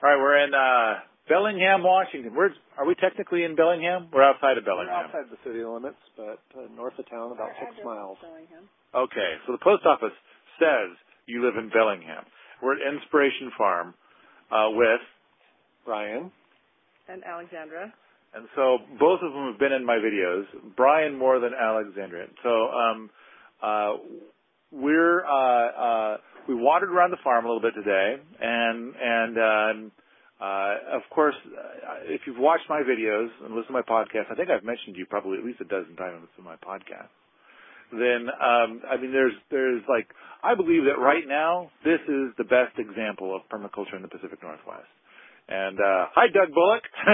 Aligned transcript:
All 0.00 0.08
right, 0.08 0.16
we're 0.20 0.38
in 0.44 0.54
uh, 0.54 1.00
Bellingham, 1.28 1.82
Washington. 1.82 2.32
Where's 2.34 2.52
are 2.78 2.86
we 2.86 2.94
technically 2.94 3.42
in 3.42 3.56
Bellingham? 3.56 4.08
We're 4.12 4.22
outside 4.22 4.56
of 4.56 4.64
Bellingham. 4.64 4.94
We're 4.94 5.04
outside 5.06 5.26
the 5.30 5.38
city 5.44 5.64
limits, 5.64 5.98
but 6.16 6.38
uh, 6.54 6.70
north 6.76 6.94
of 6.98 7.10
town, 7.10 7.32
about 7.32 7.50
Our 7.50 7.56
six 7.58 7.84
miles. 7.84 8.16
Bellingham. 8.22 8.70
Okay, 8.94 9.30
so 9.46 9.52
the 9.52 9.58
post 9.58 9.84
office 9.86 10.14
says 10.60 10.94
you 11.26 11.44
live 11.44 11.56
in 11.58 11.68
Bellingham. 11.70 12.24
We're 12.62 12.74
at 12.74 12.94
Inspiration 12.94 13.50
Farm 13.58 13.94
uh, 14.52 14.70
with, 14.70 15.02
Brian. 15.84 16.30
And 17.08 17.24
Alexandra. 17.24 17.92
and 18.34 18.46
so 18.54 18.78
both 19.00 19.20
of 19.22 19.32
them 19.32 19.50
have 19.50 19.58
been 19.58 19.72
in 19.72 19.84
my 19.84 19.96
videos. 19.98 20.44
Brian 20.76 21.18
more 21.18 21.40
than 21.40 21.52
Alexandra. 21.54 22.26
So 22.44 22.68
um, 22.68 23.10
uh, 23.62 23.92
we're 24.70 25.24
uh, 25.24 25.66
uh, 26.14 26.16
we 26.48 26.54
wandered 26.54 26.90
around 26.90 27.10
the 27.12 27.20
farm 27.22 27.44
a 27.44 27.48
little 27.48 27.62
bit 27.62 27.74
today, 27.76 28.16
and 28.40 28.94
and 28.96 29.32
um, 29.38 29.92
uh, 30.40 30.96
of 30.96 31.02
course, 31.10 31.34
uh, 31.46 32.08
if 32.08 32.22
you've 32.26 32.38
watched 32.38 32.64
my 32.68 32.80
videos 32.80 33.28
and 33.44 33.54
listened 33.54 33.74
to 33.74 33.78
my 33.78 33.82
podcast, 33.86 34.30
I 34.30 34.34
think 34.34 34.48
I've 34.50 34.64
mentioned 34.64 34.96
you 34.96 35.06
probably 35.06 35.38
at 35.38 35.44
least 35.44 35.60
a 35.60 35.68
dozen 35.68 35.94
times 35.96 36.26
in 36.38 36.44
my 36.44 36.56
podcast. 36.56 37.10
Then 37.92 38.28
um, 38.32 38.82
I 38.88 38.96
mean, 39.00 39.12
there's 39.12 39.36
there's 39.50 39.82
like 39.88 40.08
I 40.42 40.54
believe 40.54 40.84
that 40.84 40.98
right 41.00 41.26
now 41.26 41.70
this 41.84 42.00
is 42.08 42.32
the 42.36 42.44
best 42.44 42.76
example 42.78 43.34
of 43.34 43.42
permaculture 43.52 43.96
in 43.96 44.02
the 44.02 44.08
Pacific 44.08 44.42
Northwest. 44.42 44.88
And 45.48 45.80
uh, 45.80 46.12
hi, 46.12 46.28
Doug 46.28 46.52
Bullock. 46.52 46.84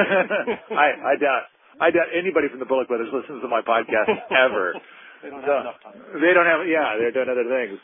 I, 0.75 1.15
I 1.15 1.15
doubt 1.19 1.47
I 1.81 1.91
doubt 1.91 2.11
anybody 2.15 2.51
from 2.51 2.59
the 2.59 2.67
Bullock 2.67 2.87
Brothers 2.91 3.11
listens 3.15 3.43
to 3.43 3.49
my 3.49 3.63
podcast 3.63 4.11
ever. 4.31 4.75
They 5.23 5.31
don't 5.31 5.43
So, 5.47 5.51
have 5.55 5.65
enough 5.67 5.81
time. 5.83 5.99
They 6.21 6.35
don't 6.35 6.45
have, 6.47 6.67
yeah, 6.69 6.99
they're 7.01 7.15
doing 7.15 7.31
other 7.31 7.47
things. 7.49 7.79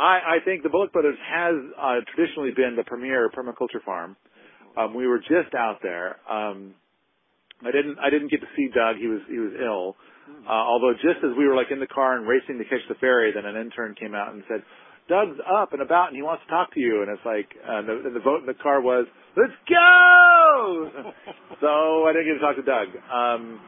I, 0.00 0.40
I 0.40 0.44
think 0.44 0.62
the 0.62 0.70
Bullock 0.70 0.92
Brothers 0.92 1.18
has 1.20 1.54
uh, 1.76 2.00
traditionally 2.14 2.52
been 2.56 2.74
the 2.74 2.84
premier 2.84 3.28
permaculture 3.28 3.84
farm. 3.84 4.16
Um, 4.76 4.94
we 4.94 5.06
were 5.06 5.18
just 5.18 5.52
out 5.54 5.80
there. 5.82 6.16
Um, 6.30 6.74
I 7.60 7.70
didn't, 7.70 7.98
I 8.00 8.08
didn't 8.08 8.30
get 8.30 8.40
to 8.40 8.48
see 8.56 8.68
Doug. 8.72 8.96
He 8.96 9.08
was, 9.08 9.20
he 9.28 9.38
was 9.38 9.52
ill. 9.60 9.96
Uh, 10.48 10.52
although 10.52 10.94
just 10.94 11.20
as 11.20 11.36
we 11.36 11.46
were 11.46 11.54
like 11.54 11.70
in 11.70 11.80
the 11.80 11.86
car 11.86 12.16
and 12.16 12.26
racing 12.26 12.56
to 12.56 12.64
catch 12.64 12.80
the 12.88 12.94
ferry, 12.96 13.32
then 13.34 13.44
an 13.44 13.60
intern 13.60 13.94
came 13.94 14.14
out 14.14 14.32
and 14.32 14.42
said, 14.48 14.62
Doug's 15.08 15.36
up 15.44 15.74
and 15.74 15.82
about 15.82 16.08
and 16.08 16.16
he 16.16 16.22
wants 16.22 16.44
to 16.46 16.50
talk 16.50 16.72
to 16.72 16.80
you. 16.80 17.02
And 17.02 17.10
it's 17.12 17.26
like, 17.26 17.50
uh, 17.60 17.82
the, 17.82 18.14
the 18.14 18.24
vote 18.24 18.40
in 18.40 18.46
the 18.46 18.56
car 18.56 18.80
was, 18.80 19.04
let's 19.36 19.52
go! 19.68 21.12
so 21.60 22.06
I 22.08 22.12
didn't 22.16 22.32
get 22.32 22.40
to 22.40 22.44
talk 22.46 22.56
to 22.56 22.64
Doug. 22.64 22.88
Um, 23.10 23.60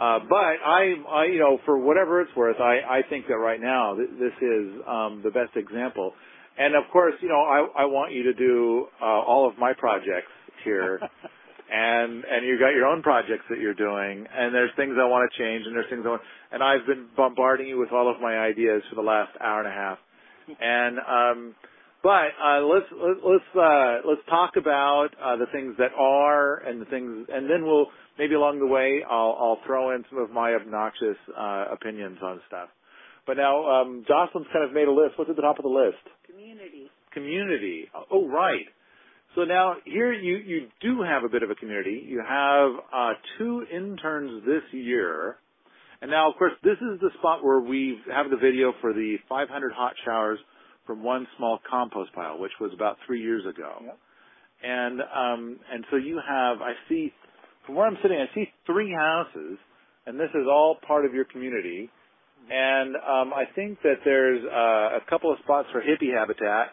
uh, 0.00 0.18
but 0.28 0.36
I, 0.36 0.94
I, 1.08 1.24
you 1.26 1.38
know, 1.38 1.58
for 1.64 1.78
whatever 1.78 2.20
it's 2.20 2.34
worth, 2.36 2.60
I, 2.60 2.80
I 2.98 3.00
think 3.08 3.26
that 3.28 3.36
right 3.36 3.60
now 3.60 3.94
th- 3.94 4.10
this 4.18 4.32
is 4.40 4.80
um, 4.86 5.20
the 5.24 5.30
best 5.30 5.56
example. 5.56 6.12
And 6.58 6.74
of 6.74 6.84
course, 6.92 7.14
you 7.20 7.28
know, 7.28 7.40
I, 7.40 7.82
I 7.82 7.84
want 7.86 8.12
you 8.12 8.24
to 8.24 8.34
do 8.34 8.86
uh, 9.00 9.04
all 9.04 9.48
of 9.48 9.58
my 9.58 9.72
projects 9.72 10.32
here, 10.64 11.00
and 11.70 12.24
and 12.24 12.46
you 12.46 12.58
got 12.58 12.70
your 12.70 12.86
own 12.86 13.02
projects 13.02 13.44
that 13.50 13.60
you're 13.60 13.74
doing, 13.74 14.26
and 14.32 14.54
there's 14.54 14.70
things 14.76 14.94
I 15.00 15.06
want 15.06 15.30
to 15.30 15.38
change, 15.38 15.66
and 15.66 15.76
there's 15.76 15.88
things 15.88 16.02
I 16.04 16.08
want, 16.08 16.22
and 16.50 16.62
I've 16.62 16.86
been 16.86 17.06
bombarding 17.16 17.68
you 17.68 17.78
with 17.78 17.92
all 17.92 18.10
of 18.12 18.20
my 18.20 18.38
ideas 18.38 18.82
for 18.90 18.96
the 18.96 19.06
last 19.06 19.30
hour 19.40 19.60
and 19.60 19.68
a 19.68 19.72
half, 19.72 19.98
and 20.60 20.98
um, 20.98 21.54
but 22.02 22.30
uh, 22.42 22.60
let's 22.62 22.86
let's 22.92 23.20
let's, 23.24 23.56
uh, 23.56 24.08
let's 24.08 24.22
talk 24.28 24.56
about 24.56 25.08
uh, 25.22 25.36
the 25.36 25.46
things 25.52 25.74
that 25.78 25.90
are 25.96 26.58
and 26.58 26.80
the 26.80 26.86
things, 26.86 27.26
and 27.32 27.50
then 27.50 27.64
we'll 27.64 27.86
maybe 28.18 28.34
along 28.34 28.58
the 28.58 28.66
way 28.66 29.02
I'll 29.08 29.36
I'll 29.38 29.58
throw 29.66 29.94
in 29.94 30.04
some 30.10 30.18
of 30.18 30.30
my 30.30 30.54
obnoxious 30.54 31.16
uh, 31.36 31.66
opinions 31.72 32.18
on 32.22 32.40
stuff. 32.46 32.68
But 33.26 33.36
now 33.36 33.68
um, 33.68 34.04
Jocelyn's 34.08 34.48
kind 34.52 34.64
of 34.64 34.72
made 34.72 34.88
a 34.88 34.92
list. 34.92 35.16
What's 35.16 35.30
at 35.30 35.36
the 35.36 35.42
top 35.42 35.58
of 35.58 35.62
the 35.62 35.68
list? 35.68 36.02
Community. 36.26 36.90
Community. 37.12 37.84
Oh, 38.10 38.28
right. 38.28 38.66
So 39.34 39.42
now 39.44 39.74
here 39.84 40.12
you 40.12 40.36
you 40.36 40.68
do 40.80 41.02
have 41.02 41.24
a 41.24 41.28
bit 41.28 41.42
of 41.42 41.50
a 41.50 41.54
community. 41.54 42.04
You 42.06 42.22
have 42.26 42.70
uh, 42.92 43.12
two 43.38 43.64
interns 43.72 44.44
this 44.44 44.62
year. 44.72 45.36
And 46.00 46.12
now, 46.12 46.30
of 46.30 46.36
course, 46.38 46.52
this 46.62 46.76
is 46.76 47.00
the 47.00 47.10
spot 47.18 47.42
where 47.42 47.58
we 47.58 47.98
have 48.12 48.30
the 48.30 48.36
video 48.36 48.72
for 48.80 48.92
the 48.92 49.16
500 49.28 49.72
hot 49.72 49.94
showers 50.04 50.38
from 50.86 51.02
one 51.02 51.26
small 51.36 51.58
compost 51.68 52.12
pile, 52.14 52.38
which 52.38 52.52
was 52.60 52.70
about 52.72 52.98
three 53.04 53.20
years 53.20 53.44
ago. 53.44 53.72
Yep. 53.84 53.98
And 54.62 55.00
um, 55.00 55.60
and 55.72 55.84
so 55.90 55.96
you 55.96 56.16
have, 56.16 56.60
I 56.60 56.72
see, 56.88 57.12
from 57.68 57.76
where 57.76 57.86
I'm 57.86 57.98
sitting, 58.00 58.16
I 58.16 58.32
see 58.34 58.48
three 58.64 58.90
houses, 58.96 59.58
and 60.06 60.18
this 60.18 60.30
is 60.32 60.48
all 60.48 60.78
part 60.88 61.04
of 61.04 61.12
your 61.12 61.26
community. 61.26 61.90
And 62.50 62.96
um, 62.96 63.34
I 63.36 63.44
think 63.54 63.76
that 63.82 64.00
there's 64.06 64.40
uh, 64.42 64.96
a 64.96 65.10
couple 65.10 65.30
of 65.30 65.38
spots 65.44 65.68
for 65.70 65.82
hippie 65.82 66.16
habitat, 66.16 66.72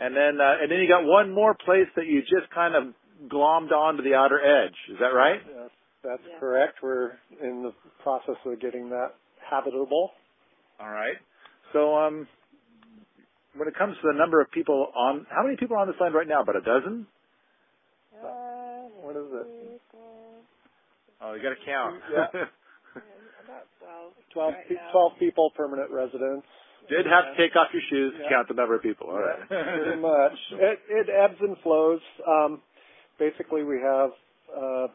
and 0.00 0.14
then 0.14 0.36
uh, 0.38 0.60
and 0.60 0.70
then 0.70 0.80
you 0.80 0.86
got 0.86 1.04
one 1.08 1.32
more 1.32 1.54
place 1.64 1.88
that 1.96 2.04
you 2.04 2.20
just 2.20 2.52
kind 2.54 2.74
of 2.76 2.92
glommed 3.32 3.72
onto 3.72 4.02
the 4.02 4.14
outer 4.14 4.38
edge. 4.38 4.76
Is 4.92 4.98
that 5.00 5.16
right? 5.16 5.40
Yes, 5.48 5.70
that's 6.04 6.22
Yeah. 6.28 6.38
correct. 6.38 6.82
We're 6.82 7.12
in 7.42 7.62
the 7.62 7.72
process 8.02 8.36
of 8.44 8.60
getting 8.60 8.90
that 8.90 9.14
habitable. 9.48 10.10
All 10.78 10.90
right. 10.90 11.16
So 11.72 11.96
um, 11.96 12.28
when 13.56 13.66
it 13.66 13.74
comes 13.78 13.96
to 14.02 14.08
the 14.12 14.18
number 14.18 14.42
of 14.42 14.50
people 14.50 14.92
on, 14.94 15.26
how 15.30 15.42
many 15.42 15.56
people 15.56 15.76
are 15.76 15.80
on 15.80 15.88
this 15.88 15.96
land 16.02 16.14
right 16.14 16.28
now? 16.28 16.42
About 16.42 16.56
a 16.56 16.60
dozen? 16.60 17.06
Uh, 18.12 18.26
What 19.00 19.16
is 19.16 19.24
it? 19.32 19.46
three, 19.46 19.78
four, 19.90 20.12
Oh, 21.20 21.27
you 21.38 21.42
got 21.42 21.54
to 21.54 21.64
count. 21.64 21.94
Yeah. 22.12 22.26
about 23.44 23.66
12. 23.80 24.12
12, 24.34 24.54
right 24.54 24.68
pe- 24.68 24.92
12 24.92 25.12
people, 25.18 25.50
permanent 25.56 25.90
residents. 25.90 26.46
Did 26.88 27.06
have 27.06 27.32
to 27.32 27.36
take 27.36 27.54
off 27.56 27.68
your 27.72 27.82
shoes 27.90 28.12
to 28.16 28.22
Yeah. 28.24 28.28
count 28.30 28.48
the 28.48 28.54
number 28.54 28.74
of 28.74 28.82
people. 28.82 29.08
All 29.08 29.20
right. 29.20 29.48
Pretty 29.48 30.00
much. 30.00 30.38
It, 30.52 30.78
it 30.90 31.06
ebbs 31.08 31.38
and 31.40 31.56
flows. 31.62 32.00
Um, 32.26 32.60
basically, 33.18 33.62
we 33.62 33.78
have 33.82 34.10
uh, 34.56 34.86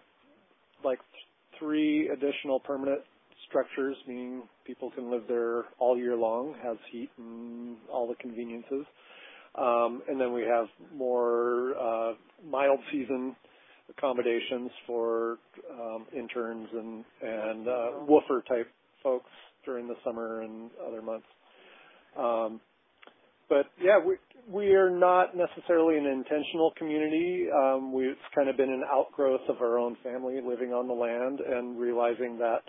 like 0.84 1.00
th- 1.00 1.60
three 1.60 2.10
additional 2.10 2.60
permanent 2.60 3.02
structures, 3.48 3.96
meaning 4.08 4.44
people 4.66 4.90
can 4.92 5.12
live 5.12 5.24
there 5.28 5.64
all 5.80 5.98
year 5.98 6.16
long, 6.16 6.56
has 6.64 6.78
heat 6.92 7.10
and 7.18 7.78
all 7.92 8.08
the 8.08 8.16
conveniences. 8.16 8.86
Um, 9.56 10.02
and 10.10 10.20
then 10.20 10.34
we 10.34 10.42
have 10.44 10.66
more 10.96 11.76
uh, 11.80 12.14
mild 12.44 12.80
season 12.92 13.36
accommodations 13.90 14.72
for 14.88 15.38
um, 15.72 16.06
interns 16.16 16.68
and 16.74 17.06
and 17.22 17.68
uh, 17.68 17.88
woofer 18.08 18.44
type 18.48 18.70
folks 19.02 19.30
during 19.66 19.88
the 19.88 19.96
summer 20.04 20.42
and 20.42 20.70
other 20.88 21.02
months. 21.02 21.28
Um, 22.18 22.62
but 23.50 23.66
yeah, 23.82 24.00
we 24.04 24.16
we 24.50 24.74
are 24.74 24.90
not 24.90 25.36
necessarily 25.36 25.98
an 25.98 26.06
intentional 26.06 26.72
community. 26.78 27.48
Um, 27.56 27.94
we, 27.94 28.08
it's 28.08 28.20
kind 28.36 28.50
of 28.50 28.58
been 28.58 28.70
an 28.70 28.84
outgrowth 28.92 29.48
of 29.48 29.62
our 29.62 29.78
own 29.78 29.96
family 30.04 30.40
living 30.46 30.74
on 30.74 30.88
the 30.88 30.94
land 30.94 31.40
and 31.40 31.80
realizing 31.80 32.38
that, 32.40 32.60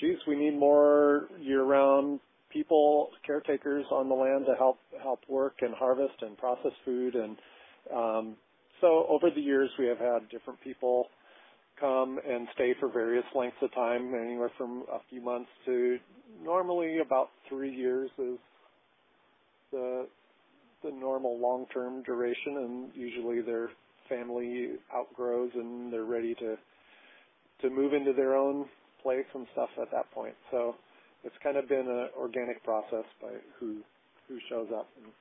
geez, 0.00 0.18
we 0.26 0.36
need 0.36 0.58
more 0.58 1.28
year-round 1.40 2.20
people, 2.52 3.08
caretakers 3.26 3.86
on 3.90 4.08
the 4.08 4.14
land 4.14 4.44
to 4.46 4.54
help 4.56 4.78
help 5.02 5.20
work 5.28 5.54
and 5.60 5.74
harvest 5.74 6.14
and 6.20 6.36
process 6.36 6.72
food. 6.84 7.14
And 7.14 7.36
um, 7.94 8.36
so 8.80 9.06
over 9.08 9.30
the 9.30 9.40
years, 9.40 9.70
we 9.78 9.86
have 9.86 9.98
had 9.98 10.28
different 10.30 10.60
people 10.62 11.08
come 11.80 12.18
and 12.28 12.48
stay 12.54 12.74
for 12.80 12.88
various 12.88 13.24
lengths 13.34 13.58
of 13.62 13.72
time, 13.74 14.14
anywhere 14.14 14.50
from 14.58 14.84
a 14.92 14.98
few 15.10 15.20
months 15.20 15.50
to 15.66 15.98
normally 16.42 16.98
about 16.98 17.30
three 17.48 17.74
years 17.74 18.10
is 18.18 18.38
the 19.72 20.06
the 20.84 20.90
normal 20.90 21.38
long 21.40 21.66
term 21.74 22.02
duration 22.04 22.56
and 22.58 22.90
usually 22.94 23.40
their 23.42 23.70
family 24.08 24.72
outgrows 24.94 25.50
and 25.54 25.92
they're 25.92 26.04
ready 26.04 26.34
to 26.34 26.56
to 27.62 27.70
move 27.70 27.92
into 27.92 28.12
their 28.12 28.36
own 28.36 28.64
place 29.02 29.26
and 29.34 29.46
stuff 29.52 29.68
at 29.80 29.90
that 29.90 30.10
point. 30.12 30.34
So 30.50 30.76
it's 31.24 31.34
kind 31.42 31.56
of 31.56 31.68
been 31.68 31.88
an 31.88 32.08
organic 32.16 32.62
process 32.64 33.04
by 33.20 33.30
who 33.58 33.78
who 34.28 34.38
shows 34.48 34.68
up 34.76 34.88
and, 35.02 35.12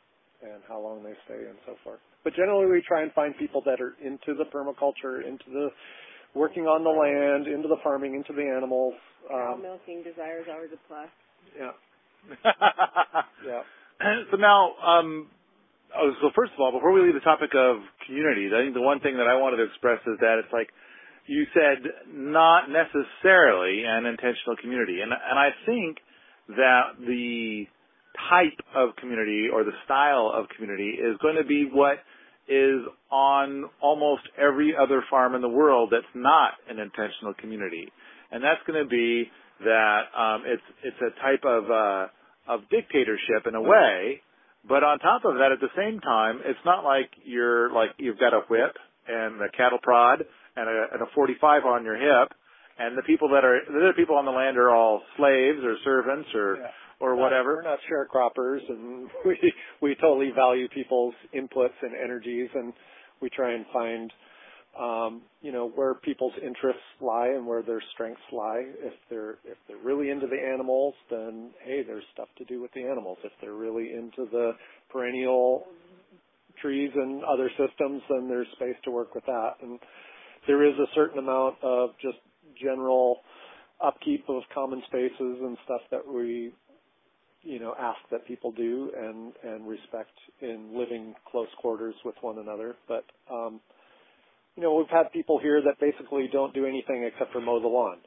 and 0.42 0.62
how 0.68 0.80
long 0.80 1.04
they 1.04 1.14
stay 1.26 1.48
and 1.50 1.58
so 1.66 1.76
forth. 1.84 2.00
But 2.24 2.34
generally 2.36 2.66
we 2.70 2.84
try 2.88 3.02
and 3.02 3.12
find 3.14 3.38
people 3.38 3.62
that 3.66 3.82
are 3.82 3.96
into 4.04 4.34
the 4.38 4.46
permaculture, 4.54 5.26
into 5.26 5.46
the 5.52 5.70
working 6.36 6.64
on 6.64 6.84
the 6.84 6.94
land, 6.94 7.48
into 7.48 7.68
the 7.68 7.78
farming, 7.84 8.14
into 8.16 8.34
the 8.34 8.46
animals. 8.46 8.94
Cow 9.30 9.54
Um, 9.56 9.62
milking 9.62 10.04
desires 10.04 10.46
hours 10.52 10.70
a 10.74 10.80
plus. 10.88 11.10
yeah, 11.58 11.72
yeah. 13.46 13.62
so 14.32 14.38
now, 14.38 14.76
um, 14.86 15.28
oh, 15.96 16.12
so 16.22 16.30
first 16.36 16.52
of 16.54 16.60
all, 16.60 16.72
before 16.72 16.92
we 16.92 17.02
leave 17.02 17.14
the 17.14 17.26
topic 17.26 17.52
of 17.56 17.78
communities, 18.06 18.52
I 18.56 18.62
think 18.62 18.74
the 18.74 18.82
one 18.82 19.00
thing 19.00 19.18
that 19.18 19.28
I 19.28 19.36
wanted 19.36 19.58
to 19.58 19.64
express 19.64 20.00
is 20.06 20.20
that 20.20 20.40
it's 20.44 20.54
like 20.54 20.70
you 21.28 21.46
said, 21.54 21.84
not 22.08 22.70
necessarily 22.70 23.84
an 23.84 24.06
intentional 24.06 24.56
community, 24.62 25.02
and 25.02 25.12
and 25.12 25.38
I 25.40 25.50
think 25.66 25.98
that 26.56 26.96
the 27.00 27.68
type 28.30 28.60
of 28.76 28.96
community 28.96 29.48
or 29.52 29.64
the 29.64 29.76
style 29.86 30.32
of 30.34 30.48
community 30.56 30.98
is 30.98 31.18
going 31.22 31.36
to 31.36 31.46
be 31.46 31.70
what 31.72 31.98
is 32.48 32.82
on 33.12 33.66
almost 33.82 34.24
every 34.38 34.74
other 34.76 35.04
farm 35.10 35.36
in 35.36 35.42
the 35.42 35.50
world 35.50 35.90
that's 35.92 36.06
not 36.16 36.52
an 36.70 36.80
intentional 36.80 37.34
community, 37.40 37.92
and 38.32 38.44
that's 38.44 38.62
going 38.66 38.82
to 38.82 38.90
be 38.90 39.30
that 39.64 40.02
um, 40.16 40.44
it's 40.46 40.64
it's 40.84 40.98
a 41.02 41.12
type 41.22 41.44
of 41.44 41.70
uh, 41.70 42.08
of 42.48 42.62
dictatorship 42.70 43.48
in 43.48 43.56
a 43.56 43.62
way, 43.62 44.22
but 44.68 44.84
on 44.84 45.00
top 45.00 45.26
of 45.26 45.36
that, 45.36 45.52
at 45.52 45.60
the 45.60 45.72
same 45.76 46.00
time, 46.00 46.40
it's 46.46 46.60
not 46.66 46.84
like 46.84 47.10
you're 47.26 47.72
like 47.74 47.90
you've 47.98 48.20
got 48.20 48.34
a 48.34 48.42
whip 48.50 48.76
and 49.08 49.42
a 49.42 49.50
cattle 49.56 49.80
prod 49.82 50.24
and 50.56 50.70
a, 50.70 50.86
and 50.94 51.02
a 51.02 51.06
45 51.14 51.66
on 51.66 51.84
your 51.84 51.98
hip, 51.98 52.32
and 52.80 52.98
the 52.98 53.04
people 53.04 53.30
that 53.30 53.44
are 53.44 53.60
the 53.68 53.78
other 53.78 53.94
people 53.94 54.16
on 54.16 54.26
the 54.26 54.32
land 54.32 54.58
are 54.58 54.74
all 54.74 55.02
slaves 55.18 55.60
or 55.64 55.76
servants 55.84 56.30
or 56.34 56.58
Yeah. 56.58 56.72
Or 57.00 57.16
We're 57.16 57.22
whatever. 57.24 57.56
We're 57.56 57.64
not 57.64 57.80
sharecroppers, 57.92 58.60
and 58.70 59.10
we 59.26 59.54
we 59.82 59.96
totally 59.96 60.32
value 60.36 60.68
people's 60.70 61.14
inputs 61.36 61.78
and 61.82 61.94
energies, 61.96 62.50
and 62.54 62.74
we 63.22 63.30
try 63.30 63.54
and 63.54 63.66
find, 63.74 64.14
um, 64.80 65.22
you 65.42 65.52
know, 65.52 65.70
where 65.70 65.96
people's 65.96 66.34
interests 66.42 66.82
lie 67.02 67.30
and 67.30 67.46
where 67.46 67.62
their 67.62 67.82
strengths 67.94 68.22
lie. 68.32 68.64
If 68.80 68.94
they're 69.10 69.38
if 69.46 69.58
they're 69.68 69.78
really 69.84 70.10
into 70.10 70.28
the 70.28 70.40
animals, 70.40 70.96
then 71.10 71.52
hey, 71.64 71.84
there's 71.86 72.04
stuff 72.14 72.30
to 72.38 72.46
do 72.46 72.62
with 72.62 72.72
the 72.74 72.84
animals. 72.84 73.18
If 73.24 73.32
they're 73.42 73.54
really 73.54 73.94
into 73.94 74.30
the 74.32 74.52
perennial 74.92 75.66
trees 76.62 76.92
and 76.96 77.24
other 77.24 77.50
systems, 77.50 78.02
then 78.10 78.28
there's 78.28 78.48
space 78.56 78.76
to 78.84 78.92
work 78.92 79.14
with 79.14 79.26
that. 79.26 79.52
And 79.62 79.80
there 80.48 80.64
is 80.68 80.74
a 80.80 80.88
certain 80.96 81.20
amount 81.20 81.56
of 81.62 81.92
just 82.02 82.18
general 82.62 83.20
upkeep 83.84 84.26
of 84.28 84.42
common 84.54 84.82
spaces 84.88 85.14
and 85.20 85.58
stuff 85.66 85.82
that 85.92 86.02
we 86.08 86.52
you 87.48 87.60
know 87.60 87.74
ask 87.80 88.00
that 88.12 88.28
people 88.28 88.52
do 88.52 88.92
and 88.98 89.32
and 89.44 89.68
respect 89.68 90.12
in 90.42 90.78
living 90.78 91.16
close 91.32 91.48
quarters 91.62 91.96
with 92.04 92.16
one 92.22 92.38
another. 92.40 92.76
But 92.88 93.06
um 93.32 93.62
you 94.56 94.64
know 94.64 94.76
we've 94.76 94.90
had 94.90 95.12
people 95.14 95.40
here 95.42 95.62
that 95.62 95.80
basically 95.80 96.30
don't 96.32 96.54
do 96.54 96.66
anything 96.66 97.10
except 97.12 97.32
for 97.32 97.40
mow 97.40 97.62
the 97.62 97.68
lawn. 97.68 97.98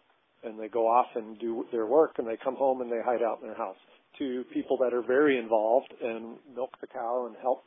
And 0.43 0.59
they 0.59 0.69
go 0.69 0.87
off 0.87 1.07
and 1.17 1.39
do 1.39 1.65
their 1.73 1.87
work 1.87 2.13
and 2.19 2.27
they 2.27 2.39
come 2.43 2.57
home 2.57 2.81
and 2.83 2.91
they 2.93 3.01
hide 3.05 3.23
out 3.23 3.41
in 3.41 3.47
their 3.47 3.57
house. 3.57 3.77
To 4.19 4.45
people 4.53 4.77
that 4.79 4.93
are 4.93 5.03
very 5.03 5.39
involved 5.39 5.95
and 6.03 6.37
milk 6.55 6.71
the 6.81 6.87
cow 6.87 7.27
and 7.27 7.37
help 7.41 7.63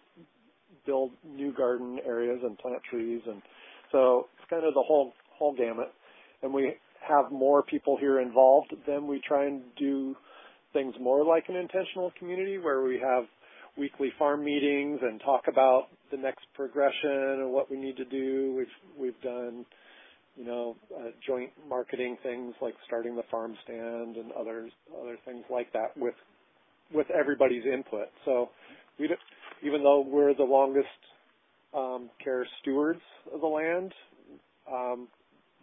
build 0.85 1.11
new 1.25 1.53
garden 1.53 1.99
areas 2.05 2.39
and 2.43 2.57
plant 2.57 2.81
trees. 2.89 3.21
And 3.25 3.41
so 3.91 4.27
it's 4.37 4.49
kind 4.49 4.65
of 4.65 4.73
the 4.73 4.83
whole 4.85 5.13
whole 5.37 5.55
gamut. 5.55 5.91
And 6.43 6.53
we 6.53 6.73
have 7.07 7.31
more 7.31 7.63
people 7.63 7.97
here 7.97 8.21
involved 8.21 8.73
then 8.85 9.07
we 9.07 9.21
try 9.27 9.45
and 9.45 9.61
do 9.77 10.15
things 10.73 10.93
more 10.99 11.23
like 11.23 11.45
an 11.49 11.55
intentional 11.55 12.11
community 12.17 12.57
where 12.57 12.81
we 12.81 12.99
have 12.99 13.25
weekly 13.77 14.11
farm 14.19 14.43
meetings 14.43 14.99
and 15.01 15.19
talk 15.21 15.43
about 15.47 15.87
the 16.11 16.17
next 16.17 16.45
progression 16.55 17.39
and 17.41 17.51
what 17.51 17.71
we 17.71 17.77
need 17.77 17.97
to 17.97 18.05
do. 18.05 18.53
We've 18.57 18.99
we've 18.99 19.21
done 19.21 19.65
you 20.35 20.45
know 20.45 20.75
uh, 20.95 21.09
joint 21.25 21.51
marketing 21.69 22.17
things 22.23 22.53
like 22.61 22.73
starting 22.85 23.15
the 23.15 23.23
farm 23.29 23.55
stand 23.63 24.17
and 24.17 24.31
other 24.33 24.69
other 25.01 25.17
things 25.25 25.43
like 25.49 25.71
that 25.73 25.95
with 25.95 26.15
with 26.93 27.07
everybody's 27.11 27.63
input. 27.65 28.07
So 28.25 28.49
we 28.99 29.07
don't, 29.07 29.19
even 29.63 29.83
though 29.83 30.05
we're 30.07 30.33
the 30.33 30.43
longest 30.43 30.87
um, 31.73 32.09
care 32.23 32.45
stewards 32.61 33.01
of 33.33 33.41
the 33.41 33.47
land, 33.47 33.93
um, 34.71 35.07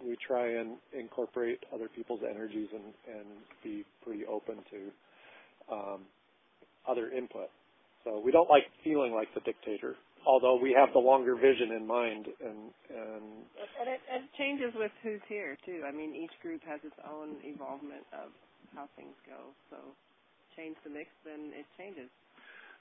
we 0.04 0.16
try 0.26 0.60
and 0.60 0.76
incorporate 0.98 1.60
other 1.74 1.88
people's 1.88 2.20
energies 2.28 2.68
and, 2.72 3.16
and 3.16 3.26
be 3.62 3.84
pretty 4.04 4.24
open 4.26 4.56
to 4.70 4.80
um, 5.72 6.00
other 6.88 7.10
input. 7.10 7.48
So 8.04 8.20
we 8.24 8.32
don't 8.32 8.48
like 8.48 8.64
feeling 8.82 9.12
like 9.12 9.28
the 9.34 9.40
dictator, 9.40 9.94
although 10.26 10.56
we 10.56 10.72
have 10.72 10.88
the 10.92 10.98
longer 10.98 11.34
vision 11.36 11.72
in 11.76 11.86
mind. 11.86 12.26
And, 12.40 12.72
and 12.88 13.24
And 13.80 13.88
it, 13.88 14.00
it 14.08 14.24
changes 14.38 14.72
with 14.74 14.92
who's 15.02 15.20
here 15.28 15.56
too. 15.66 15.82
I 15.86 15.92
mean, 15.92 16.14
each 16.16 16.32
group 16.40 16.62
has 16.66 16.80
its 16.82 16.96
own 17.04 17.36
involvement 17.44 18.08
of 18.16 18.32
how 18.74 18.88
things 18.96 19.14
go. 19.28 19.52
So 19.68 19.76
change 20.56 20.76
the 20.84 20.90
mix, 20.90 21.08
then 21.24 21.52
it 21.52 21.66
changes. 21.76 22.08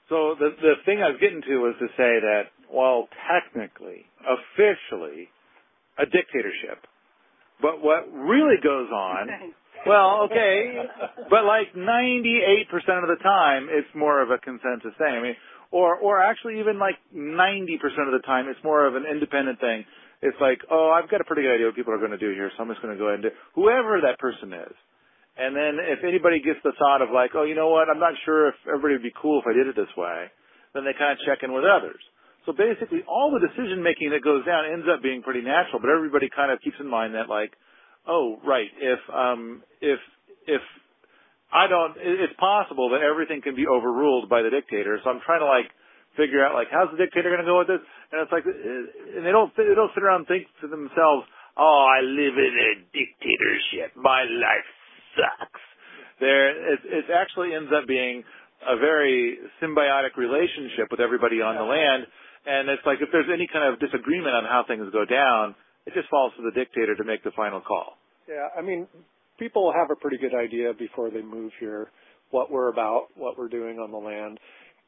So 0.08 0.34
the 0.38 0.50
the 0.58 0.74
thing 0.84 0.98
I 1.04 1.12
was 1.14 1.20
getting 1.20 1.42
to 1.42 1.56
was 1.62 1.76
to 1.78 1.86
say 1.94 2.18
that 2.18 2.50
while 2.66 3.06
technically, 3.30 4.08
officially, 4.26 5.28
a 5.98 6.06
dictatorship, 6.06 6.82
but 7.62 7.82
what 7.82 8.10
really 8.12 8.56
goes 8.62 8.88
on 8.90 9.28
Well, 9.86 10.28
okay, 10.28 10.76
but 11.30 11.48
like 11.48 11.72
98% 11.72 12.68
of 13.00 13.08
the 13.08 13.16
time, 13.22 13.68
it's 13.70 13.88
more 13.94 14.20
of 14.20 14.30
a 14.30 14.36
consensus 14.36 14.92
thing. 14.98 15.08
I 15.08 15.22
mean, 15.22 15.36
or 15.72 15.96
or 15.96 16.20
actually 16.20 16.60
even 16.60 16.78
like 16.78 16.96
90% 17.14 17.80
of 18.04 18.12
the 18.12 18.20
time, 18.26 18.48
it's 18.48 18.60
more 18.62 18.86
of 18.86 18.94
an 18.94 19.04
independent 19.08 19.60
thing. 19.60 19.84
It's 20.20 20.36
like, 20.40 20.60
oh, 20.70 20.92
I've 20.92 21.08
got 21.08 21.22
a 21.22 21.24
pretty 21.24 21.48
good 21.48 21.54
idea 21.54 21.66
what 21.66 21.76
people 21.76 21.94
are 21.94 22.02
going 22.02 22.12
to 22.12 22.20
do 22.20 22.28
here, 22.36 22.52
so 22.52 22.62
I'm 22.62 22.68
just 22.68 22.82
going 22.82 22.92
to 22.92 23.00
go 23.00 23.08
ahead 23.08 23.24
and 23.24 23.32
do 23.32 23.36
whoever 23.56 24.04
that 24.04 24.20
person 24.20 24.52
is. 24.52 24.74
And 25.40 25.56
then 25.56 25.80
if 25.80 26.04
anybody 26.04 26.44
gets 26.44 26.60
the 26.60 26.76
thought 26.76 27.00
of 27.00 27.08
like, 27.08 27.32
oh, 27.32 27.48
you 27.48 27.56
know 27.56 27.72
what, 27.72 27.88
I'm 27.88 28.02
not 28.02 28.12
sure 28.28 28.52
if 28.52 28.58
everybody 28.68 29.00
would 29.00 29.08
be 29.08 29.16
cool 29.16 29.40
if 29.40 29.48
I 29.48 29.56
did 29.56 29.64
it 29.64 29.76
this 29.76 29.88
way, 29.96 30.28
then 30.76 30.84
they 30.84 30.92
kind 30.92 31.16
of 31.16 31.24
check 31.24 31.40
in 31.40 31.56
with 31.56 31.64
others. 31.64 32.02
So 32.46 32.52
basically, 32.52 33.02
all 33.06 33.30
the 33.30 33.40
decision 33.44 33.82
making 33.82 34.10
that 34.10 34.24
goes 34.24 34.44
down 34.44 34.64
ends 34.72 34.86
up 34.88 35.02
being 35.02 35.22
pretty 35.22 35.42
natural, 35.42 35.80
but 35.80 35.90
everybody 35.90 36.28
kind 36.34 36.50
of 36.50 36.60
keeps 36.60 36.76
in 36.80 36.88
mind 36.88 37.14
that 37.14 37.28
like, 37.28 37.52
oh, 38.08 38.40
right, 38.46 38.68
if 38.80 39.00
um, 39.12 39.62
if 39.80 40.00
if 40.46 40.62
I 41.52 41.66
don't, 41.66 41.96
it- 41.98 42.20
it's 42.20 42.36
possible 42.40 42.90
that 42.90 43.02
everything 43.02 43.42
can 43.42 43.54
be 43.54 43.66
overruled 43.66 44.28
by 44.28 44.42
the 44.42 44.50
dictator. 44.50 44.98
So 45.04 45.10
I'm 45.10 45.20
trying 45.20 45.40
to 45.40 45.50
like 45.50 45.68
figure 46.16 46.44
out 46.44 46.54
like 46.54 46.68
how's 46.70 46.90
the 46.90 46.96
dictator 46.96 47.28
going 47.28 47.44
to 47.44 47.48
go 47.48 47.58
with 47.58 47.68
this, 47.68 47.82
and 48.12 48.22
it's 48.22 48.32
like, 48.32 48.46
uh, 48.46 49.18
and 49.18 49.22
they 49.26 49.32
don't 49.32 49.52
they 49.56 49.74
don't 49.74 49.92
sit 49.94 50.02
around 50.02 50.24
and 50.24 50.28
think 50.28 50.46
to 50.62 50.66
themselves, 50.68 51.26
oh, 51.60 51.86
I 51.92 52.00
live 52.02 52.34
in 52.40 52.54
a 52.56 52.70
dictatorship, 52.94 53.94
my 54.00 54.24
life 54.24 54.68
sucks. 55.18 55.60
There, 56.20 56.72
it, 56.74 56.80
it 56.84 57.04
actually 57.12 57.54
ends 57.54 57.70
up 57.72 57.86
being 57.88 58.22
a 58.68 58.76
very 58.76 59.38
symbiotic 59.62 60.16
relationship 60.16 60.88
with 60.90 61.00
everybody 61.00 61.40
on 61.40 61.56
the 61.56 61.64
land, 61.64 62.04
and 62.46 62.68
it's 62.68 62.82
like 62.86 62.98
if 63.00 63.08
there's 63.12 63.28
any 63.32 63.46
kind 63.52 63.72
of 63.72 63.80
disagreement 63.80 64.34
on 64.34 64.44
how 64.44 64.64
things 64.66 64.86
go 64.92 65.04
down, 65.04 65.54
it 65.86 65.94
just 65.94 66.08
falls 66.08 66.32
to 66.36 66.42
the 66.42 66.52
dictator 66.52 66.94
to 66.96 67.04
make 67.04 67.24
the 67.24 67.32
final 67.36 67.60
call. 67.60 67.98
yeah, 68.28 68.48
I 68.56 68.62
mean, 68.62 68.86
people 69.38 69.72
have 69.74 69.90
a 69.90 69.96
pretty 69.96 70.18
good 70.18 70.34
idea 70.34 70.72
before 70.78 71.10
they 71.10 71.22
move 71.22 71.52
here 71.58 71.88
what 72.30 72.50
we're 72.50 72.68
about, 72.68 73.08
what 73.16 73.36
we're 73.36 73.48
doing 73.48 73.78
on 73.78 73.90
the 73.90 73.98
land, 73.98 74.38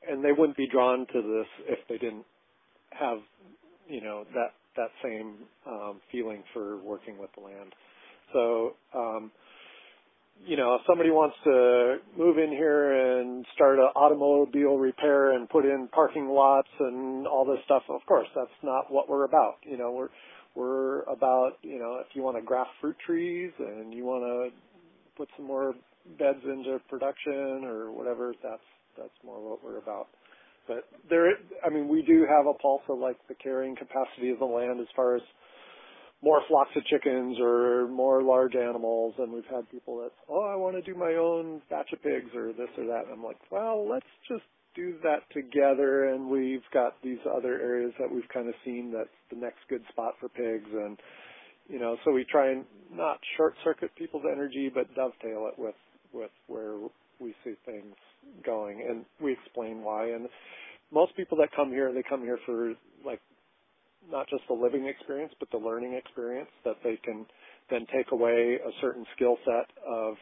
and 0.09 0.25
they 0.25 0.33
wouldn't 0.33 0.57
be 0.57 0.69
drawn 0.69 1.07
to 1.13 1.23
this 1.23 1.67
if 1.69 1.79
they 1.89 1.99
didn't 1.99 2.25
have, 2.91 3.19
you 3.89 4.01
know, 4.01 4.25
that 4.35 4.53
that 4.77 4.89
same 5.03 5.35
um, 5.67 6.01
feeling 6.11 6.43
for 6.55 6.79
working 6.79 7.19
with 7.19 7.31
the 7.37 7.43
land. 7.43 7.75
So, 8.33 8.75
um, 8.95 9.31
you 10.45 10.57
know, 10.57 10.75
if 10.75 10.83
somebody 10.87 11.11
wants 11.11 11.37
to 11.45 11.99
move 12.19 12.39
in 12.39 12.51
here 12.51 13.21
and 13.21 13.47
start 13.55 13.79
an 13.79 13.91
automobile 13.95 14.77
repair 14.77 15.33
and 15.33 15.49
put 15.49 15.65
in 15.65 15.89
parking 15.93 16.29
lots 16.29 16.69
and 16.81 17.27
all 17.27 17.45
this 17.45 17.63
stuff, 17.65 17.83
of 17.89 18.01
course, 18.07 18.27
that's 18.35 18.51
not 18.63 18.91
what 18.91 19.09
we're 19.09 19.25
about. 19.25 19.57
You 19.63 19.79
know, 19.79 19.93
we're 19.93 20.09
we're 20.55 21.03
about, 21.05 21.53
you 21.63 21.79
know, 21.79 21.99
if 22.01 22.09
you 22.15 22.23
want 22.23 22.37
to 22.37 22.43
graft 22.43 22.71
fruit 22.81 22.97
trees 23.07 23.53
and 23.59 23.95
you 23.95 24.05
want 24.05 24.23
to 24.25 24.57
put 25.17 25.29
some 25.37 25.47
more 25.47 25.75
beds 26.19 26.41
into 26.45 26.79
production 26.91 27.65
or 27.65 27.93
whatever, 27.93 28.35
that's 28.43 28.63
that's 28.99 29.15
more 29.25 29.41
what 29.41 29.65
we're 29.65 29.79
about. 29.79 30.09
But 30.69 30.85
there, 31.09 31.31
I 31.65 31.71
mean, 31.71 31.89
we 31.89 32.03
do 32.03 32.27
have 32.29 32.47
a 32.47 32.55
pulse 32.55 32.83
of 32.89 32.99
like 32.99 33.17
the 33.29 33.35
carrying 33.35 33.77
capacity 33.77 34.31
of 34.31 34.39
the 34.39 34.45
land 34.45 34.81
as 34.81 34.87
far 34.95 35.17
as 35.17 35.23
more 36.23 36.41
flocks 36.49 36.71
of 36.77 36.85
chickens 36.87 37.37
or 37.41 37.89
more 37.89 38.23
large 38.23 38.55
animals. 38.55 39.15
And 39.19 39.33
we've 39.33 39.45
had 39.51 39.69
people 39.71 39.99
that, 39.99 40.13
oh, 40.29 40.49
I 40.53 40.57
want 40.57 40.77
to 40.77 40.83
do 40.83 40.99
my 40.99 41.15
own 41.15 41.61
batch 41.69 41.93
of 41.93 42.03
pigs 42.03 42.31
or 42.35 42.53
this 42.53 42.71
or 42.79 42.87
that. 42.87 43.05
And 43.05 43.15
I'm 43.15 43.25
like, 43.25 43.39
well, 43.51 43.89
let's 43.89 44.07
just 44.29 44.45
do 44.75 44.95
that 45.03 45.29
together. 45.33 46.09
And 46.15 46.31
we've 46.31 46.63
got 46.73 46.95
these 47.03 47.19
other 47.27 47.61
areas 47.61 47.93
that 47.99 48.13
we've 48.13 48.29
kind 48.33 48.49
of 48.49 48.55
seen 48.65 48.93
that's 48.97 49.09
the 49.31 49.37
next 49.37 49.59
good 49.69 49.83
spot 49.91 50.15
for 50.21 50.29
pigs. 50.29 50.69
And, 50.73 50.97
you 51.69 51.81
know, 51.81 51.97
so 52.05 52.13
we 52.13 52.25
try 52.31 52.53
and 52.53 52.65
not 52.93 53.19
short 53.37 53.55
circuit 53.65 53.91
people's 53.97 54.25
energy, 54.31 54.71
but 54.73 54.95
dovetail 54.95 55.51
it 55.53 55.59
with, 55.59 55.75
with 56.13 56.31
where 56.47 56.77
we 57.21 57.35
see 57.45 57.55
things 57.67 57.95
going. 58.47 58.87
And 58.89 59.05
we 59.21 59.33
explain 59.33 59.83
why. 59.83 60.11
And 60.11 60.29
most 60.93 61.17
people 61.17 61.37
that 61.39 61.49
come 61.57 61.71
here, 61.71 61.93
they 61.93 62.05
come 62.09 62.23
here 62.23 62.39
for 62.47 62.75
like 63.05 63.21
not 64.11 64.29
just 64.29 64.43
the 64.49 64.55
living 64.55 64.87
experience, 64.87 65.33
but 65.39 65.51
the 65.51 65.59
learning 65.59 65.95
experience 65.95 66.51
that 66.65 66.77
they 66.83 66.99
can 67.05 67.27
then 67.71 67.87
take 67.95 68.13
away 68.13 68.59
a 68.65 68.71
certain 68.81 69.05
skill 69.17 69.37
set 69.45 69.71
of 69.87 70.15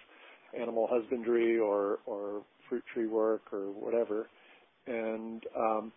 animal 0.59 0.89
husbandry 0.91 1.59
or, 1.59 1.99
or 2.07 2.43
fruit 2.69 2.85
tree 2.93 3.07
work 3.07 3.43
or 3.53 3.71
whatever. 3.73 4.29
And, 4.87 5.43
um, 5.57 5.93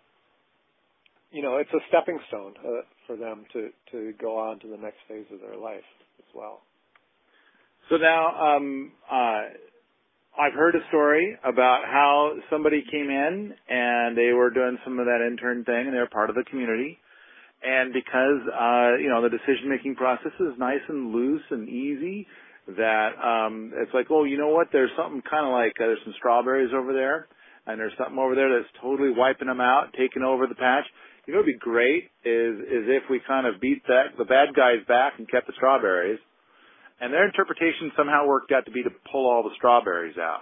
you 1.32 1.42
know, 1.42 1.58
it's 1.58 1.72
a 1.74 1.80
stepping 1.90 2.20
stone 2.28 2.54
uh, 2.60 2.82
for 3.08 3.16
them 3.16 3.46
to, 3.54 3.70
to 3.92 4.14
go 4.20 4.38
on 4.38 4.60
to 4.60 4.68
the 4.68 4.78
next 4.78 4.98
phase 5.08 5.26
of 5.34 5.40
their 5.40 5.58
life 5.58 5.84
as 6.20 6.26
well. 6.36 6.62
So 7.90 7.98
now, 7.98 8.56
um, 8.56 8.92
uh, 9.12 9.42
I've 10.40 10.54
heard 10.54 10.76
a 10.76 10.88
story 10.88 11.38
about 11.44 11.82
how 11.86 12.34
somebody 12.50 12.84
came 12.90 13.10
in 13.10 13.54
and 13.70 14.18
they 14.18 14.32
were 14.34 14.50
doing 14.50 14.78
some 14.84 15.00
of 15.00 15.06
that 15.06 15.26
intern 15.26 15.64
thing 15.64 15.86
and 15.86 15.94
they're 15.94 16.10
part 16.10 16.30
of 16.30 16.36
the 16.36 16.44
community. 16.50 16.98
And 17.64 17.94
because, 17.94 18.42
uh, 18.52 18.98
you 19.00 19.10
know, 19.10 19.22
the 19.22 19.30
decision 19.30 19.70
making 19.70 19.96
process 19.96 20.34
is 20.40 20.54
nice 20.60 20.84
and 20.90 21.14
loose 21.14 21.44
and 21.50 21.70
easy, 21.70 22.28
that, 22.68 23.16
um, 23.24 23.72
it's 23.76 23.94
like, 23.94 24.08
oh, 24.10 24.26
you 24.26 24.38
know 24.38 24.50
what? 24.50 24.68
There's 24.72 24.92
something 24.98 25.22
kind 25.30 25.48
of 25.48 25.54
like, 25.54 25.74
uh, 25.80 25.88
there's 25.88 26.04
some 26.04 26.14
strawberries 26.18 26.72
over 26.76 26.92
there 26.94 27.28
and 27.66 27.80
there's 27.80 27.94
something 27.98 28.18
over 28.18 28.36
there 28.36 28.52
that's 28.52 28.72
totally 28.82 29.12
wiping 29.16 29.48
them 29.48 29.62
out, 29.62 29.94
taking 29.98 30.24
over 30.24 30.48
the 30.48 30.56
patch. 30.56 30.84
You 31.26 31.34
know, 31.34 31.40
what'd 31.40 31.56
be 31.56 31.60
great 31.60 32.12
is 32.26 32.60
is 32.60 32.84
if 32.92 33.04
we 33.10 33.22
kind 33.26 33.48
of 33.48 33.62
beat 33.62 33.84
that 33.88 34.18
the 34.18 34.26
bad 34.26 34.52
guys 34.56 34.84
back 34.88 35.14
and 35.18 35.30
kept 35.30 35.48
the 35.48 35.54
strawberries, 35.56 36.20
and 37.00 37.14
their 37.14 37.26
interpretation 37.26 37.92
somehow 37.96 38.28
worked 38.28 38.52
out 38.52 38.66
to 38.66 38.72
be 38.72 38.84
to 38.84 38.92
pull 39.12 39.30
all 39.30 39.44
the 39.44 39.56
strawberries 39.56 40.18
out. 40.18 40.42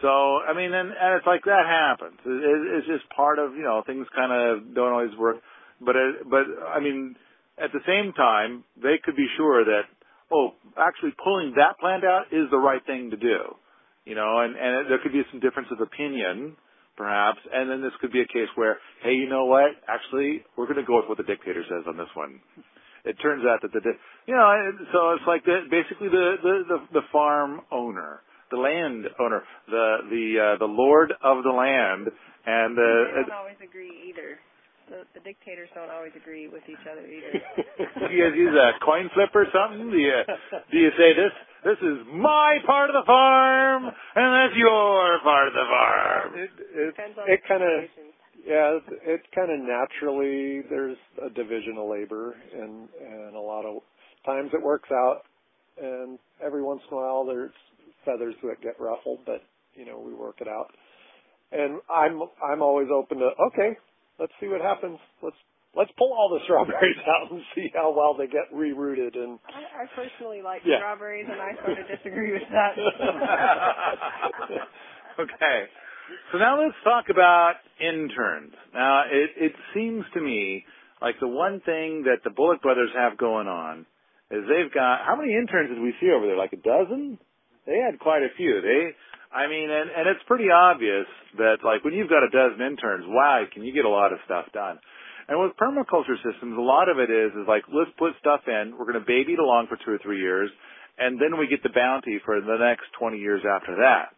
So 0.00 0.08
I 0.08 0.54
mean, 0.54 0.72
and, 0.72 0.90
and 0.94 1.18
it's 1.18 1.26
like 1.26 1.42
that 1.44 1.66
happens. 1.66 2.18
It, 2.24 2.78
it's 2.78 2.86
just 2.86 3.10
part 3.10 3.38
of 3.38 3.54
you 3.54 3.66
know 3.66 3.82
things 3.84 4.06
kind 4.14 4.30
of 4.30 4.74
don't 4.74 4.92
always 4.92 5.16
work. 5.18 5.42
But 5.84 5.96
but 6.28 6.44
I 6.68 6.80
mean, 6.80 7.16
at 7.58 7.72
the 7.72 7.80
same 7.86 8.12
time, 8.12 8.64
they 8.80 8.96
could 9.02 9.16
be 9.16 9.26
sure 9.36 9.64
that 9.64 9.82
oh, 10.30 10.54
actually 10.78 11.12
pulling 11.22 11.54
that 11.56 11.78
plant 11.78 12.04
out 12.04 12.32
is 12.32 12.50
the 12.50 12.58
right 12.58 12.84
thing 12.86 13.10
to 13.10 13.16
do. 13.16 13.56
You 14.04 14.14
know, 14.14 14.40
and 14.40 14.56
and 14.56 14.90
there 14.90 14.98
could 15.02 15.12
be 15.12 15.22
some 15.30 15.40
difference 15.40 15.68
of 15.70 15.80
opinion 15.80 16.56
perhaps, 16.96 17.38
and 17.52 17.70
then 17.70 17.80
this 17.82 17.92
could 18.00 18.12
be 18.12 18.20
a 18.20 18.26
case 18.26 18.48
where, 18.54 18.78
hey, 19.02 19.12
you 19.12 19.28
know 19.28 19.46
what? 19.46 19.72
Actually, 19.88 20.44
we're 20.56 20.66
going 20.66 20.78
to 20.78 20.84
go 20.84 20.96
with 20.96 21.08
what 21.08 21.18
the 21.18 21.24
dictator 21.24 21.64
says 21.68 21.84
on 21.88 21.96
this 21.96 22.10
one. 22.14 22.40
It 23.04 23.16
turns 23.20 23.44
out 23.44 23.62
that 23.62 23.72
the, 23.72 23.80
you 24.26 24.34
know, 24.34 24.46
so 24.92 25.10
it's 25.18 25.26
like 25.26 25.44
the, 25.44 25.66
basically 25.70 26.08
the, 26.08 26.38
the 26.42 26.54
the 26.68 27.00
the 27.00 27.04
farm 27.10 27.62
owner, 27.72 28.22
the 28.52 28.56
land 28.58 29.06
owner, 29.18 29.42
the 29.66 29.96
the 30.06 30.24
uh, 30.38 30.58
the 30.58 30.70
lord 30.70 31.10
of 31.10 31.42
the 31.42 31.50
land, 31.50 32.06
and 32.46 32.78
uh, 32.78 33.18
they 33.18 33.26
don't 33.26 33.32
always 33.32 33.58
agree 33.58 33.90
either. 34.06 34.38
The, 34.92 35.08
the 35.16 35.24
dictators 35.24 35.72
don't 35.72 35.88
always 35.88 36.12
agree 36.12 36.52
with 36.52 36.68
each 36.68 36.84
other 36.84 37.00
either. 37.00 37.32
do 37.96 38.12
you 38.12 38.28
guys 38.28 38.36
use 38.36 38.52
a 38.52 38.76
coin 38.84 39.08
flip 39.16 39.32
or 39.32 39.48
something? 39.48 39.88
Do 39.88 39.96
you 39.96 40.20
do 40.68 40.76
you 40.76 40.90
say 41.00 41.16
this 41.16 41.32
this 41.64 41.80
is 41.80 42.04
my 42.12 42.60
part 42.66 42.90
of 42.90 42.94
the 43.00 43.06
farm, 43.06 43.88
and 43.88 44.28
that's 44.36 44.56
your 44.58 45.16
part 45.24 45.48
of 45.48 45.54
the 45.54 45.64
farm. 45.64 46.28
It 46.36 46.50
it, 46.76 46.94
it 47.24 47.40
kind 47.48 47.64
of 47.64 47.88
yeah, 48.44 48.76
it, 48.76 48.84
it 49.16 49.20
kind 49.34 49.48
of 49.48 49.64
naturally 49.64 50.60
there's 50.68 51.00
a 51.24 51.30
division 51.30 51.80
of 51.80 51.88
labor, 51.88 52.36
and 52.52 52.88
and 53.00 53.34
a 53.34 53.40
lot 53.40 53.64
of 53.64 53.80
times 54.26 54.50
it 54.52 54.62
works 54.62 54.90
out, 54.92 55.22
and 55.80 56.18
every 56.44 56.62
once 56.62 56.82
in 56.90 56.98
a 56.98 57.00
while 57.00 57.24
there's 57.24 57.56
feathers 58.04 58.34
that 58.42 58.60
get 58.60 58.76
ruffled, 58.78 59.20
but 59.24 59.40
you 59.72 59.86
know 59.86 59.98
we 59.98 60.12
work 60.12 60.36
it 60.42 60.48
out. 60.48 60.68
And 61.50 61.80
I'm 61.88 62.20
I'm 62.44 62.60
always 62.60 62.88
open 62.92 63.18
to 63.24 63.30
okay, 63.48 63.78
let's 64.18 64.32
see 64.40 64.48
what 64.48 64.60
happens. 64.60 64.98
Let's 65.22 65.36
let's 65.74 65.90
pull 65.98 66.12
all 66.12 66.28
the 66.32 66.40
strawberries 66.44 66.96
out 67.08 67.30
and 67.32 67.42
see 67.54 67.70
how 67.74 67.92
well 67.96 68.14
they 68.16 68.26
get 68.26 68.52
rerouted. 68.54 69.16
And 69.16 69.38
I, 69.48 69.84
I 69.84 69.86
personally 69.94 70.42
like 70.42 70.62
Yeah. 70.64 70.78
strawberries, 70.78 71.26
and 71.30 71.40
I 71.40 71.54
sort 71.64 71.78
of 71.78 71.86
disagree 71.88 72.32
with 72.32 72.48
that. 72.52 72.76
okay. 75.20 75.64
So 76.32 76.38
now 76.38 76.60
let's 76.60 76.76
talk 76.84 77.06
about 77.10 77.54
interns. 77.80 78.52
Now 78.74 79.04
it, 79.10 79.30
it 79.36 79.52
seems 79.74 80.04
to 80.14 80.20
me 80.20 80.64
like 81.00 81.16
the 81.20 81.28
one 81.28 81.60
thing 81.64 82.04
that 82.04 82.18
the 82.24 82.30
Bullock 82.30 82.62
brothers 82.62 82.90
have 82.96 83.18
going 83.18 83.46
on 83.48 83.86
is 84.30 84.44
they've 84.48 84.72
got 84.72 85.04
how 85.06 85.16
many 85.16 85.34
interns 85.34 85.70
did 85.70 85.80
we 85.80 85.94
see 86.00 86.10
over 86.10 86.26
there? 86.26 86.36
Like 86.36 86.52
a 86.52 86.56
dozen? 86.60 87.18
They 87.66 87.78
had 87.78 87.98
quite 88.00 88.22
a 88.22 88.28
few. 88.36 88.60
They 88.60 88.94
I 89.34 89.48
mean 89.48 89.70
and, 89.70 89.90
and 89.90 90.08
it's 90.08 90.22
pretty 90.26 90.50
obvious 90.50 91.06
that 91.38 91.64
like 91.64 91.84
when 91.84 91.94
you've 91.94 92.10
got 92.10 92.22
a 92.22 92.30
dozen 92.30 92.60
interns, 92.60 93.04
wow, 93.08 93.44
can 93.52 93.64
you 93.64 93.72
get 93.72 93.84
a 93.84 93.92
lot 93.92 94.12
of 94.12 94.18
stuff 94.24 94.46
done. 94.52 94.78
And 95.28 95.40
with 95.40 95.56
permaculture 95.56 96.18
systems, 96.20 96.58
a 96.58 96.60
lot 96.60 96.88
of 96.88 96.98
it 96.98 97.10
is 97.10 97.32
is 97.32 97.48
like 97.48 97.62
let's 97.72 97.90
put 97.98 98.12
stuff 98.20 98.42
in, 98.46 98.76
we're 98.76 98.86
gonna 98.86 99.04
baby 99.06 99.34
it 99.34 99.40
along 99.40 99.66
for 99.68 99.78
two 99.84 99.92
or 99.92 99.98
three 100.02 100.20
years, 100.20 100.50
and 100.98 101.18
then 101.18 101.38
we 101.38 101.46
get 101.46 101.62
the 101.62 101.72
bounty 101.74 102.20
for 102.24 102.40
the 102.40 102.56
next 102.60 102.84
twenty 102.98 103.18
years 103.18 103.42
after 103.48 103.76
that. 103.80 104.12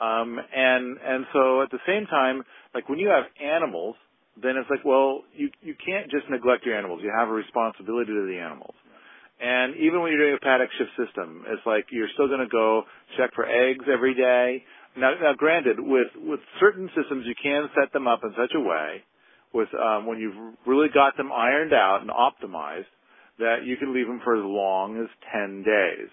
Um, 0.00 0.38
and 0.38 0.98
and 0.98 1.26
so 1.32 1.62
at 1.62 1.70
the 1.70 1.82
same 1.86 2.06
time, 2.06 2.42
like 2.74 2.88
when 2.88 2.98
you 2.98 3.08
have 3.08 3.24
animals, 3.40 3.96
then 4.40 4.56
it's 4.56 4.68
like, 4.70 4.84
well, 4.84 5.22
you 5.36 5.50
you 5.60 5.74
can't 5.74 6.10
just 6.10 6.28
neglect 6.30 6.64
your 6.64 6.76
animals. 6.76 7.00
You 7.02 7.12
have 7.16 7.28
a 7.28 7.32
responsibility 7.32 8.12
to 8.12 8.26
the 8.26 8.38
animals. 8.38 8.74
And 9.40 9.76
even 9.76 10.02
when 10.02 10.12
you're 10.12 10.20
doing 10.20 10.36
a 10.36 10.44
paddock 10.44 10.68
shift 10.76 10.90
system, 11.00 11.44
it's 11.48 11.64
like 11.64 11.86
you're 11.90 12.12
still 12.12 12.28
going 12.28 12.44
to 12.44 12.52
go 12.52 12.84
check 13.16 13.32
for 13.34 13.46
eggs 13.48 13.84
every 13.90 14.14
day. 14.14 14.62
Now, 14.96 15.14
now, 15.20 15.32
granted, 15.32 15.80
with 15.80 16.08
with 16.16 16.40
certain 16.58 16.90
systems, 16.94 17.24
you 17.26 17.34
can 17.40 17.68
set 17.80 17.92
them 17.92 18.06
up 18.06 18.20
in 18.22 18.34
such 18.36 18.52
a 18.54 18.60
way, 18.60 19.02
with 19.54 19.68
um, 19.74 20.06
when 20.06 20.18
you've 20.18 20.36
really 20.66 20.88
got 20.92 21.16
them 21.16 21.32
ironed 21.32 21.72
out 21.72 22.00
and 22.02 22.10
optimized, 22.10 22.90
that 23.38 23.64
you 23.64 23.76
can 23.76 23.94
leave 23.94 24.06
them 24.06 24.20
for 24.22 24.36
as 24.36 24.44
long 24.44 25.00
as 25.00 25.08
10 25.32 25.62
days. 25.62 26.10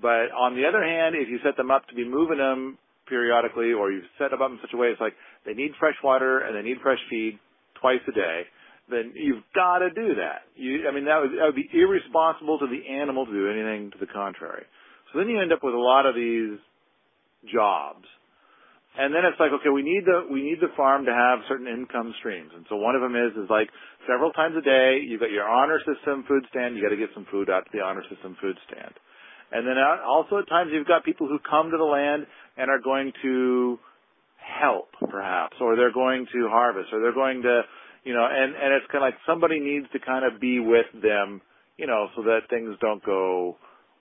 But 0.00 0.34
on 0.34 0.56
the 0.56 0.66
other 0.66 0.82
hand, 0.82 1.14
if 1.14 1.28
you 1.28 1.38
set 1.44 1.56
them 1.56 1.70
up 1.70 1.86
to 1.88 1.94
be 1.94 2.04
moving 2.04 2.38
them 2.38 2.78
periodically 3.08 3.72
or 3.72 3.92
you've 3.92 4.10
set 4.18 4.30
them 4.30 4.42
up 4.42 4.50
in 4.50 4.58
such 4.60 4.74
a 4.74 4.76
way 4.76 4.88
it's 4.88 5.00
like 5.00 5.14
they 5.46 5.54
need 5.54 5.70
fresh 5.78 5.94
water 6.02 6.40
and 6.40 6.56
they 6.56 6.62
need 6.62 6.78
fresh 6.82 6.98
feed 7.08 7.38
twice 7.80 8.02
a 8.08 8.12
day, 8.12 8.42
then 8.88 9.12
you've 9.14 9.42
got 9.54 9.78
to 9.78 9.90
do 9.90 10.14
that. 10.16 10.46
You, 10.54 10.88
I 10.88 10.94
mean, 10.94 11.06
that 11.06 11.18
would, 11.20 11.32
that 11.32 11.46
would 11.50 11.58
be 11.58 11.68
irresponsible 11.72 12.58
to 12.60 12.66
the 12.66 12.86
animal 12.88 13.26
to 13.26 13.32
do 13.32 13.50
anything 13.50 13.90
to 13.92 13.98
the 13.98 14.06
contrary. 14.06 14.64
So 15.12 15.18
then 15.18 15.28
you 15.28 15.40
end 15.40 15.52
up 15.52 15.62
with 15.62 15.74
a 15.74 15.78
lot 15.78 16.06
of 16.06 16.14
these 16.14 16.58
jobs. 17.52 18.06
And 18.98 19.12
then 19.12 19.28
it's 19.28 19.36
like, 19.38 19.52
okay, 19.60 19.68
we 19.68 19.84
need 19.84 20.08
the 20.08 20.24
we 20.24 20.40
need 20.40 20.56
the 20.56 20.72
farm 20.72 21.04
to 21.04 21.12
have 21.12 21.44
certain 21.52 21.68
income 21.68 22.14
streams, 22.18 22.48
and 22.56 22.64
so 22.64 22.76
one 22.80 22.96
of 22.96 23.04
them 23.04 23.12
is 23.12 23.36
is 23.36 23.44
like 23.52 23.68
several 24.08 24.32
times 24.32 24.56
a 24.56 24.64
day 24.64 25.04
you've 25.04 25.20
got 25.20 25.28
your 25.28 25.44
honor 25.44 25.76
system 25.84 26.24
food 26.24 26.48
stand, 26.48 26.76
you 26.76 26.82
got 26.82 26.88
to 26.88 26.96
get 26.96 27.12
some 27.12 27.26
food 27.28 27.50
out 27.52 27.68
to 27.68 27.70
the 27.76 27.84
honor 27.84 28.00
system 28.08 28.40
food 28.40 28.56
stand, 28.64 28.96
and 29.52 29.68
then 29.68 29.76
also 29.76 30.40
at 30.40 30.48
times 30.48 30.70
you've 30.72 30.88
got 30.88 31.04
people 31.04 31.28
who 31.28 31.36
come 31.44 31.68
to 31.70 31.76
the 31.76 31.84
land 31.84 32.24
and 32.56 32.70
are 32.70 32.80
going 32.80 33.12
to 33.20 33.78
help 34.40 34.88
perhaps, 35.10 35.56
or 35.60 35.76
they're 35.76 35.92
going 35.92 36.26
to 36.32 36.48
harvest, 36.48 36.88
or 36.92 37.00
they're 37.00 37.12
going 37.12 37.42
to, 37.42 37.62
you 38.06 38.14
know, 38.14 38.26
and 38.30 38.54
and 38.54 38.70
it's 38.72 38.86
kind 38.92 39.02
of 39.04 39.08
like 39.10 39.18
somebody 39.26 39.58
needs 39.60 39.86
to 39.92 39.98
kind 39.98 40.24
of 40.24 40.40
be 40.40 40.60
with 40.60 40.86
them, 41.02 41.42
you 41.76 41.86
know, 41.86 42.06
so 42.16 42.22
that 42.22 42.48
things 42.48 42.76
don't 42.80 43.04
go 43.04 43.56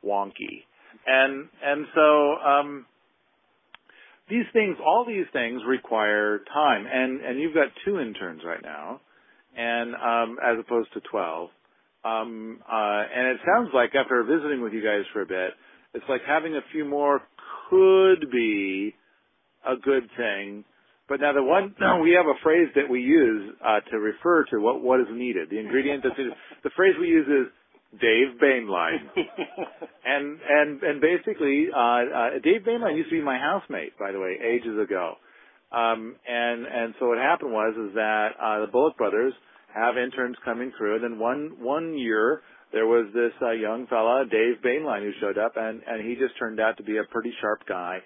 wonky, 0.05 0.63
and 1.07 1.50
and 1.63 1.88
so. 1.95 2.35
um 2.45 2.85
these 4.29 4.45
things, 4.53 4.77
all 4.85 5.05
these 5.05 5.25
things 5.33 5.62
require 5.67 6.39
time, 6.53 6.85
and 6.91 7.21
and 7.21 7.39
you've 7.39 7.53
got 7.53 7.67
two 7.85 8.00
interns 8.00 8.41
right 8.45 8.62
now, 8.63 9.00
and 9.55 9.93
um, 9.95 10.38
as 10.43 10.57
opposed 10.59 10.91
to 10.93 11.01
twelve, 11.12 11.50
um, 12.03 12.59
uh, 12.67 13.03
and 13.15 13.27
it 13.27 13.38
sounds 13.45 13.69
like 13.74 13.93
after 13.95 14.24
visiting 14.24 14.62
with 14.62 14.74
you 14.74 14.81
guys 14.83 15.03
for 15.13 15.21
a 15.21 15.25
bit, 15.27 15.51
it's 15.93 16.05
like 16.09 16.21
having 16.27 16.55
a 16.55 16.62
few 16.71 16.85
more 16.85 17.21
could 17.69 18.31
be 18.31 18.95
a 19.67 19.75
good 19.77 20.09
thing. 20.17 20.63
But 21.07 21.21
now 21.21 21.33
the 21.33 21.43
one 21.43 21.75
now 21.79 22.01
we 22.01 22.17
have 22.17 22.25
a 22.25 22.38
phrase 22.41 22.69
that 22.75 22.89
we 22.89 23.01
use 23.01 23.53
uh, 23.63 23.79
to 23.91 24.00
refer 24.00 24.45
to 24.45 24.59
what 24.59 24.81
what 24.81 25.00
is 25.00 25.07
needed. 25.12 25.50
The 25.50 25.59
ingredient 25.59 26.03
that's 26.03 26.17
needed. 26.17 26.33
The 26.63 26.71
phrase 26.75 26.95
we 27.00 27.07
use 27.07 27.27
is 27.27 27.53
Dave 28.01 28.39
Boehnlein. 28.41 29.05
and 30.05 30.39
and 30.50 30.81
and 30.81 31.01
basically, 31.01 31.67
uh, 31.75 31.79
uh, 31.79 32.29
Dave 32.43 32.62
Boehnlein 32.65 32.97
used 32.97 33.09
to 33.09 33.17
be 33.17 33.21
my 33.21 33.38
housemate, 33.38 33.97
by 34.00 34.12
the 34.12 34.19
way, 34.19 34.38
ages 34.41 34.79
ago. 34.79 35.15
Um, 35.71 36.15
and 36.27 36.65
and 36.65 36.95
so 37.00 37.07
what 37.07 37.17
happened 37.17 37.51
was 37.51 37.75
is 37.77 37.95
that 37.95 38.29
uh, 38.41 38.65
the 38.65 38.71
Bullock 38.71 38.97
brothers 38.97 39.33
have 39.74 39.97
interns 39.97 40.38
coming 40.43 40.71
through. 40.77 40.95
And 40.95 41.03
then 41.03 41.19
one 41.19 41.57
one 41.59 41.97
year 41.97 42.41
there 42.71 42.88
was 42.88 43.07
this 43.13 43.31
uh, 43.41 43.51
young 43.51 43.88
fella, 43.88 44.25
Dave 44.29 44.62
Boehnlein, 44.63 45.01
who 45.01 45.12
showed 45.19 45.38
up, 45.38 45.53
and 45.55 45.81
and 45.88 46.05
he 46.07 46.15
just 46.15 46.38
turned 46.39 46.59
out 46.59 46.77
to 46.77 46.83
be 46.83 46.97
a 46.97 47.03
pretty 47.12 47.33
sharp 47.41 47.62
guy, 47.67 48.00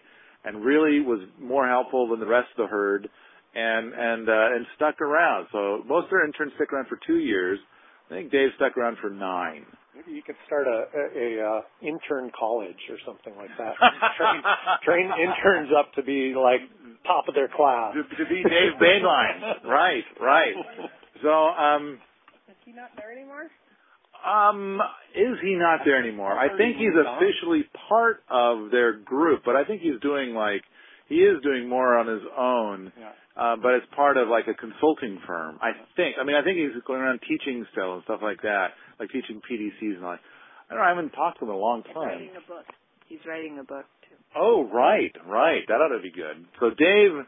and 0.45 0.63
really 0.63 1.01
was 1.01 1.21
more 1.39 1.67
helpful 1.67 2.07
than 2.09 2.19
the 2.19 2.25
rest 2.27 2.47
of 2.57 2.65
the 2.65 2.71
herd, 2.71 3.09
and 3.55 3.93
and 3.93 4.29
uh, 4.29 4.55
and 4.55 4.65
stuck 4.75 5.01
around. 5.01 5.47
So 5.51 5.83
most 5.85 6.05
of 6.05 6.09
their 6.11 6.25
interns 6.25 6.53
stick 6.55 6.71
around 6.73 6.87
for 6.87 6.99
two 7.05 7.17
years. 7.17 7.59
I 8.09 8.15
think 8.15 8.31
Dave 8.31 8.49
stuck 8.55 8.75
around 8.77 8.97
for 9.01 9.09
nine. 9.11 9.65
maybe 9.93 10.15
you 10.15 10.23
could 10.23 10.37
start 10.47 10.65
a, 10.65 10.89
a, 10.89 11.03
a 11.13 11.29
uh, 11.45 11.61
intern 11.81 12.31
college 12.33 12.81
or 12.89 12.97
something 13.05 13.35
like 13.37 13.51
that. 13.59 13.73
train, 14.17 14.41
train 14.83 15.09
interns 15.13 15.69
up 15.77 15.93
to 15.93 16.01
be 16.01 16.33
like 16.33 16.61
top 17.05 17.27
of 17.27 17.35
their 17.35 17.47
class. 17.47 17.93
to, 17.93 18.01
to 18.17 18.25
be 18.29 18.41
Dave 18.41 18.81
Boehnlein. 18.81 19.63
right, 19.65 20.03
right. 20.19 20.55
So, 21.21 21.29
um, 21.29 21.99
Is 22.49 22.55
he 22.65 22.71
not 22.71 22.89
there 22.97 23.11
anymore? 23.11 23.51
Um, 24.25 24.79
is 25.15 25.37
he 25.41 25.55
not 25.55 25.81
there 25.85 25.99
anymore? 25.99 26.37
I 26.37 26.55
think 26.57 26.77
he's 26.77 26.95
officially 26.95 27.63
part 27.87 28.23
of 28.29 28.71
their 28.71 28.93
group, 28.93 29.43
but 29.45 29.55
I 29.55 29.63
think 29.63 29.81
he's 29.81 29.99
doing 30.01 30.33
like 30.33 30.63
he 31.07 31.15
is 31.15 31.41
doing 31.43 31.67
more 31.67 31.97
on 31.97 32.07
his 32.07 32.21
own. 32.37 32.91
Yeah. 32.97 33.11
Uh, 33.35 33.55
but 33.55 33.73
it's 33.75 33.87
part 33.95 34.17
of 34.17 34.27
like 34.27 34.47
a 34.47 34.53
consulting 34.53 35.19
firm. 35.25 35.57
I 35.61 35.71
think. 35.95 36.15
I 36.19 36.25
mean, 36.25 36.35
I 36.35 36.43
think 36.43 36.57
he's 36.57 36.75
going 36.85 37.01
around 37.01 37.21
teaching 37.27 37.65
still 37.71 37.95
and 37.95 38.03
stuff 38.03 38.19
like 38.21 38.41
that, 38.43 38.75
like 38.99 39.09
teaching 39.09 39.41
PDCs 39.41 39.95
and 39.95 40.03
like. 40.03 40.19
I 40.69 40.75
don't 40.75 40.83
know. 40.83 40.85
I 40.85 40.89
haven't 40.89 41.09
talked 41.11 41.39
to 41.39 41.45
him 41.45 41.49
in 41.49 41.55
a 41.55 41.57
long 41.57 41.81
time. 41.81 42.21
He's 42.21 42.29
writing 42.29 42.35
a 42.37 42.47
book. 42.47 42.65
He's 43.07 43.25
writing 43.25 43.57
a 43.57 43.63
book 43.63 43.85
too. 44.05 44.15
Oh, 44.37 44.69
right, 44.69 45.09
right. 45.25 45.65
That 45.67 45.81
ought 45.81 45.95
to 45.97 46.03
be 46.03 46.11
good. 46.11 46.45
So 46.59 46.69
Dave, 46.69 47.25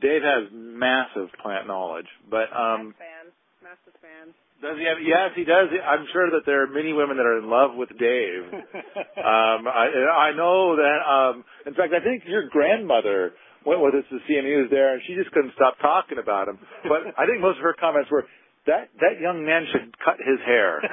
Dave 0.00 0.22
has 0.24 0.48
massive 0.50 1.28
plant 1.42 1.66
knowledge, 1.66 2.08
but 2.30 2.48
um, 2.56 2.94
fan, 2.96 3.28
massive 3.60 4.00
fan. 4.00 4.32
Does 4.62 4.76
he 4.78 4.84
have? 4.84 4.98
Yes, 4.98 5.30
he 5.36 5.44
does. 5.44 5.70
I'm 5.70 6.06
sure 6.12 6.30
that 6.34 6.42
there 6.46 6.64
are 6.64 6.66
many 6.66 6.92
women 6.92 7.16
that 7.16 7.26
are 7.26 7.38
in 7.38 7.48
love 7.48 7.78
with 7.78 7.90
Dave. 7.94 8.42
um, 8.52 9.70
I, 9.70 10.30
I 10.30 10.36
know 10.36 10.74
that. 10.76 10.98
Um, 11.06 11.44
in 11.66 11.74
fact, 11.74 11.94
I 11.94 12.02
think 12.02 12.24
your 12.26 12.48
grandmother 12.50 13.32
went 13.64 13.80
with 13.80 13.94
us 13.94 14.04
to 14.10 14.18
see 14.26 14.34
him. 14.34 14.44
He 14.44 14.58
was 14.58 14.66
there, 14.70 14.94
and 14.94 15.02
she 15.06 15.14
just 15.14 15.30
couldn't 15.30 15.54
stop 15.54 15.78
talking 15.78 16.18
about 16.18 16.48
him. 16.48 16.58
But 16.82 17.14
I 17.14 17.26
think 17.26 17.40
most 17.40 17.58
of 17.58 17.64
her 17.64 17.74
comments 17.78 18.10
were, 18.10 18.26
that 18.66 18.90
that 19.00 19.20
young 19.22 19.46
man 19.46 19.64
should 19.70 19.94
cut 20.02 20.18
his 20.18 20.42
hair. 20.44 20.82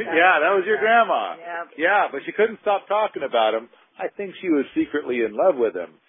yeah, 0.00 0.40
that 0.40 0.52
was 0.56 0.64
your 0.66 0.78
grandma. 0.78 1.36
Yeah. 1.36 1.64
Yeah, 1.76 2.08
but 2.10 2.22
she 2.24 2.32
couldn't 2.32 2.58
stop 2.62 2.88
talking 2.88 3.22
about 3.22 3.54
him. 3.54 3.68
I 4.00 4.08
think 4.08 4.34
she 4.40 4.48
was 4.48 4.64
secretly 4.74 5.20
in 5.20 5.36
love 5.36 5.56
with 5.56 5.76
him. 5.76 6.00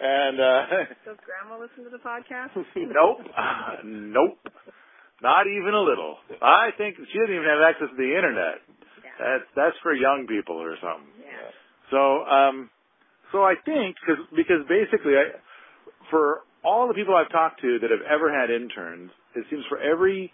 And 0.00 0.40
uh 0.40 0.62
Does 1.06 1.18
Grandma 1.24 1.60
listen 1.60 1.84
to 1.84 1.90
the 1.90 2.02
podcast? 2.02 2.54
nope, 2.76 3.26
nope, 3.84 4.38
not 5.22 5.46
even 5.46 5.74
a 5.74 5.82
little. 5.82 6.16
I 6.40 6.70
think 6.76 6.96
she 6.96 7.18
doesn't 7.18 7.34
even 7.34 7.46
have 7.46 7.62
access 7.62 7.88
to 7.90 7.98
the 7.98 8.12
internet. 8.16 8.62
Yeah. 9.02 9.10
That's 9.18 9.48
that's 9.54 9.78
for 9.82 9.94
young 9.94 10.26
people 10.28 10.56
or 10.56 10.76
something. 10.82 11.12
Yeah. 11.20 11.50
So, 11.90 12.24
um, 12.24 12.70
so 13.30 13.42
I 13.44 13.54
think 13.64 13.96
cause, 14.06 14.22
because 14.34 14.64
basically, 14.68 15.14
I, 15.14 15.36
for 16.10 16.42
all 16.64 16.88
the 16.88 16.94
people 16.94 17.14
I've 17.14 17.30
talked 17.30 17.60
to 17.60 17.78
that 17.80 17.90
have 17.90 18.02
ever 18.08 18.32
had 18.32 18.50
interns, 18.50 19.10
it 19.34 19.44
seems 19.50 19.64
for 19.68 19.78
every 19.78 20.32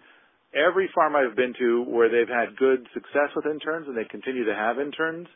every 0.53 0.89
farm 0.95 1.15
I've 1.15 1.35
been 1.35 1.53
to 1.59 1.83
where 1.83 2.09
they've 2.09 2.27
had 2.29 2.57
good 2.57 2.87
success 2.93 3.29
with 3.35 3.45
interns 3.45 3.87
and 3.87 3.95
they 3.95 4.05
continue 4.05 4.45
to 4.45 4.55
have 4.55 4.79
interns, 4.79 5.27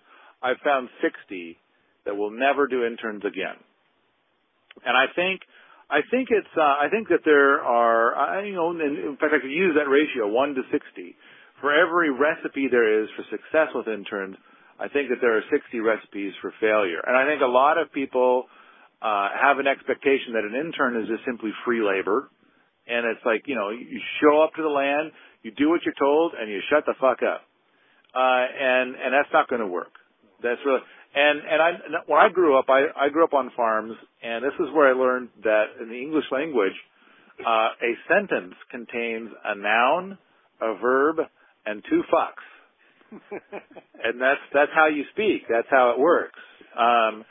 I've 0.42 0.58
found 0.64 0.90
60 1.02 1.58
that 2.06 2.16
will 2.16 2.32
never 2.32 2.68
do 2.68 2.84
interns 2.84 3.24
again. 3.24 3.58
And 4.86 4.98
I 4.98 5.06
think 5.16 5.42
I 5.90 6.02
think 6.10 6.30
it's 6.32 6.50
uh, 6.58 6.62
I 6.62 6.88
think 6.90 7.10
that 7.10 7.22
there 7.26 7.62
are 7.62 8.16
I, 8.16 8.46
you 8.46 8.56
know 8.56 8.72
in, 8.72 8.82
in 8.82 9.18
fact 9.20 9.34
I 9.34 9.40
could 9.40 9.52
use 9.52 9.76
that 9.78 9.90
ratio 9.90 10.28
one 10.28 10.56
to 10.56 10.62
60 10.72 10.82
for 11.62 11.72
every 11.72 12.12
recipe 12.12 12.68
there 12.70 13.04
is 13.04 13.10
for 13.16 13.24
success 13.32 13.72
with 13.74 13.88
interns. 13.88 14.36
I 14.80 14.90
think 14.90 15.08
that 15.10 15.22
there 15.22 15.38
are 15.38 15.44
60 15.48 15.80
recipes 15.80 16.34
for 16.42 16.52
failure. 16.60 17.00
And 17.08 17.16
I 17.16 17.24
think 17.24 17.42
a 17.42 17.48
lot 17.48 17.78
of 17.78 17.88
people 17.94 18.52
uh, 19.02 19.30
have 19.32 19.60
an 19.60 19.68
expectation 19.68 20.36
that 20.36 20.44
an 20.44 20.60
intern 20.60 21.00
is 21.00 21.08
just 21.08 21.24
simply 21.24 21.52
free 21.64 21.80
labor. 21.80 22.28
And 22.88 23.08
it's 23.08 23.24
like, 23.26 23.48
you 23.48 23.56
know, 23.56 23.70
you 23.70 24.02
show 24.20 24.44
up 24.44 24.54
to 24.56 24.62
the 24.62 24.68
land, 24.68 25.12
you 25.42 25.52
do 25.56 25.70
what 25.70 25.88
you're 25.88 25.96
told, 25.96 26.34
and 26.36 26.52
you 26.52 26.60
shut 26.70 26.84
the 26.86 26.96
fuck 27.00 27.24
up. 27.24 27.48
Uh, 28.12 28.44
and, 28.60 28.96
and 29.00 29.14
that's 29.16 29.32
not 29.32 29.48
going 29.48 29.62
to 29.62 29.68
work. 29.68 29.96
That's 30.44 30.60
really, 30.66 30.84
and, 31.16 31.40
and 31.40 31.62
I, 31.62 31.72
when 32.08 32.20
I 32.20 32.30
grew 32.30 32.58
up, 32.58 32.66
I, 32.70 32.86
I 32.96 33.10
grew 33.10 33.24
up 33.24 33.34
on 33.34 33.52
farms, 33.56 33.94
and 34.22 34.44
this 34.44 34.54
is 34.60 34.74
where 34.74 34.90
I 34.90 34.94
learned 34.94 35.30
that 35.44 35.66
in 35.82 35.90
the 35.90 36.00
English 36.00 36.26
language, 36.32 36.74
uh, 37.40 37.70
a 37.82 37.94
sentence 38.08 38.56
contains 38.72 39.30
a 39.44 39.56
noun, 39.56 40.18
a 40.62 40.76
verb, 40.80 41.18
and 41.66 41.84
two 41.90 42.02
fucks. 42.12 42.46
and 44.04 44.20
that's 44.20 44.42
that's 44.54 44.72
how 44.74 44.88
you 44.88 45.04
speak. 45.14 45.44
That's 45.48 45.68
how 45.70 45.92
it 45.92 46.00
works. 46.00 46.40
Um, 46.74 47.24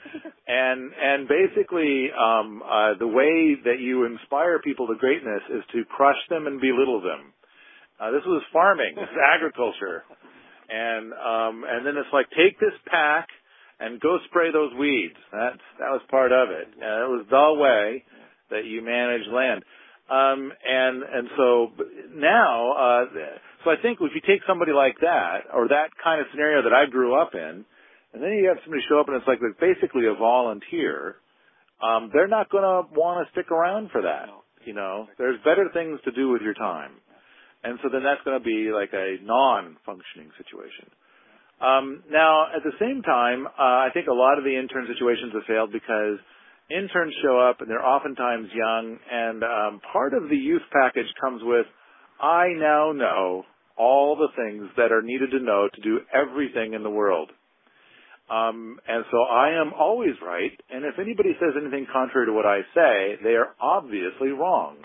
and 0.46 0.92
and 0.94 1.26
basically, 1.26 2.06
um, 2.14 2.62
uh, 2.62 2.94
the 2.98 3.06
way 3.08 3.56
that 3.64 3.80
you 3.80 4.04
inspire 4.04 4.60
people 4.60 4.86
to 4.86 4.94
greatness 4.94 5.42
is 5.50 5.62
to 5.72 5.84
crush 5.86 6.18
them 6.30 6.46
and 6.46 6.60
belittle 6.60 7.00
them. 7.00 7.32
Uh, 7.98 8.12
this 8.12 8.22
was 8.26 8.42
farming. 8.52 8.94
This 8.94 9.10
is 9.10 9.18
agriculture. 9.34 10.04
And 10.70 11.12
um, 11.12 11.64
and 11.68 11.84
then 11.84 11.96
it's 11.96 12.12
like 12.12 12.26
take 12.30 12.58
this 12.60 12.74
pack 12.86 13.26
and 13.82 14.00
go 14.00 14.18
spray 14.30 14.52
those 14.52 14.72
weeds. 14.78 15.18
That 15.32 15.58
that 15.78 15.90
was 15.90 16.02
part 16.08 16.30
of 16.30 16.50
it. 16.50 16.68
And 16.78 16.94
it 17.02 17.10
was 17.10 17.26
the 17.28 17.50
way 17.58 18.04
that 18.50 18.64
you 18.64 18.80
manage 18.82 19.26
land. 19.26 19.64
Um, 20.06 20.52
and 20.62 21.02
and 21.02 21.28
so 21.36 21.72
now, 22.14 22.72
uh, 22.72 23.04
so 23.64 23.70
I 23.70 23.76
think 23.82 23.98
if 24.00 24.12
you 24.14 24.22
take 24.22 24.42
somebody 24.46 24.72
like 24.72 24.96
that 25.00 25.50
or 25.52 25.68
that 25.68 25.90
kind 26.02 26.20
of 26.20 26.26
scenario 26.30 26.62
that 26.62 26.72
I 26.72 26.86
grew 26.90 27.20
up 27.20 27.34
in, 27.34 27.64
and 28.12 28.22
then 28.22 28.30
you 28.38 28.48
have 28.48 28.58
somebody 28.62 28.82
show 28.88 29.00
up 29.00 29.08
and 29.08 29.16
it's 29.16 29.26
like 29.26 29.40
they're 29.40 29.58
basically 29.58 30.06
a 30.06 30.14
volunteer, 30.14 31.16
um, 31.82 32.10
they're 32.12 32.28
not 32.28 32.50
going 32.50 32.62
to 32.64 32.86
want 32.94 33.26
to 33.26 33.32
stick 33.32 33.50
around 33.50 33.90
for 33.90 34.02
that. 34.02 34.28
You 34.64 34.74
know, 34.74 35.08
there's 35.18 35.38
better 35.42 35.66
things 35.72 35.98
to 36.04 36.12
do 36.12 36.28
with 36.28 36.42
your 36.42 36.54
time, 36.54 36.92
and 37.64 37.78
so 37.82 37.88
then 37.90 38.04
that's 38.04 38.22
going 38.24 38.38
to 38.38 38.44
be 38.44 38.70
like 38.70 38.90
a 38.92 39.16
non-functioning 39.24 40.30
situation. 40.38 40.86
Um, 41.62 42.02
now, 42.10 42.46
at 42.54 42.64
the 42.64 42.72
same 42.80 43.02
time, 43.02 43.46
uh, 43.46 43.86
I 43.86 43.88
think 43.94 44.08
a 44.08 44.12
lot 44.12 44.36
of 44.36 44.44
the 44.44 44.56
intern 44.56 44.86
situations 44.88 45.32
have 45.32 45.44
failed 45.46 45.72
because 45.72 46.18
interns 46.68 47.14
show 47.22 47.38
up 47.38 47.60
and 47.60 47.70
they're 47.70 47.84
oftentimes 47.84 48.48
young, 48.52 48.98
and 49.10 49.44
um, 49.44 49.80
part 49.92 50.12
of 50.14 50.28
the 50.28 50.36
youth 50.36 50.62
package 50.72 51.06
comes 51.20 51.40
with, 51.44 51.66
I 52.20 52.48
now 52.56 52.92
know 52.92 53.44
all 53.76 54.16
the 54.16 54.28
things 54.34 54.68
that 54.76 54.90
are 54.90 55.02
needed 55.02 55.30
to 55.30 55.40
know 55.40 55.68
to 55.72 55.80
do 55.80 56.00
everything 56.12 56.74
in 56.74 56.82
the 56.82 56.90
world. 56.90 57.30
Um, 58.30 58.78
and 58.88 59.04
so 59.10 59.22
I 59.22 59.60
am 59.60 59.72
always 59.78 60.14
right, 60.24 60.52
and 60.70 60.84
if 60.84 60.98
anybody 60.98 61.36
says 61.38 61.54
anything 61.60 61.86
contrary 61.92 62.26
to 62.26 62.32
what 62.32 62.46
I 62.46 62.60
say, 62.74 63.18
they 63.22 63.34
are 63.36 63.54
obviously 63.60 64.28
wrong. 64.28 64.76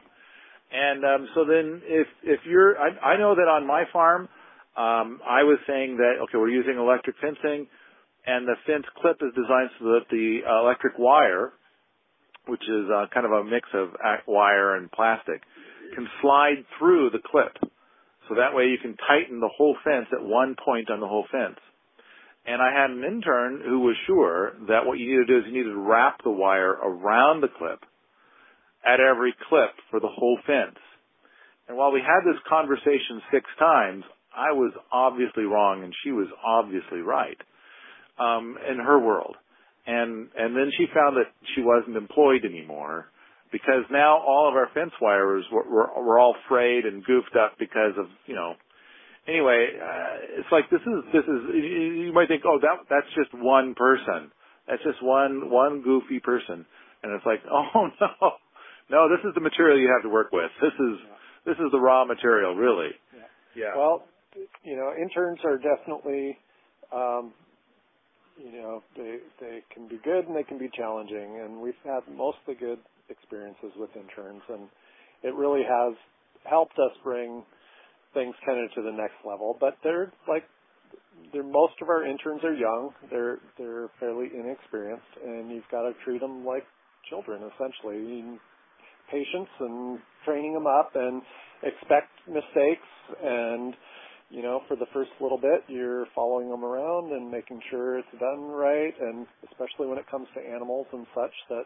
And 0.71 1.05
um, 1.05 1.27
so 1.33 1.45
then, 1.45 1.81
if 1.85 2.07
if 2.23 2.41
you're, 2.45 2.77
I, 2.77 3.13
I 3.13 3.17
know 3.17 3.35
that 3.35 3.47
on 3.47 3.65
my 3.65 3.85
farm, 3.93 4.27
um, 4.77 5.19
I 5.25 5.43
was 5.43 5.59
saying 5.67 5.97
that 5.97 6.21
okay, 6.23 6.37
we're 6.37 6.49
using 6.49 6.77
electric 6.77 7.15
fencing, 7.19 7.67
and 8.25 8.47
the 8.47 8.55
fence 8.65 8.85
clip 9.01 9.17
is 9.21 9.33
designed 9.35 9.69
so 9.79 9.85
that 9.97 10.05
the 10.11 10.41
uh, 10.47 10.61
electric 10.63 10.93
wire 10.97 11.53
which 12.47 12.63
is 12.63 12.89
uh, 12.89 13.05
kind 13.13 13.25
of 13.25 13.31
a 13.31 13.43
mix 13.43 13.67
of 13.73 13.89
wire 14.25 14.75
and 14.75 14.91
plastic, 14.91 15.41
can 15.95 16.07
slide 16.21 16.63
through 16.79 17.09
the 17.11 17.19
clip. 17.19 17.57
So 18.27 18.35
that 18.35 18.55
way 18.55 18.65
you 18.65 18.77
can 18.81 18.95
tighten 19.07 19.39
the 19.39 19.51
whole 19.55 19.75
fence 19.83 20.07
at 20.11 20.23
one 20.23 20.55
point 20.63 20.89
on 20.89 20.99
the 20.99 21.07
whole 21.07 21.25
fence. 21.31 21.59
And 22.45 22.61
I 22.61 22.71
had 22.71 22.89
an 22.89 23.03
intern 23.03 23.61
who 23.63 23.79
was 23.79 23.95
sure 24.05 24.53
that 24.67 24.85
what 24.85 24.99
you 24.99 25.11
need 25.11 25.27
to 25.27 25.33
do 25.33 25.37
is 25.39 25.43
you 25.47 25.63
need 25.63 25.69
to 25.69 25.79
wrap 25.79 26.23
the 26.23 26.31
wire 26.31 26.71
around 26.71 27.41
the 27.41 27.51
clip 27.57 27.83
at 28.85 28.99
every 28.99 29.35
clip 29.49 29.71
for 29.91 29.99
the 29.99 30.07
whole 30.07 30.39
fence. 30.45 30.79
And 31.67 31.77
while 31.77 31.91
we 31.91 31.99
had 31.99 32.23
this 32.23 32.39
conversation 32.47 33.21
six 33.31 33.45
times, 33.59 34.03
I 34.37 34.53
was 34.53 34.71
obviously 34.91 35.43
wrong 35.43 35.83
and 35.83 35.93
she 36.03 36.11
was 36.11 36.27
obviously 36.45 36.99
right 37.01 37.37
um, 38.19 38.57
in 38.69 38.77
her 38.77 38.99
world. 38.99 39.35
And 39.85 40.29
and 40.37 40.55
then 40.55 40.69
she 40.77 40.85
found 40.93 41.17
that 41.17 41.31
she 41.55 41.61
wasn't 41.61 41.95
employed 41.95 42.43
anymore 42.45 43.07
because 43.51 43.87
now 43.89 44.17
all 44.17 44.49
of 44.49 44.55
our 44.55 44.69
fence 44.73 44.91
wires 45.01 45.45
were 45.51 45.63
were, 45.63 46.03
were 46.03 46.19
all 46.19 46.35
frayed 46.49 46.85
and 46.85 47.03
goofed 47.03 47.35
up 47.35 47.53
because 47.57 47.93
of 47.97 48.05
you 48.25 48.35
know. 48.35 48.53
Anyway 49.27 49.67
uh, 49.75 50.39
it's 50.39 50.51
like 50.51 50.69
this 50.69 50.81
is 50.81 51.03
this 51.13 51.23
is 51.23 51.39
you 51.55 52.11
might 52.13 52.27
think 52.27 52.43
oh 52.45 52.59
that 52.61 52.85
that's 52.89 53.07
just 53.15 53.33
one 53.33 53.75
person. 53.75 54.31
That's 54.67 54.83
just 54.83 55.01
one 55.01 55.49
one 55.49 55.81
goofy 55.81 56.19
person. 56.19 56.65
And 57.01 57.13
it's 57.15 57.25
like 57.25 57.39
oh 57.51 57.87
no. 57.99 58.31
No 58.89 59.09
this 59.09 59.23
is 59.23 59.33
the 59.35 59.41
material 59.41 59.79
you 59.79 59.91
have 59.93 60.03
to 60.03 60.09
work 60.09 60.31
with. 60.31 60.51
This 60.61 60.75
is 60.75 60.99
this 61.45 61.55
is 61.55 61.71
the 61.71 61.79
raw 61.79 62.03
material 62.03 62.55
really. 62.55 62.91
Yeah, 63.15 63.23
yeah. 63.55 63.77
well 63.77 64.03
you 64.63 64.75
know 64.75 64.93
interns 64.99 65.39
are 65.45 65.57
definitely 65.57 66.37
um 66.93 67.33
you 68.37 68.51
know 68.61 68.83
they 68.95 69.17
they 69.39 69.59
can 69.73 69.87
be 69.87 69.99
good 70.03 70.27
and 70.27 70.35
they 70.35 70.43
can 70.43 70.57
be 70.57 70.69
challenging. 70.75 71.41
And 71.43 71.59
we've 71.61 71.79
had 71.83 72.01
mostly 72.09 72.55
good 72.59 72.79
experiences 73.09 73.71
with 73.75 73.89
interns. 73.95 74.41
And 74.49 74.69
it 75.23 75.33
really 75.33 75.63
has 75.63 75.95
helped 76.43 76.77
us 76.77 76.93
bring 77.03 77.43
things 78.13 78.35
kind 78.45 78.63
of 78.63 78.73
to 78.75 78.81
the 78.81 78.95
next 78.95 79.17
level. 79.25 79.57
But 79.59 79.77
they're 79.83 80.11
like 80.27 80.43
they're 81.33 81.43
most 81.43 81.73
of 81.81 81.89
our 81.89 82.05
interns 82.05 82.43
are 82.43 82.53
young. 82.53 82.91
They're 83.09 83.39
they're 83.57 83.89
fairly 83.99 84.29
inexperienced. 84.33 85.13
And 85.25 85.51
you've 85.51 85.69
got 85.71 85.81
to 85.81 85.93
treat 86.05 86.21
them 86.21 86.45
like 86.45 86.63
children 87.09 87.41
essentially. 87.55 88.39
Patience 89.11 89.49
and 89.61 89.99
training 90.25 90.53
them 90.53 90.67
up 90.67 90.91
and 90.95 91.21
expect 91.63 92.11
mistakes. 92.27 92.87
And 93.23 93.73
you 94.29 94.41
know, 94.41 94.61
for 94.67 94.75
the 94.75 94.85
first 94.93 95.11
little 95.21 95.37
bit, 95.37 95.63
you're 95.67 96.05
following 96.13 96.49
them 96.49 96.63
around 96.63 97.11
and 97.13 97.31
making 97.31 97.61
sure 97.69 97.97
it's 97.97 98.07
done 98.19 98.41
right, 98.41 98.93
and 98.99 99.25
especially 99.49 99.87
when 99.87 99.97
it 99.97 100.05
comes 100.09 100.27
to 100.35 100.41
animals 100.41 100.87
and 100.91 101.05
such, 101.15 101.31
that 101.49 101.63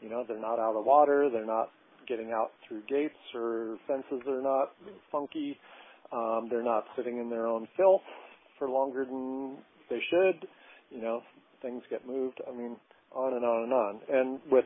you 0.00 0.08
know 0.08 0.24
they're 0.26 0.40
not 0.40 0.58
out 0.58 0.74
of 0.76 0.84
water, 0.84 1.28
they're 1.32 1.46
not 1.46 1.70
getting 2.08 2.32
out 2.32 2.50
through 2.66 2.82
gates 2.88 3.14
or 3.34 3.78
fences 3.86 4.26
are 4.26 4.42
not 4.42 4.72
funky, 5.12 5.56
um, 6.12 6.48
they're 6.50 6.64
not 6.64 6.84
sitting 6.96 7.18
in 7.18 7.30
their 7.30 7.46
own 7.46 7.68
filth 7.76 8.02
for 8.58 8.68
longer 8.68 9.04
than 9.04 9.56
they 9.88 10.00
should. 10.10 10.48
You 10.90 11.00
know, 11.00 11.20
things 11.62 11.82
get 11.90 12.06
moved. 12.06 12.40
I 12.50 12.56
mean, 12.56 12.76
on 13.12 13.34
and 13.34 13.44
on 13.44 13.62
and 13.64 13.72
on. 13.72 14.00
And 14.08 14.40
with 14.50 14.64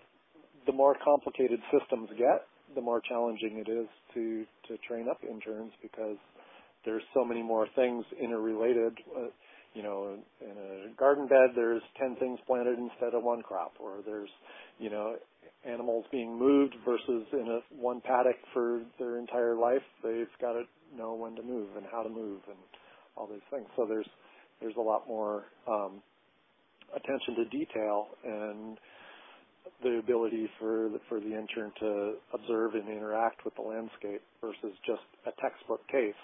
the 0.67 0.73
more 0.73 0.97
complicated 1.05 1.61
systems 1.71 2.09
get, 2.17 2.47
the 2.75 2.81
more 2.81 3.03
challenging 3.07 3.63
it 3.65 3.71
is 3.71 3.87
to 4.15 4.47
to 4.69 4.79
train 4.89 5.09
up 5.11 5.19
interns 5.23 5.73
because 5.83 6.17
there's 6.85 7.03
so 7.13 7.25
many 7.25 7.43
more 7.43 7.67
things 7.75 8.05
interrelated. 8.21 8.99
Uh, 9.17 9.29
you 9.75 9.83
know, 9.83 10.17
in 10.41 10.51
a 10.51 10.95
garden 10.95 11.27
bed, 11.27 11.51
there's 11.57 11.83
10 11.99 12.17
things 12.17 12.39
planted 12.47 12.79
instead 12.79 13.15
of 13.15 13.25
one 13.25 13.43
crop, 13.43 13.73
or 13.81 13.99
there's, 14.07 14.29
you 14.79 14.89
know, 14.89 15.17
animals 15.67 16.05
being 16.13 16.39
moved 16.39 16.75
versus 16.85 17.27
in 17.33 17.49
a 17.49 17.75
one 17.75 18.01
paddock 18.01 18.37
for 18.53 18.83
their 18.99 19.19
entire 19.19 19.57
life. 19.57 19.83
They've 20.03 20.29
got 20.41 20.53
to 20.53 20.63
know 20.97 21.15
when 21.15 21.35
to 21.37 21.43
move 21.43 21.69
and 21.77 21.85
how 21.91 22.03
to 22.03 22.09
move 22.09 22.41
and 22.47 22.59
all 23.17 23.27
these 23.27 23.45
things. 23.51 23.67
So 23.77 23.87
there's 23.89 24.07
there's 24.61 24.77
a 24.79 24.83
lot 24.83 25.09
more 25.09 25.45
um, 25.69 26.03
attention 26.95 27.35
to 27.37 27.45
detail 27.47 28.09
and 28.25 28.79
the 29.83 29.99
ability 29.99 30.49
for 30.59 30.89
the, 30.91 31.01
for 31.09 31.21
the 31.21 31.27
intern 31.27 31.73
to 31.81 32.15
observe 32.33 32.75
and 32.75 32.89
interact 32.89 33.45
with 33.45 33.55
the 33.57 33.63
landscape 33.63 34.23
versus 34.41 34.77
just 34.87 35.03
a 35.27 35.33
textbook 35.41 35.87
case 35.89 36.15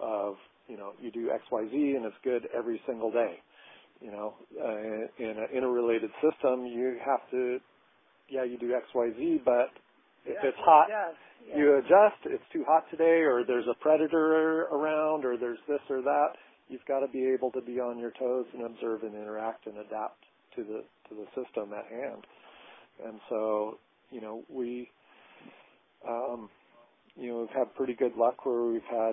of 0.00 0.36
you 0.68 0.76
know 0.76 0.92
you 1.00 1.10
do 1.10 1.30
X 1.30 1.42
Y 1.50 1.64
Z 1.70 1.76
and 1.96 2.04
it's 2.04 2.16
good 2.24 2.48
every 2.56 2.80
single 2.86 3.10
day. 3.10 3.36
You 4.00 4.12
know, 4.12 4.34
uh, 4.60 5.22
in 5.22 5.30
an 5.30 5.48
interrelated 5.54 6.10
system, 6.22 6.66
you 6.66 6.98
have 7.04 7.28
to 7.30 7.58
yeah 8.28 8.44
you 8.44 8.58
do 8.58 8.74
X 8.74 8.84
Y 8.94 9.10
Z, 9.16 9.42
but 9.44 9.70
if 10.24 10.36
it's 10.44 10.58
hot, 10.60 10.88
yeah. 10.90 11.56
you 11.56 11.78
adjust. 11.78 12.20
It's 12.26 12.44
too 12.52 12.64
hot 12.68 12.84
today, 12.90 13.22
or 13.24 13.44
there's 13.46 13.66
a 13.70 13.74
predator 13.80 14.64
around, 14.64 15.24
or 15.24 15.36
there's 15.36 15.58
this 15.66 15.80
or 15.88 16.02
that. 16.02 16.32
You've 16.68 16.84
got 16.86 17.00
to 17.00 17.08
be 17.08 17.24
able 17.32 17.50
to 17.52 17.62
be 17.62 17.80
on 17.80 17.98
your 17.98 18.12
toes 18.18 18.44
and 18.52 18.66
observe 18.66 19.02
and 19.02 19.14
interact 19.14 19.66
and 19.66 19.78
adapt 19.78 20.20
to 20.56 20.62
the 20.62 20.84
to 21.08 21.14
the 21.14 21.26
system 21.34 21.72
at 21.72 21.86
hand. 21.90 22.26
And 23.04 23.20
so, 23.28 23.78
you 24.10 24.20
know, 24.20 24.42
we, 24.50 24.90
um, 26.06 26.50
you 27.16 27.28
know, 27.28 27.40
we've 27.40 27.56
had 27.56 27.74
pretty 27.74 27.94
good 27.94 28.16
luck 28.16 28.44
where 28.44 28.64
we've 28.64 28.82
had 28.90 29.12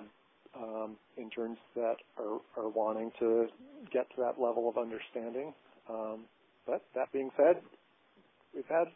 um, 0.56 0.96
interns 1.16 1.58
that 1.74 1.96
are, 2.18 2.40
are 2.56 2.68
wanting 2.68 3.10
to 3.18 3.46
get 3.92 4.08
to 4.10 4.16
that 4.22 4.40
level 4.40 4.68
of 4.68 4.78
understanding. 4.78 5.52
Um, 5.88 6.24
but 6.66 6.82
that 6.94 7.12
being 7.12 7.30
said, 7.36 7.62
we've 8.54 8.64
had 8.68 8.86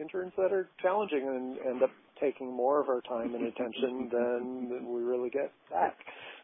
interns 0.00 0.32
that 0.36 0.52
are 0.52 0.68
challenging 0.80 1.26
and 1.26 1.58
end 1.66 1.82
up 1.82 1.90
taking 2.20 2.52
more 2.52 2.80
of 2.80 2.88
our 2.88 3.00
time 3.02 3.34
and 3.34 3.46
attention 3.46 4.08
than, 4.12 4.68
than 4.68 4.92
we 4.92 5.02
really 5.02 5.30
get 5.30 5.52
back 5.70 5.96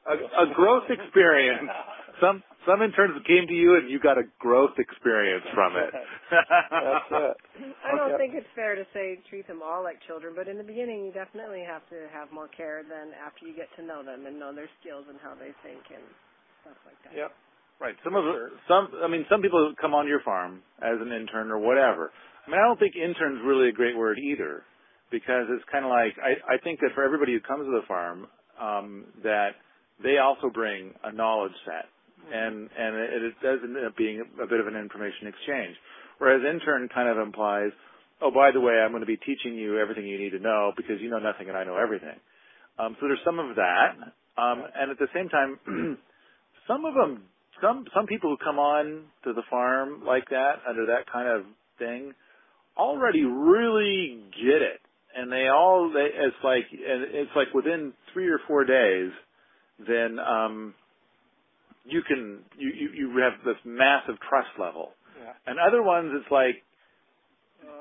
a, 0.09 0.49
a 0.51 0.55
growth 0.55 0.89
experience. 0.91 1.69
Some 2.21 2.43
some 2.67 2.83
interns 2.83 3.17
came 3.25 3.47
to 3.47 3.55
you 3.55 3.77
and 3.77 3.89
you 3.89 4.01
got 4.01 4.19
a 4.19 4.27
growth 4.41 4.77
experience 4.77 5.45
from 5.55 5.77
it. 5.77 5.93
That's 5.93 7.09
it. 7.13 7.37
I 7.85 7.97
don't 7.97 8.13
Okay. 8.13 8.19
think 8.19 8.35
it's 8.35 8.51
fair 8.55 8.75
to 8.75 8.85
say 8.93 9.21
treat 9.31 9.47
them 9.47 9.63
all 9.63 9.83
like 9.83 10.03
children, 10.07 10.35
but 10.37 10.49
in 10.49 10.59
the 10.59 10.67
beginning 10.67 11.07
you 11.07 11.13
definitely 11.13 11.63
have 11.65 11.87
to 11.89 12.09
have 12.13 12.33
more 12.33 12.49
care 12.49 12.83
than 12.83 13.15
after 13.17 13.47
you 13.47 13.55
get 13.55 13.69
to 13.79 13.83
know 13.87 14.03
them 14.03 14.27
and 14.27 14.39
know 14.39 14.53
their 14.53 14.69
skills 14.81 15.07
and 15.09 15.17
how 15.23 15.35
they 15.39 15.55
think 15.63 15.81
and 15.95 16.05
stuff 16.67 16.77
like 16.85 16.99
that. 17.07 17.17
Yep. 17.17 17.31
Right. 17.81 17.95
Some 18.03 18.17
of 18.19 18.25
the, 18.25 18.51
some 18.67 18.91
I 19.01 19.09
mean 19.09 19.25
some 19.31 19.41
people 19.41 19.73
come 19.81 19.95
onto 19.95 20.11
your 20.11 20.23
farm 20.27 20.61
as 20.83 20.99
an 21.01 21.13
intern 21.13 21.51
or 21.51 21.59
whatever. 21.59 22.11
I 22.47 22.51
mean 22.51 22.59
I 22.59 22.67
don't 22.67 22.79
think 22.81 22.97
intern's 22.97 23.41
really 23.47 23.69
a 23.71 23.77
great 23.77 23.97
word 23.97 24.19
either 24.19 24.65
because 25.11 25.47
it's 25.55 25.65
kind 25.71 25.85
of 25.87 25.91
like 25.95 26.19
I 26.19 26.55
I 26.55 26.59
think 26.59 26.81
that 26.81 26.91
for 26.95 27.05
everybody 27.05 27.33
who 27.33 27.41
comes 27.41 27.65
to 27.65 27.73
the 27.73 27.87
farm 27.87 28.27
um 28.61 29.07
that 29.23 29.55
they 30.03 30.19
also 30.19 30.51
bring 30.51 30.95
a 31.05 31.13
knowledge 31.13 31.53
set 31.65 31.87
and 32.33 32.69
and 32.77 32.97
it, 32.97 33.23
it 33.23 33.35
does 33.43 33.61
end 33.63 33.77
up 33.85 33.97
being 33.97 34.23
a 34.43 34.47
bit 34.47 34.61
of 34.61 34.67
an 34.67 34.77
information 34.77 35.27
exchange. 35.27 35.77
Whereas 36.19 36.43
intern 36.43 36.89
kind 36.93 37.09
of 37.09 37.19
implies, 37.19 37.71
oh 38.21 38.31
by 38.31 38.51
the 38.53 38.61
way, 38.61 38.75
I'm 38.75 38.91
going 38.91 39.03
to 39.03 39.07
be 39.07 39.17
teaching 39.17 39.55
you 39.55 39.79
everything 39.79 40.07
you 40.07 40.19
need 40.19 40.31
to 40.31 40.41
know 40.41 40.73
because 40.77 41.01
you 41.01 41.11
know 41.11 41.19
nothing 41.19 41.49
and 41.49 41.57
I 41.57 41.65
know 41.65 41.77
everything. 41.77 42.19
Um, 42.79 42.97
so 43.01 43.07
there's 43.09 43.23
some 43.25 43.39
of 43.39 43.57
that, 43.57 43.99
um, 44.39 44.65
and 44.75 44.91
at 44.91 44.99
the 44.99 45.09
same 45.15 45.29
time, 45.29 45.59
some 46.69 46.85
of 46.85 46.95
them, 46.95 47.23
some 47.63 47.85
some 47.95 48.07
people 48.07 48.31
who 48.31 48.45
come 48.45 48.59
on 48.59 49.05
to 49.25 49.33
the 49.33 49.43
farm 49.51 50.05
like 50.07 50.29
that 50.31 50.63
under 50.69 50.87
that 50.87 51.11
kind 51.11 51.29
of 51.29 51.45
thing, 51.79 52.13
already 52.77 53.25
really 53.25 54.23
get 54.37 54.63
it, 54.63 54.81
and 55.17 55.33
they 55.33 55.49
all 55.49 55.91
they 55.93 56.09
it's 56.15 56.37
like 56.45 56.67
and 56.71 57.15
it's 57.15 57.31
like 57.35 57.53
within 57.55 57.93
three 58.13 58.29
or 58.29 58.39
four 58.47 58.65
days, 58.65 59.11
then 59.87 60.19
um, 60.19 60.75
you 61.85 62.03
can 62.03 62.41
you, 62.57 62.71
you 62.71 62.91
you 62.95 63.19
have 63.23 63.45
this 63.45 63.57
massive 63.65 64.17
trust 64.29 64.51
level, 64.59 64.91
Yeah. 65.21 65.33
and 65.47 65.59
other 65.59 65.83
ones 65.83 66.13
it's 66.15 66.31
like. 66.31 66.63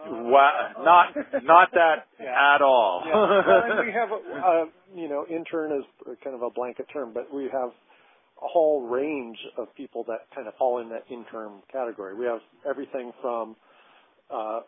Wow, 0.10 0.72
not 0.86 1.44
not 1.44 1.70
that 1.74 2.08
Yeah. 2.20 2.56
at 2.56 2.62
all. 2.62 3.04
Yeah. 3.06 3.14
Well, 3.14 3.86
we 3.86 3.92
have, 3.92 4.10
a, 4.12 4.16
uh, 4.48 4.66
you 4.96 5.10
know, 5.10 5.26
intern 5.30 5.72
is 5.78 5.86
kind 6.24 6.36
of 6.36 6.42
a 6.42 6.50
blanket 6.50 6.88
term, 6.92 7.12
but 7.14 7.34
we 7.34 7.44
have 7.44 7.70
a 7.70 8.48
whole 8.48 8.88
range 8.88 9.38
of 9.58 9.74
people 9.76 10.04
that 10.08 10.20
kind 10.34 10.48
of 10.48 10.54
fall 10.56 10.80
in 10.80 10.90
that 10.90 11.04
intern 11.10 11.62
category. 11.72 12.16
We 12.16 12.26
have 12.26 12.40
everything 12.70 13.12
from 13.22 13.56
uh, 14.32 14.62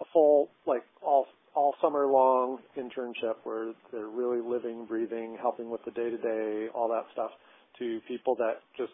a 0.00 0.04
full, 0.12 0.48
like 0.66 0.82
all 1.02 1.26
all 1.56 1.74
summer 1.80 2.06
long 2.06 2.58
internship 2.76 3.36
where 3.44 3.72
they're 3.90 4.08
really 4.08 4.46
living, 4.46 4.84
breathing, 4.84 5.36
helping 5.40 5.70
with 5.70 5.80
the 5.86 5.90
day 5.90 6.10
to 6.10 6.18
day, 6.18 6.68
all 6.74 6.86
that 6.88 7.04
stuff, 7.12 7.30
to 7.78 7.98
people 8.06 8.36
that 8.36 8.60
just 8.76 8.92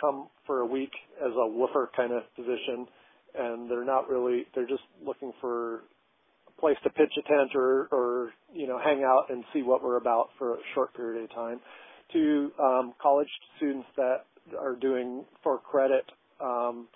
come 0.00 0.28
for 0.46 0.60
a 0.60 0.66
week 0.66 0.90
as 1.20 1.30
a 1.36 1.46
woofer 1.46 1.90
kind 1.94 2.12
of 2.12 2.22
position, 2.34 2.88
and 3.38 3.70
they're 3.70 3.84
not 3.84 4.08
really, 4.08 4.46
they're 4.54 4.66
just 4.66 4.82
looking 5.04 5.32
for 5.42 5.82
a 6.48 6.60
place 6.60 6.76
to 6.82 6.90
pitch 6.90 7.12
a 7.18 7.22
tent 7.28 7.50
or, 7.54 7.88
or 7.92 8.30
you 8.52 8.66
know, 8.66 8.78
hang 8.82 9.04
out 9.04 9.26
and 9.28 9.44
see 9.52 9.62
what 9.62 9.84
we're 9.84 9.98
about 9.98 10.30
for 10.38 10.54
a 10.54 10.58
short 10.74 10.94
period 10.94 11.22
of 11.22 11.30
time, 11.34 11.60
to 12.14 12.50
um, 12.58 12.94
college 13.00 13.28
students 13.58 13.86
that 13.96 14.24
are 14.58 14.74
doing 14.74 15.24
for 15.42 15.58
credit 15.58 16.04
um, 16.40 16.88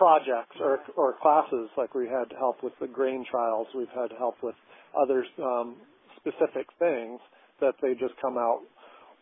projects 0.00 0.56
or, 0.60 0.80
or 0.96 1.14
classes. 1.20 1.68
Like 1.76 1.94
we 1.94 2.06
had 2.06 2.32
help 2.38 2.62
with 2.62 2.72
the 2.80 2.86
grain 2.86 3.24
trials, 3.30 3.66
we've 3.76 3.94
had 3.94 4.16
help 4.16 4.36
with 4.42 4.54
other 4.96 5.26
um, 5.44 5.76
specific 6.16 6.66
things 6.78 7.20
that 7.60 7.74
they 7.82 7.92
just 7.92 8.14
come 8.20 8.38
out 8.38 8.60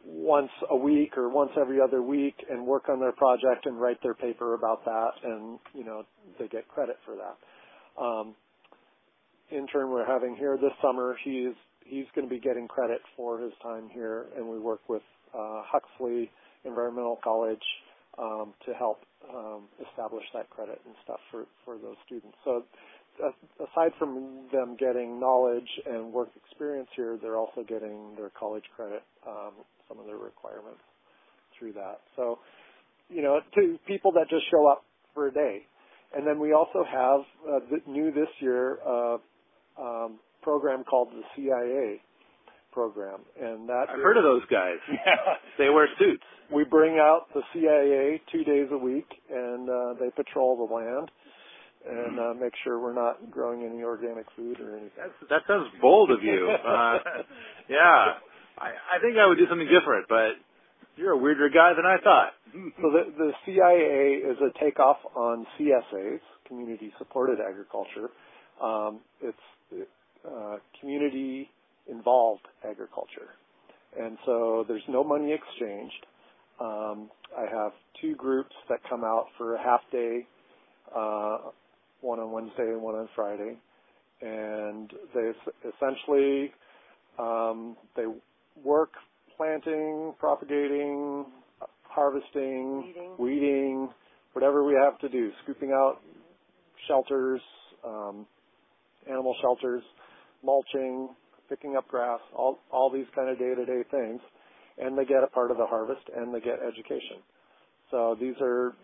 once 0.04 0.50
a 0.70 0.76
week 0.76 1.18
or 1.18 1.28
once 1.28 1.50
every 1.60 1.80
other 1.80 2.00
week 2.00 2.36
and 2.48 2.64
work 2.64 2.88
on 2.88 3.00
their 3.00 3.12
project 3.12 3.66
and 3.66 3.80
write 3.80 4.00
their 4.04 4.14
paper 4.14 4.54
about 4.54 4.84
that, 4.84 5.10
and 5.24 5.58
you 5.74 5.84
know 5.84 6.04
they 6.38 6.46
get 6.46 6.68
credit 6.68 6.96
for 7.04 7.16
that. 7.16 8.00
Um, 8.00 8.36
intern 9.50 9.90
we're 9.90 10.06
having 10.06 10.36
here 10.36 10.56
this 10.56 10.72
summer, 10.80 11.16
he's 11.24 11.54
he's 11.84 12.06
going 12.14 12.28
to 12.28 12.32
be 12.32 12.40
getting 12.40 12.68
credit 12.68 13.00
for 13.16 13.40
his 13.40 13.52
time 13.62 13.88
here, 13.92 14.26
and 14.36 14.46
we 14.46 14.60
work 14.60 14.88
with 14.88 15.02
uh, 15.34 15.62
Huxley 15.66 16.30
Environmental 16.64 17.18
College 17.24 17.64
um, 18.20 18.54
to 18.66 18.74
help 18.74 19.02
um, 19.28 19.62
establish 19.90 20.24
that 20.35 20.50
credit 20.50 20.81
and 20.85 20.94
stuff 21.04 21.20
for 21.31 21.46
for 21.64 21.78
those 21.78 21.96
students. 22.07 22.37
So. 22.44 22.64
Uh, 23.18 23.33
aside 23.59 23.90
from 23.98 24.46
them 24.52 24.76
getting 24.78 25.18
knowledge 25.18 25.66
and 25.87 26.12
work 26.12 26.28
experience 26.37 26.87
here, 26.94 27.18
they're 27.20 27.37
also 27.37 27.64
getting 27.66 28.14
their 28.16 28.31
college 28.38 28.62
credit, 28.76 29.02
um, 29.26 29.50
some 29.88 29.98
of 29.98 30.07
their 30.07 30.18
requirements 30.18 30.78
through 31.59 31.72
that. 31.72 31.98
So, 32.14 32.38
you 33.09 33.22
know, 33.22 33.40
to 33.57 33.76
people 33.88 34.12
that 34.12 34.26
just 34.31 34.44
show 34.52 34.68
up 34.68 34.85
for 35.14 35.26
a 35.26 35.33
day. 35.33 35.62
And 36.14 36.26
then 36.26 36.38
we 36.38 36.52
also 36.52 36.85
have 36.85 37.20
uh, 37.50 37.90
new 37.90 38.12
this 38.12 38.28
year 38.40 38.78
uh, 38.87 39.18
um, 39.81 40.20
program 40.42 40.85
called 40.85 41.09
the 41.11 41.22
CIA 41.37 42.00
program, 42.78 43.18
and 43.42 43.68
that 43.68 43.86
I've 43.90 43.98
is- 43.98 44.02
heard 44.06 44.16
of 44.16 44.22
those 44.22 44.46
guys. 44.50 44.78
Yeah. 44.88 45.34
They 45.58 45.68
wear 45.68 45.88
suits. 45.98 46.22
We 46.54 46.62
bring 46.64 46.94
out 46.98 47.26
the 47.34 47.42
CIA 47.52 48.22
two 48.30 48.44
days 48.44 48.68
a 48.70 48.78
week, 48.78 49.08
and 49.30 49.68
uh, 49.68 49.94
they 50.00 50.10
patrol 50.14 50.56
the 50.62 50.72
land 50.72 51.10
and 51.88 52.18
uh, 52.20 52.34
make 52.34 52.52
sure 52.64 52.78
we're 52.78 52.94
not 52.94 53.30
growing 53.30 53.62
any 53.64 53.82
organic 53.82 54.26
food 54.36 54.60
or 54.60 54.72
anything. 54.76 54.90
That's, 54.98 55.30
that 55.30 55.42
sounds 55.48 55.68
bold 55.80 56.10
of 56.10 56.22
you. 56.22 56.48
Uh, 56.50 56.98
yeah, 57.68 58.18
I, 58.58 58.68
I 58.94 58.98
think 59.00 59.16
I 59.18 59.26
would 59.26 59.38
do 59.38 59.46
something 59.48 59.68
different, 59.68 60.06
but 60.08 60.32
you're 60.96 61.12
a 61.12 61.16
weirder 61.16 61.48
guy 61.48 61.72
than 61.76 61.86
I 61.86 61.96
thought. 62.02 62.32
So 62.82 62.90
the, 62.90 63.02
the 63.16 63.30
CIA 63.46 64.20
is 64.30 64.36
a 64.42 64.50
takeoff 64.62 64.98
on 65.14 65.46
CSAs, 65.58 66.20
community 66.46 66.92
supported 66.98 67.38
agriculture. 67.40 68.10
Um, 68.62 69.00
it's 69.22 69.86
uh, 70.26 70.56
community 70.80 71.48
involved 71.88 72.42
agriculture. 72.68 73.31
And 73.98 74.18
so 74.26 74.64
there's 74.68 74.83
no 74.88 75.02
money 75.02 75.33
exchanged. 75.33 76.07
Um, 76.61 77.11
I 77.37 77.42
have 77.42 77.72
two 78.00 78.14
groups 78.14 78.54
that 78.68 78.78
come 78.88 79.04
out 79.04 79.26
for 79.37 79.54
a 79.54 79.62
half 79.62 79.81
day, 79.90 80.26
uh, 80.94 81.38
one 82.00 82.18
on 82.18 82.33
Wednesday 82.33 82.68
and 82.68 82.83
one 82.83 82.94
on 82.94 83.09
Friday. 83.14 83.57
And 84.20 84.90
they 85.14 85.33
essentially, 85.68 86.52
um, 87.18 87.76
they 87.96 88.04
work 88.64 88.90
planting, 89.37 90.14
propagating, 90.18 91.26
harvesting, 91.85 92.83
Weeding. 92.83 93.14
weeding, 93.18 93.88
whatever 94.33 94.64
we 94.64 94.74
have 94.85 94.98
to 95.00 95.09
do, 95.09 95.31
scooping 95.44 95.70
out 95.70 95.98
shelters, 96.87 97.40
um, 97.87 98.26
animal 99.09 99.35
shelters, 99.40 99.83
mulching, 100.44 101.09
picking 101.48 101.76
up 101.76 101.88
grass, 101.88 102.20
all 102.37 102.58
all 102.70 102.90
these 102.90 103.06
kind 103.14 103.28
of 103.30 103.38
day-to-day 103.38 103.82
things, 103.90 104.20
and 104.78 104.96
they 104.96 105.04
get 105.04 105.22
a 105.22 105.28
part 105.28 105.50
of 105.50 105.56
the 105.56 105.66
harvest 105.66 106.02
and 106.14 106.34
they 106.34 106.40
get 106.40 106.58
education. 106.62 107.22
So 107.90 108.16
these 108.20 108.34
are 108.40 108.74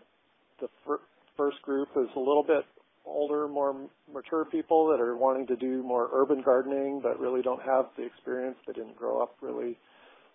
the 0.59 0.67
fir- 0.85 1.01
first 1.37 1.61
group 1.61 1.89
is 1.95 2.09
a 2.15 2.19
little 2.19 2.43
bit 2.45 2.65
older, 3.05 3.47
more 3.47 3.75
mature 4.11 4.45
people 4.45 4.87
that 4.87 4.99
are 4.99 5.15
wanting 5.15 5.47
to 5.47 5.55
do 5.55 5.83
more 5.83 6.09
urban 6.13 6.41
gardening, 6.43 6.99
but 7.03 7.19
really 7.19 7.41
don't 7.41 7.61
have 7.61 7.85
the 7.97 8.03
experience. 8.03 8.57
They 8.65 8.73
didn't 8.73 8.97
grow 8.97 9.21
up 9.21 9.35
really 9.41 9.77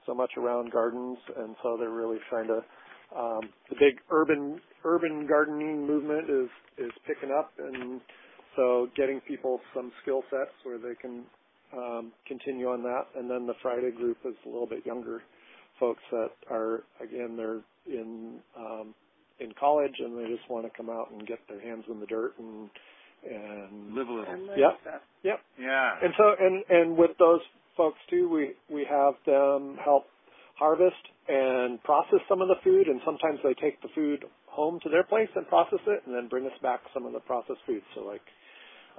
so 0.07 0.15
much 0.15 0.33
around 0.37 0.73
gardens, 0.73 1.19
and 1.37 1.57
so 1.63 1.77
they're 1.79 1.91
really 1.91 2.19
trying 2.29 2.49
to 2.49 2.61
um, 3.17 3.41
the 3.69 3.77
big 3.81 4.01
urban 4.11 4.61
urban 4.85 5.27
gardening 5.27 5.87
movement 5.87 6.31
is 6.31 6.49
is 6.79 6.93
picking 7.07 7.35
up, 7.37 7.53
and 7.59 8.01
so 8.57 8.89
getting 8.97 9.21
people 9.23 9.61
some 9.75 9.93
skill 10.03 10.23
sets 10.31 10.53
where 10.63 10.79
they 10.79 10.95
can 11.01 11.25
continue 12.27 12.69
on 12.69 12.83
that. 12.83 13.07
And 13.17 13.31
then 13.31 13.47
the 13.47 13.55
Friday 13.63 13.91
group 13.91 14.19
is 14.25 14.35
a 14.45 14.49
little 14.49 14.67
bit 14.67 14.85
younger 14.87 15.23
folks 15.79 16.03
that 16.13 16.31
are 16.51 16.83
again 17.03 17.37
they're 17.37 17.61
in 17.87 18.39
um, 18.57 18.95
in 19.41 19.53
college 19.59 19.95
and 19.99 20.19
they 20.19 20.29
just 20.29 20.49
want 20.51 20.67
to 20.67 20.71
come 20.77 20.91
out 20.91 21.11
and 21.11 21.27
get 21.27 21.39
their 21.49 21.61
hands 21.61 21.85
in 21.91 21.99
the 21.99 22.07
dirt 22.07 22.35
and 22.39 22.69
and 23.25 23.95
live 23.95 24.09
a 24.09 24.13
little. 24.13 24.35
Yep. 24.57 24.81
Yep. 25.25 25.41
Yeah. 25.59 25.93
And 26.03 26.15
so 26.17 26.25
and 26.39 26.65
and 26.69 26.97
with 26.97 27.11
those 27.19 27.41
folks 27.77 27.99
too, 28.09 28.29
we 28.29 28.53
we 28.73 28.87
have 28.89 29.15
them 29.27 29.77
help 29.83 30.05
harvest 30.59 31.01
and 31.29 31.83
process 31.85 32.21
some 32.29 32.43
of 32.43 32.49
the 32.49 32.57
food, 32.63 32.87
and 32.87 33.01
sometimes 33.05 33.39
they 33.43 33.55
take 33.55 33.81
the 33.83 33.89
food 33.95 34.25
home 34.47 34.79
to 34.83 34.89
their 34.89 35.05
place 35.05 35.29
and 35.37 35.47
process 35.49 35.79
it, 35.87 36.03
and 36.07 36.15
then 36.15 36.29
bring 36.29 36.45
us 36.45 36.59
back 36.63 36.81
some 36.93 37.07
of 37.07 37.13
the 37.13 37.21
processed 37.21 37.61
food. 37.67 37.83
So 37.95 38.03
like 38.03 38.23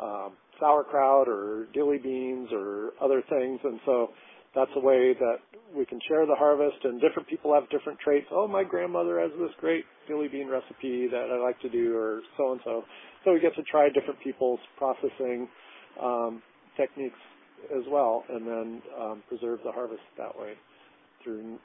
um, 0.02 0.34
sauerkraut 0.62 1.28
or 1.28 1.67
dilly 1.74 1.97
beans 1.97 2.47
or 2.54 2.91
other 3.02 3.21
things, 3.30 3.60
and 3.63 3.82
so 3.86 4.10
that's 4.56 4.71
a 4.76 4.80
way 4.80 5.13
that 5.13 5.38
we 5.76 5.86
can 5.86 6.00
share 6.08 6.26
the 6.26 6.36
harvest. 6.36 6.78
And 6.84 7.02
different 7.02 7.28
people 7.28 7.54
have 7.54 7.69
different 7.69 8.00
traits. 8.00 8.28
Oh, 8.32 8.47
my 8.47 8.63
grandmother 8.63 9.19
has 9.19 9.32
this 9.39 9.52
great 9.60 9.84
dilly 10.08 10.30
bean 10.30 10.47
recipe 10.47 11.08
that 11.12 11.28
I 11.34 11.43
like 11.43 11.60
to 11.62 11.69
do, 11.69 11.97
or 11.97 12.21
so 12.38 12.54
and 12.54 12.62
so. 12.63 12.84
So 13.26 13.34
we 13.34 13.39
get 13.41 13.56
to 13.56 13.63
try 13.63 13.89
different 13.89 14.19
people's 14.24 14.60
processing 14.78 15.50
um, 16.02 16.41
techniques 16.78 17.19
as 17.76 17.84
well, 17.89 18.24
and 18.30 18.47
then 18.47 18.82
um, 19.00 19.24
preserve 19.28 19.60
the 19.65 19.71
harvest 19.71 20.02
that 20.17 20.38
way 20.38 20.54
through 21.24 21.60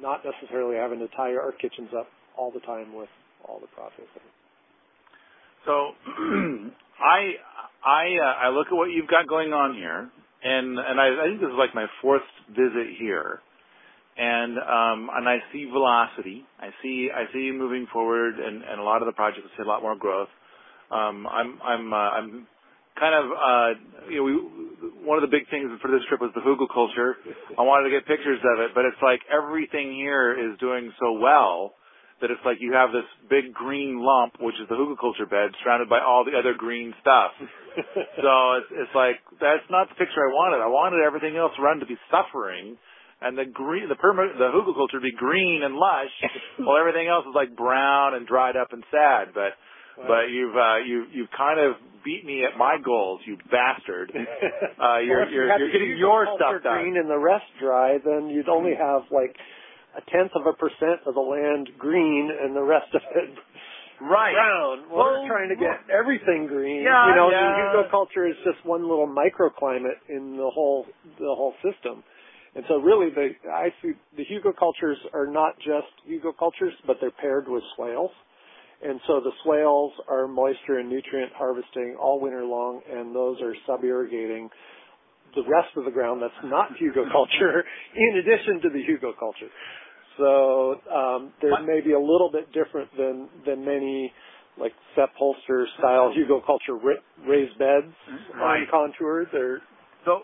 not 0.00 0.20
necessarily 0.24 0.76
having 0.76 0.98
to 1.00 1.08
tie 1.16 1.34
our 1.34 1.52
kitchens 1.52 1.90
up 1.98 2.06
all 2.36 2.52
the 2.52 2.60
time 2.60 2.94
with 2.94 3.08
all 3.48 3.58
the 3.60 3.66
processing. 3.68 4.28
So 5.66 5.92
I 7.02 7.34
I 7.84 8.16
uh, 8.18 8.46
I 8.46 8.48
look 8.50 8.68
at 8.68 8.74
what 8.74 8.90
you've 8.90 9.08
got 9.08 9.28
going 9.28 9.52
on 9.52 9.74
here, 9.74 10.10
and 10.42 10.78
and 10.78 11.00
I, 11.00 11.08
I 11.08 11.26
think 11.28 11.40
this 11.40 11.48
is 11.48 11.58
like 11.58 11.74
my 11.74 11.86
fourth 12.02 12.26
visit 12.50 12.96
here, 12.98 13.40
and 14.16 14.58
um 14.58 15.10
and 15.14 15.28
I 15.28 15.38
see 15.52 15.64
velocity. 15.70 16.44
I 16.58 16.70
see 16.82 17.08
I 17.14 17.32
see 17.32 17.40
you 17.40 17.54
moving 17.54 17.86
forward, 17.92 18.34
and 18.38 18.62
and 18.62 18.80
a 18.80 18.82
lot 18.82 19.02
of 19.02 19.06
the 19.06 19.12
projects 19.12 19.46
see 19.56 19.62
a 19.62 19.66
lot 19.66 19.82
more 19.82 19.96
growth. 19.96 20.28
Um, 20.90 21.26
I'm 21.26 21.60
I'm 21.62 21.92
uh, 21.92 21.96
I'm 21.96 22.46
kind 22.98 23.14
of 23.14 23.24
uh 23.30 24.10
you 24.10 24.16
know 24.18 24.24
we 24.24 24.34
one 25.06 25.22
of 25.22 25.22
the 25.22 25.30
big 25.30 25.48
things 25.50 25.70
for 25.80 25.90
this 25.90 26.02
trip 26.08 26.20
was 26.20 26.32
the 26.34 26.40
hugelkultur. 26.40 27.14
I 27.56 27.62
wanted 27.62 27.90
to 27.90 27.94
get 27.94 28.06
pictures 28.06 28.40
of 28.42 28.60
it, 28.60 28.72
but 28.74 28.84
it's 28.84 29.00
like 29.02 29.20
everything 29.30 29.94
here 29.94 30.32
is 30.34 30.58
doing 30.58 30.92
so 30.98 31.12
well 31.12 31.74
that 32.20 32.30
it's 32.30 32.42
like 32.44 32.58
you 32.60 32.74
have 32.74 32.90
this 32.90 33.06
big 33.30 33.54
green 33.54 34.02
lump, 34.02 34.34
which 34.40 34.56
is 34.58 34.66
the 34.68 34.74
hugelkultur 34.74 35.30
bed, 35.30 35.54
surrounded 35.62 35.88
by 35.88 36.00
all 36.02 36.24
the 36.26 36.34
other 36.34 36.54
green 36.56 36.94
stuff. 37.00 37.32
so 38.22 38.32
it's, 38.58 38.70
it's 38.74 38.94
like 38.94 39.22
that's 39.38 39.66
not 39.70 39.88
the 39.88 39.94
picture 39.94 40.18
I 40.18 40.30
wanted. 40.34 40.58
I 40.58 40.66
wanted 40.66 41.06
everything 41.06 41.36
else 41.36 41.52
around 41.58 41.80
to 41.80 41.86
be 41.86 41.98
suffering, 42.10 42.76
and 43.22 43.38
the 43.38 43.46
green, 43.46 43.88
the 43.88 43.98
perma, 43.98 44.34
the 44.34 44.50
hugelkultur 44.50 44.98
to 44.98 45.00
be 45.00 45.14
green 45.14 45.62
and 45.62 45.74
lush, 45.74 46.14
while 46.58 46.78
everything 46.78 47.06
else 47.06 47.24
is 47.26 47.34
like 47.34 47.54
brown 47.54 48.14
and 48.14 48.26
dried 48.26 48.56
up 48.56 48.72
and 48.72 48.82
sad. 48.90 49.30
But 49.34 49.54
but 49.96 50.30
you've 50.30 50.54
uh, 50.54 50.78
you 50.82 51.06
you've 51.12 51.30
kind 51.36 51.58
of 51.58 51.78
beat 52.04 52.24
me 52.24 52.44
at 52.44 52.56
my 52.58 52.78
goals, 52.82 53.20
you 53.26 53.36
bastard. 53.50 54.12
Uh, 54.78 55.02
you're 55.02 55.26
well, 55.26 55.30
you're, 55.30 55.58
you 55.58 55.58
you're 55.58 55.72
getting 55.72 55.98
your 55.98 56.26
stuff 56.36 56.62
done. 56.62 56.78
green 56.78 56.96
and 56.96 57.10
the 57.10 57.18
rest 57.18 57.44
dry, 57.60 57.98
then 57.98 58.28
you'd 58.28 58.48
only 58.48 58.74
have 58.78 59.02
like 59.10 59.34
a 59.96 60.02
tenth 60.10 60.32
of 60.34 60.46
a 60.46 60.52
percent 60.52 61.00
of 61.06 61.14
the 61.14 61.20
land 61.20 61.70
green 61.78 62.30
and 62.30 62.54
the 62.54 62.62
rest 62.62 62.92
of 62.94 63.02
it 63.14 63.30
right. 64.00 64.32
brown. 64.32 64.90
Well, 64.90 64.98
Well, 64.98 65.22
we're 65.22 65.28
trying 65.28 65.48
to 65.48 65.56
get 65.56 65.80
everything 65.90 66.46
green. 66.46 66.82
Yeah, 66.82 67.08
you 67.08 67.14
know, 67.16 67.30
yeah. 67.30 67.72
hugelkultur 67.74 68.30
is 68.30 68.36
just 68.44 68.64
one 68.64 68.82
little 68.88 69.08
microclimate 69.08 69.98
in 70.08 70.36
the 70.36 70.50
whole 70.50 70.86
the 71.18 71.32
whole 71.34 71.54
system. 71.62 72.02
And 72.54 72.64
so 72.68 72.76
really 72.78 73.10
the 73.10 73.30
I 73.50 73.68
see 73.82 73.92
the 74.16 74.24
hugelkulturs 74.24 74.96
are 75.12 75.26
not 75.26 75.56
just 75.58 75.90
hugelkulturs, 76.08 76.72
but 76.86 76.96
they're 77.00 77.10
paired 77.10 77.48
with 77.48 77.62
swales. 77.76 78.10
And 78.80 79.00
so 79.08 79.20
the 79.20 79.32
swales 79.42 79.92
are 80.08 80.28
moisture 80.28 80.78
and 80.78 80.88
nutrient 80.88 81.32
harvesting 81.34 81.96
all 82.00 82.20
winter 82.20 82.44
long, 82.44 82.80
and 82.88 83.12
those 83.12 83.40
are 83.42 83.52
sub-irrigating 83.66 84.48
the 85.34 85.42
rest 85.48 85.76
of 85.76 85.84
the 85.84 85.90
ground 85.90 86.22
that's 86.22 86.42
not 86.44 86.70
hugelkultur 86.80 87.62
in 87.96 88.16
addition 88.18 88.60
to 88.62 88.68
the 88.70 88.82
hugelkultur. 88.82 89.48
So 90.16 90.80
um, 90.90 91.32
there 91.40 91.60
may 91.62 91.80
be 91.80 91.92
a 91.92 92.00
little 92.00 92.30
bit 92.32 92.52
different 92.52 92.90
than 92.96 93.28
than 93.46 93.64
many 93.64 94.12
like 94.58 94.72
Sepp 94.96 95.10
Holzer 95.20 95.64
style 95.78 96.12
hugelkultur 96.12 96.82
ra- 96.82 97.02
raised 97.26 97.56
beds 97.58 97.92
Right. 98.34 98.62
on 98.62 98.66
contours. 98.70 99.28
Or 99.32 99.60
So 100.04 100.22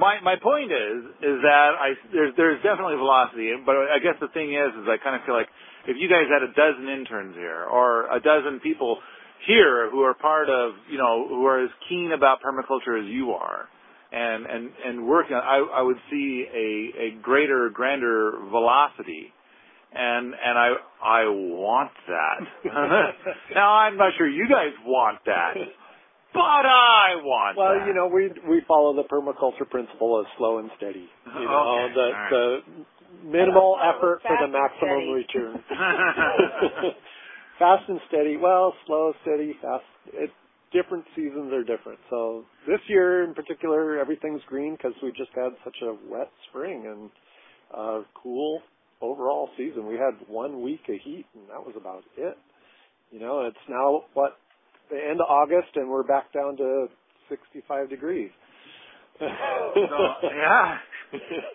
my 0.00 0.18
my 0.22 0.36
point 0.42 0.72
is 0.72 1.04
is 1.20 1.38
that 1.44 1.70
I 1.78 1.92
there's 2.12 2.32
there's 2.36 2.62
definitely 2.62 2.96
velocity, 2.96 3.52
but 3.66 3.76
I 3.76 3.98
guess 3.98 4.16
the 4.20 4.28
thing 4.32 4.54
is 4.54 4.72
is 4.80 4.88
I 4.88 4.96
kind 5.02 5.16
of 5.16 5.22
feel 5.26 5.34
like 5.36 5.48
if 5.86 5.96
you 6.00 6.08
guys 6.08 6.24
had 6.32 6.42
a 6.42 6.52
dozen 6.56 6.88
interns 6.88 7.36
here 7.36 7.64
or 7.68 8.08
a 8.10 8.20
dozen 8.20 8.60
people 8.60 8.98
here 9.46 9.90
who 9.90 10.00
are 10.00 10.14
part 10.14 10.48
of 10.48 10.72
you 10.88 10.96
know 10.96 11.28
who 11.28 11.44
are 11.44 11.62
as 11.62 11.70
keen 11.90 12.12
about 12.12 12.38
permaculture 12.40 12.96
as 12.98 13.04
you 13.12 13.32
are, 13.32 13.68
and 14.14 14.46
and 14.46 14.70
and 14.86 15.06
working, 15.06 15.34
I 15.36 15.58
I 15.74 15.82
would 15.82 15.98
see 16.10 16.46
a 16.48 17.02
a 17.06 17.20
greater 17.22 17.70
grander 17.70 18.32
velocity. 18.50 19.32
And 19.96 20.34
and 20.34 20.58
I 20.58 20.68
I 21.04 21.22
want 21.30 21.92
that. 22.08 22.40
now 23.54 23.74
I'm 23.74 23.96
not 23.96 24.12
sure 24.18 24.28
you 24.28 24.48
guys 24.48 24.72
want 24.84 25.20
that, 25.26 25.54
but 26.34 26.40
I 26.66 27.14
want 27.22 27.56
well, 27.56 27.78
that. 27.78 27.86
you 27.86 27.94
know, 27.94 28.08
we 28.08 28.28
we 28.48 28.62
follow 28.66 28.92
the 28.96 29.04
permaculture 29.04 29.70
principle 29.70 30.18
of 30.18 30.26
slow 30.36 30.58
and 30.58 30.68
steady. 30.78 31.06
You 31.38 31.46
know, 31.46 31.78
Okay, 31.78 31.94
the 31.94 32.00
all 32.00 32.10
right. 32.10 32.30
the 32.30 32.62
minimal 33.22 33.76
I 33.80 33.90
effort 33.94 34.20
for 34.26 34.36
the 34.40 34.48
maximum 34.50 35.14
return. 35.14 35.62
fast 37.58 37.88
and 37.88 38.00
steady. 38.08 38.36
Well, 38.36 38.74
slow, 38.86 39.12
steady, 39.22 39.54
fast. 39.62 39.84
It, 40.12 40.30
different 40.74 41.04
seasons 41.14 41.52
are 41.52 41.62
different. 41.62 41.98
So 42.10 42.44
this 42.66 42.80
year 42.88 43.24
in 43.24 43.32
particular, 43.32 43.98
everything's 43.98 44.42
green 44.48 44.76
because 44.76 44.92
we 45.02 45.10
just 45.12 45.30
had 45.34 45.50
such 45.64 45.76
a 45.82 45.94
wet 46.10 46.30
spring 46.50 46.84
and 46.86 47.10
uh, 47.76 48.02
cool 48.20 48.60
overall 49.00 49.48
season. 49.56 49.86
We 49.86 49.94
had 49.94 50.14
one 50.28 50.62
week 50.62 50.80
of 50.88 50.96
heat, 51.02 51.26
and 51.34 51.44
that 51.48 51.64
was 51.64 51.74
about 51.76 52.02
it. 52.16 52.36
You 53.10 53.20
know, 53.20 53.46
it's 53.46 53.56
now 53.68 54.02
what 54.14 54.36
the 54.90 54.96
end 54.96 55.20
of 55.20 55.26
August, 55.28 55.76
and 55.76 55.88
we're 55.88 56.02
back 56.02 56.32
down 56.32 56.56
to 56.56 56.86
65 57.28 57.88
degrees. 57.88 58.30
So, 59.18 59.26
yeah. 59.26 60.78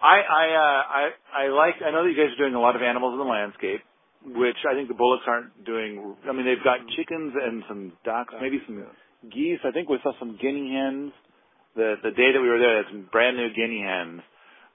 I 0.01 0.17
I 0.23 0.45
uh, 0.55 0.82
I 0.88 1.10
I 1.36 1.47
like. 1.49 1.75
I 1.86 1.91
know 1.91 2.03
that 2.03 2.12
you 2.12 2.15
guys 2.15 2.32
are 2.32 2.41
doing 2.41 2.55
a 2.55 2.62
lot 2.62 2.77
of 2.77 2.82
animals 2.82 3.13
in 3.13 3.19
the 3.19 3.25
landscape, 3.25 3.82
which 4.23 4.55
I 4.69 4.73
think 4.73 4.88
the 4.88 4.93
bullocks 4.93 5.23
aren't 5.27 5.65
doing. 5.65 6.15
I 6.27 6.32
mean, 6.32 6.45
they've 6.45 6.63
got 6.63 6.79
chickens 6.95 7.34
and 7.36 7.63
some 7.67 7.91
ducks, 8.05 8.34
maybe 8.39 8.62
some 8.65 8.86
geese. 9.23 9.60
I 9.63 9.71
think 9.71 9.89
we 9.89 9.99
saw 10.03 10.13
some 10.19 10.38
guinea 10.41 10.71
hens. 10.73 11.12
The 11.75 11.95
the 12.03 12.12
day 12.12 12.32
that 12.34 12.41
we 12.41 12.49
were 12.49 12.60
there, 12.60 12.84
some 12.89 13.08
brand 13.12 13.38
new 13.38 13.49
guinea 13.53 13.84
hens. 13.86 14.21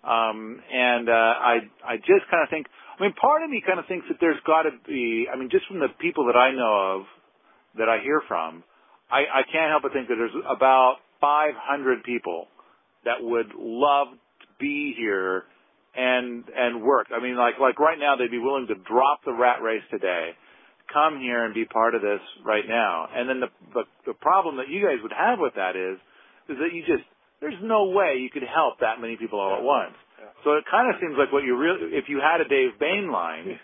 Um, 0.04 0.60
and 0.72 1.08
uh, 1.08 1.12
I 1.12 1.54
I 1.84 1.96
just 1.96 2.28
kind 2.30 2.42
of 2.42 2.50
think. 2.50 2.66
I 2.98 3.02
mean, 3.02 3.12
part 3.14 3.42
of 3.42 3.50
me 3.50 3.62
kind 3.66 3.80
of 3.80 3.86
thinks 3.86 4.06
that 4.08 4.18
there's 4.20 4.40
got 4.46 4.62
to 4.62 4.70
be. 4.86 5.26
I 5.32 5.36
mean, 5.36 5.50
just 5.50 5.66
from 5.66 5.80
the 5.80 5.88
people 6.00 6.26
that 6.26 6.38
I 6.38 6.52
know 6.52 7.00
of, 7.00 7.06
that 7.78 7.88
I 7.88 7.98
hear 8.02 8.22
from, 8.28 8.62
I, 9.10 9.26
I 9.26 9.42
can't 9.50 9.70
help 9.70 9.82
but 9.82 9.92
think 9.92 10.08
that 10.08 10.14
there's 10.16 10.34
about 10.48 10.96
500 11.20 12.04
people 12.04 12.46
that 13.04 13.18
would 13.20 13.50
love 13.58 14.08
to 14.40 14.46
be 14.60 14.94
here 14.96 15.44
and 15.96 16.44
and 16.54 16.82
work. 16.82 17.08
I 17.14 17.22
mean, 17.22 17.36
like 17.36 17.58
like 17.60 17.78
right 17.78 17.98
now, 17.98 18.16
they'd 18.16 18.30
be 18.30 18.38
willing 18.38 18.66
to 18.68 18.74
drop 18.74 19.24
the 19.24 19.32
rat 19.32 19.62
race 19.62 19.82
today, 19.90 20.30
come 20.92 21.20
here 21.20 21.44
and 21.44 21.54
be 21.54 21.64
part 21.64 21.94
of 21.94 22.02
this 22.02 22.20
right 22.44 22.64
now. 22.66 23.08
And 23.14 23.28
then 23.28 23.40
the 23.40 23.50
the, 23.72 23.84
the 24.06 24.14
problem 24.14 24.56
that 24.56 24.68
you 24.68 24.84
guys 24.84 24.98
would 25.02 25.12
have 25.12 25.38
with 25.38 25.54
that 25.56 25.76
is 25.76 25.98
is 26.48 26.56
that 26.60 26.72
you 26.72 26.82
just 26.82 27.04
there's 27.40 27.60
no 27.62 27.90
way 27.90 28.16
you 28.20 28.30
could 28.30 28.44
help 28.44 28.80
that 28.80 29.00
many 29.00 29.16
people 29.16 29.40
all 29.40 29.56
at 29.56 29.62
once. 29.62 29.96
Yeah. 30.20 30.30
So 30.44 30.52
it 30.56 30.64
kind 30.70 30.92
of 30.92 31.00
seems 31.00 31.16
like 31.18 31.32
what 31.32 31.44
you 31.44 31.56
really 31.56 31.96
if 31.96 32.08
you 32.08 32.20
had 32.20 32.40
a 32.40 32.48
Dave 32.48 32.78
Boehnlein. 32.80 33.58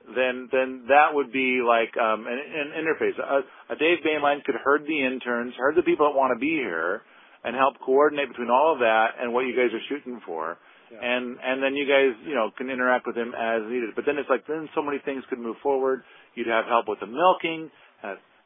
Then, 0.00 0.48
then 0.50 0.86
that 0.88 1.12
would 1.12 1.30
be 1.30 1.60
like 1.60 1.94
um, 2.00 2.26
an, 2.26 2.40
an 2.40 2.72
interface. 2.72 3.14
A, 3.20 3.44
a 3.74 3.76
Dave 3.76 3.98
Boehnlein 4.02 4.42
could 4.42 4.56
herd 4.56 4.82
the 4.88 5.04
interns, 5.04 5.52
herd 5.56 5.76
the 5.76 5.82
people 5.82 6.08
that 6.08 6.16
want 6.16 6.32
to 6.34 6.40
be 6.40 6.56
here, 6.56 7.02
and 7.44 7.54
help 7.54 7.74
coordinate 7.84 8.28
between 8.28 8.50
all 8.50 8.72
of 8.72 8.80
that 8.80 9.20
and 9.20 9.32
what 9.32 9.42
you 9.42 9.54
guys 9.54 9.72
are 9.72 9.84
shooting 9.88 10.20
for. 10.26 10.58
Yeah. 10.90 10.98
And 10.98 11.38
and 11.38 11.62
then 11.62 11.76
you 11.76 11.86
guys, 11.86 12.18
you 12.26 12.34
know, 12.34 12.50
can 12.56 12.70
interact 12.70 13.06
with 13.06 13.16
him 13.16 13.32
as 13.38 13.62
needed. 13.68 13.90
But 13.94 14.04
then 14.06 14.18
it's 14.18 14.28
like 14.28 14.46
then 14.46 14.68
so 14.74 14.82
many 14.82 14.98
things 15.04 15.22
could 15.30 15.38
move 15.38 15.56
forward. 15.62 16.02
You'd 16.34 16.46
have 16.46 16.66
help 16.66 16.86
with 16.88 17.00
the 17.00 17.06
milking, 17.06 17.70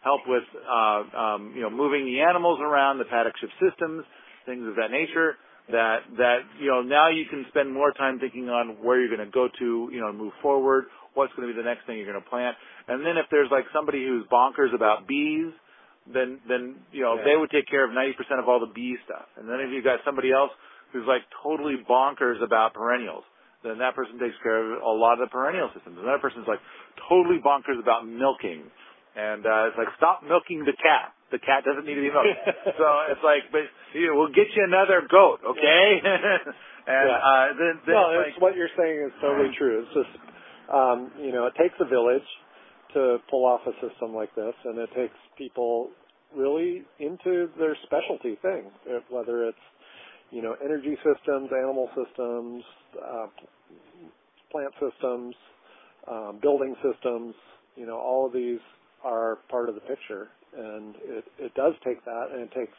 help 0.05 0.21
with 0.27 0.45
uh, 0.55 1.17
um, 1.17 1.53
you 1.57 1.63
know 1.63 1.71
moving 1.71 2.05
the 2.05 2.21
animals 2.21 2.61
around, 2.63 2.99
the 2.99 3.05
paddock 3.05 3.35
shift 3.41 3.53
systems, 3.61 4.05
things 4.47 4.67
of 4.69 4.77
that 4.77 4.91
nature. 4.91 5.37
That 5.73 6.05
that 6.19 6.39
you 6.61 6.69
know 6.69 6.83
now 6.83 7.09
you 7.09 7.25
can 7.25 7.47
spend 7.49 7.73
more 7.73 7.91
time 7.93 8.21
thinking 8.21 8.51
on 8.51 8.85
where 8.85 9.01
you're 9.01 9.09
going 9.15 9.25
to 9.25 9.33
go 9.33 9.49
to, 9.49 9.89
you 9.91 10.01
know, 10.01 10.13
move 10.13 10.33
forward, 10.43 10.85
what's 11.15 11.33
going 11.33 11.49
to 11.49 11.55
be 11.55 11.57
the 11.57 11.65
next 11.65 11.87
thing 11.87 11.97
you're 11.97 12.11
going 12.11 12.23
to 12.23 12.29
plant. 12.29 12.55
And 12.87 13.01
then 13.01 13.17
if 13.17 13.25
there's 13.31 13.49
like 13.51 13.65
somebody 13.73 14.05
who's 14.05 14.27
bonkers 14.29 14.75
about 14.75 15.09
bees, 15.09 15.57
then 16.13 16.37
then 16.47 16.77
you 16.93 17.01
know 17.01 17.17
Yeah. 17.17 17.25
they 17.25 17.37
would 17.41 17.51
take 17.51 17.67
care 17.67 17.85
of 17.85 17.97
90% 17.97 18.13
of 18.39 18.47
all 18.47 18.61
the 18.61 18.73
bee 18.77 18.97
stuff. 19.09 19.25
And 19.41 19.49
then 19.49 19.61
if 19.61 19.73
you've 19.73 19.85
got 19.85 20.01
somebody 20.05 20.33
else 20.33 20.53
who's 20.93 21.07
like 21.09 21.23
totally 21.43 21.77
bonkers 21.89 22.45
about 22.45 22.75
perennials, 22.75 23.25
then 23.65 23.81
that 23.81 23.97
person 23.97 24.21
takes 24.21 24.37
care 24.45 24.61
of 24.61 24.83
a 24.85 24.95
lot 24.95 25.17
of 25.17 25.25
the 25.27 25.33
perennial 25.33 25.73
systems. 25.73 25.97
Another 25.97 26.21
person's 26.21 26.47
like 26.47 26.61
totally 27.09 27.41
bonkers 27.41 27.81
about 27.81 28.05
milking, 28.05 28.69
and 29.17 29.43
uh, 29.49 29.73
it's 29.73 29.79
like 29.81 29.89
stop 29.97 30.21
milking 30.23 30.63
the 30.69 30.77
cat. 30.77 31.17
The 31.33 31.41
cat 31.41 31.65
doesn't 31.65 31.89
need 31.89 31.97
to 31.97 32.05
be 32.05 32.13
milked. 32.13 32.37
so 32.79 32.87
it's 33.11 33.25
like, 33.25 33.49
but 33.51 33.67
you 33.97 34.13
know, 34.13 34.21
we'll 34.21 34.37
get 34.37 34.53
you 34.55 34.63
another 34.63 35.03
goat, 35.09 35.41
okay? 35.43 35.87
and 36.87 37.09
Yeah. 37.09 37.19
uh, 37.19 37.47
then, 37.57 37.75
then 37.89 37.95
no, 37.97 38.05
it's 38.21 38.37
like, 38.37 38.43
what 38.45 38.55
you're 38.55 38.71
saying 38.77 39.09
is 39.09 39.13
totally 39.25 39.51
true. 39.57 39.83
It's 39.83 39.95
just, 39.97 40.15
um, 40.71 41.11
you 41.19 41.33
know, 41.33 41.49
it 41.49 41.57
takes 41.59 41.75
a 41.81 41.89
village 41.89 42.29
to 42.95 43.19
pull 43.31 43.45
off 43.49 43.67
a 43.67 43.75
system 43.83 44.15
like 44.15 44.31
this, 44.37 44.55
and 44.65 44.79
it 44.79 44.91
takes 44.95 45.17
people 45.37 45.91
really 46.37 46.83
into 46.99 47.49
their 47.59 47.77
specialty 47.87 48.37
thing, 48.43 48.71
whether 49.11 49.49
it's, 49.49 49.65
you 50.35 50.43
know, 50.43 50.57
energy 50.65 50.97
systems, 50.97 51.49
animal 51.57 51.89
systems, 51.95 52.65
uh, 53.01 53.27
plant 54.51 54.75
systems, 54.83 55.35
um, 56.11 56.41
building 56.43 56.75
systems. 56.83 57.37
You 57.77 57.87
know, 57.87 57.97
all 57.97 58.27
of 58.27 58.33
these 58.33 58.59
are 59.05 59.39
part 59.49 59.69
of 59.69 59.77
the 59.77 59.81
picture, 59.83 60.27
and 60.57 60.97
it, 61.05 61.25
it 61.39 61.55
does 61.55 61.75
take 61.85 62.05
that, 62.05 62.31
and 62.33 62.43
it 62.43 62.51
takes 62.53 62.77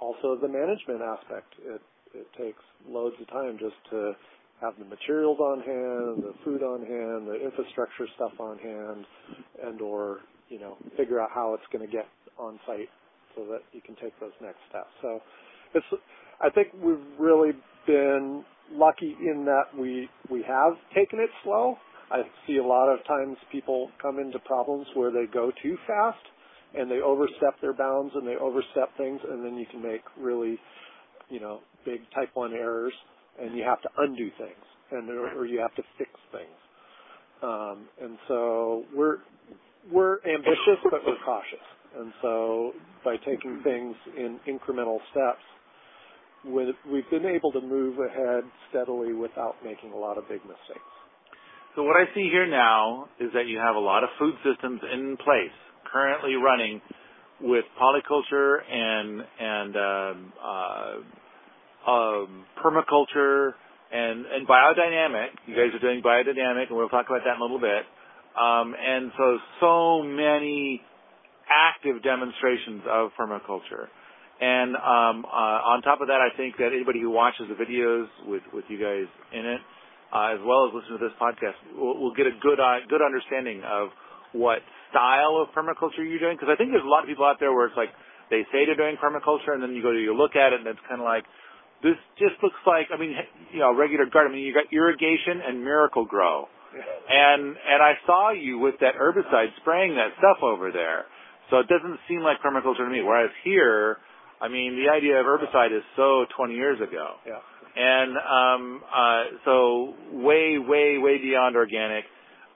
also 0.00 0.36
the 0.40 0.48
management 0.48 1.02
aspect. 1.02 1.54
It 1.64 1.80
it 2.14 2.26
takes 2.36 2.62
loads 2.88 3.14
of 3.20 3.28
time 3.28 3.56
just 3.60 3.78
to 3.90 4.12
have 4.60 4.74
the 4.78 4.84
materials 4.84 5.38
on 5.38 5.60
hand, 5.60 6.24
the 6.24 6.34
food 6.44 6.64
on 6.64 6.80
hand, 6.80 7.28
the 7.28 7.38
infrastructure 7.44 8.08
stuff 8.16 8.32
on 8.40 8.58
hand, 8.58 9.06
and 9.64 9.80
or 9.80 10.18
you 10.48 10.58
know 10.58 10.76
figure 10.96 11.20
out 11.20 11.30
how 11.32 11.54
it's 11.54 11.66
going 11.72 11.86
to 11.86 11.90
get 11.90 12.08
on 12.38 12.58
site 12.66 12.90
so 13.36 13.44
that 13.46 13.62
you 13.72 13.80
can 13.80 13.94
take 14.02 14.18
those 14.18 14.34
next 14.42 14.58
steps. 14.68 14.90
So 15.00 15.20
it's 15.74 15.86
I 16.40 16.50
think 16.50 16.68
we've 16.82 16.96
really 17.18 17.52
been 17.86 18.44
lucky 18.72 19.16
in 19.20 19.44
that 19.44 19.76
we 19.78 20.08
we 20.30 20.42
have 20.46 20.74
taken 20.94 21.18
it 21.20 21.30
slow. 21.44 21.76
I 22.10 22.22
see 22.46 22.58
a 22.58 22.64
lot 22.64 22.88
of 22.88 23.04
times 23.06 23.36
people 23.50 23.90
come 24.00 24.18
into 24.18 24.38
problems 24.40 24.86
where 24.94 25.10
they 25.10 25.24
go 25.32 25.50
too 25.62 25.76
fast 25.86 26.18
and 26.74 26.90
they 26.90 27.00
overstep 27.00 27.60
their 27.60 27.72
bounds 27.72 28.12
and 28.14 28.26
they 28.26 28.36
overstep 28.36 28.96
things 28.96 29.20
and 29.30 29.44
then 29.44 29.56
you 29.56 29.66
can 29.70 29.82
make 29.82 30.02
really 30.18 30.58
you 31.28 31.40
know 31.40 31.60
big 31.84 32.00
type 32.14 32.30
1 32.34 32.52
errors 32.52 32.92
and 33.40 33.56
you 33.56 33.64
have 33.64 33.80
to 33.82 33.88
undo 33.98 34.30
things 34.38 34.64
and 34.90 35.08
or 35.10 35.46
you 35.46 35.58
have 35.58 35.74
to 35.74 35.82
fix 35.98 36.10
things 36.30 36.58
um, 37.42 37.88
and 38.02 38.18
so 38.28 38.84
we're 38.94 39.18
we're 39.90 40.18
ambitious 40.26 40.78
but 40.84 41.00
we're 41.06 41.22
cautious 41.24 41.66
and 41.98 42.12
so 42.22 42.72
by 43.04 43.16
taking 43.16 43.60
things 43.64 43.94
in 44.16 44.38
incremental 44.48 44.98
steps 45.10 45.42
we- 46.44 46.74
we've 46.90 47.08
been 47.10 47.26
able 47.26 47.52
to 47.52 47.60
move 47.60 47.98
ahead 47.98 48.44
steadily 48.68 49.12
without 49.12 49.56
making 49.64 49.92
a 49.92 49.96
lot 49.96 50.18
of 50.18 50.28
big 50.28 50.44
mistakes 50.44 50.92
So 51.74 51.82
what 51.82 51.96
I 51.96 52.04
see 52.14 52.28
here 52.28 52.46
now 52.46 53.08
is 53.18 53.32
that 53.32 53.46
you 53.46 53.58
have 53.58 53.76
a 53.76 53.80
lot 53.80 54.04
of 54.04 54.10
food 54.18 54.34
systems 54.44 54.80
in 54.92 55.16
place 55.16 55.56
currently 55.84 56.34
running 56.34 56.80
with 57.40 57.64
polyculture 57.80 58.58
and 58.70 59.22
and 59.40 59.76
um, 59.76 60.32
uh, 60.42 61.90
um, 61.90 62.44
permaculture 62.62 63.52
and 63.92 64.26
and 64.26 64.46
biodynamic. 64.46 65.28
You 65.46 65.54
guys 65.54 65.74
are 65.74 65.80
doing 65.80 66.02
biodynamic, 66.02 66.68
and 66.68 66.76
we'll 66.76 66.88
talk 66.88 67.06
about 67.08 67.22
that 67.24 67.36
in 67.36 67.40
a 67.40 67.44
little 67.44 67.60
bit. 67.60 67.84
Um, 68.38 68.74
and 68.78 69.12
so 69.16 69.38
so 69.60 70.02
many 70.02 70.82
active 71.50 72.02
demonstrations 72.02 72.82
of 72.88 73.10
permaculture. 73.18 73.88
And 74.40 74.74
um, 74.74 75.24
uh, 75.26 75.70
on 75.74 75.82
top 75.82 76.00
of 76.00 76.08
that, 76.08 76.18
I 76.18 76.34
think 76.36 76.56
that 76.58 76.74
anybody 76.74 77.00
who 77.00 77.10
watches 77.10 77.46
the 77.46 77.54
videos 77.54 78.06
with 78.26 78.42
with 78.52 78.64
you 78.68 78.78
guys 78.78 79.06
in 79.32 79.46
it 79.46 79.60
uh, 80.12 80.36
as 80.36 80.40
well 80.44 80.68
as 80.68 80.76
listen 80.76 81.00
to 81.00 81.02
this 81.02 81.16
podcast, 81.16 81.56
we'll, 81.72 81.96
we'll 81.96 82.14
get 82.14 82.28
a 82.28 82.36
good 82.44 82.60
uh, 82.60 82.84
good 82.86 83.00
understanding 83.00 83.64
of 83.64 83.88
what 84.36 84.60
style 84.92 85.40
of 85.40 85.48
permaculture 85.56 86.04
you're 86.04 86.20
doing. 86.20 86.36
Because 86.36 86.52
I 86.52 86.56
think 86.60 86.70
there's 86.70 86.84
a 86.84 86.92
lot 86.92 87.00
of 87.00 87.08
people 87.08 87.24
out 87.24 87.40
there 87.40 87.50
where 87.56 87.66
it's 87.72 87.76
like 87.80 87.90
they 88.28 88.44
say 88.52 88.68
they're 88.68 88.76
doing 88.76 89.00
permaculture, 89.00 89.56
and 89.56 89.64
then 89.64 89.72
you 89.72 89.80
go 89.80 89.90
to 89.90 89.98
you 89.98 90.12
look 90.12 90.36
at 90.36 90.52
it, 90.52 90.60
and 90.60 90.68
it's 90.68 90.84
kind 90.84 91.00
of 91.00 91.08
like 91.08 91.24
this 91.80 91.96
just 92.20 92.36
looks 92.44 92.60
like 92.68 92.92
I 92.92 93.00
mean 93.00 93.16
you 93.56 93.64
know 93.64 93.72
regular 93.72 94.04
garden. 94.04 94.36
I 94.36 94.36
mean 94.36 94.44
you 94.44 94.52
got 94.52 94.68
irrigation 94.68 95.40
and 95.40 95.64
Miracle-Gro, 95.64 96.44
and 97.08 97.56
and 97.56 97.80
I 97.80 97.96
saw 98.04 98.36
you 98.36 98.60
with 98.60 98.76
that 98.84 99.00
herbicide 99.00 99.56
spraying 99.64 99.96
that 99.96 100.12
stuff 100.20 100.44
over 100.44 100.68
there. 100.68 101.08
So 101.48 101.60
it 101.64 101.68
doesn't 101.72 102.00
seem 102.04 102.20
like 102.20 102.44
permaculture 102.44 102.84
to 102.84 102.92
me. 102.92 103.00
Whereas 103.00 103.32
here, 103.44 103.96
I 104.42 104.48
mean, 104.48 104.74
the 104.74 104.90
idea 104.90 105.22
of 105.22 105.26
herbicide 105.26 105.70
is 105.70 105.84
so 105.94 106.26
20 106.36 106.54
years 106.54 106.80
ago. 106.82 107.14
Yeah. 107.22 107.38
And 107.78 108.12
um, 108.18 108.82
uh, 108.84 109.22
so 109.44 109.94
way, 110.12 110.58
way, 110.58 110.98
way 110.98 111.16
beyond 111.22 111.54
organic, 111.54 112.04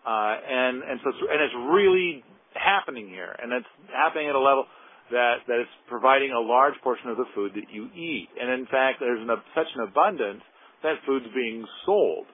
uh, 0.04 0.34
and 0.44 0.82
and 0.82 1.00
so 1.02 1.08
it's, 1.08 1.22
and 1.24 1.40
it's 1.40 1.56
really 1.72 2.22
happening 2.52 3.08
here, 3.08 3.32
and 3.32 3.52
it's 3.52 3.70
happening 3.88 4.28
at 4.28 4.34
a 4.34 4.40
level 4.40 4.66
that 5.10 5.46
that 5.48 5.58
it's 5.62 5.76
providing 5.88 6.32
a 6.32 6.40
large 6.40 6.74
portion 6.82 7.08
of 7.08 7.16
the 7.16 7.24
food 7.34 7.52
that 7.54 7.72
you 7.72 7.88
eat, 7.96 8.28
and 8.36 8.50
in 8.50 8.66
fact, 8.66 9.00
there's 9.00 9.22
an, 9.22 9.30
such 9.54 9.70
an 9.74 9.88
abundance 9.88 10.42
that 10.82 11.00
food's 11.06 11.32
being 11.34 11.64
sold 11.86 12.26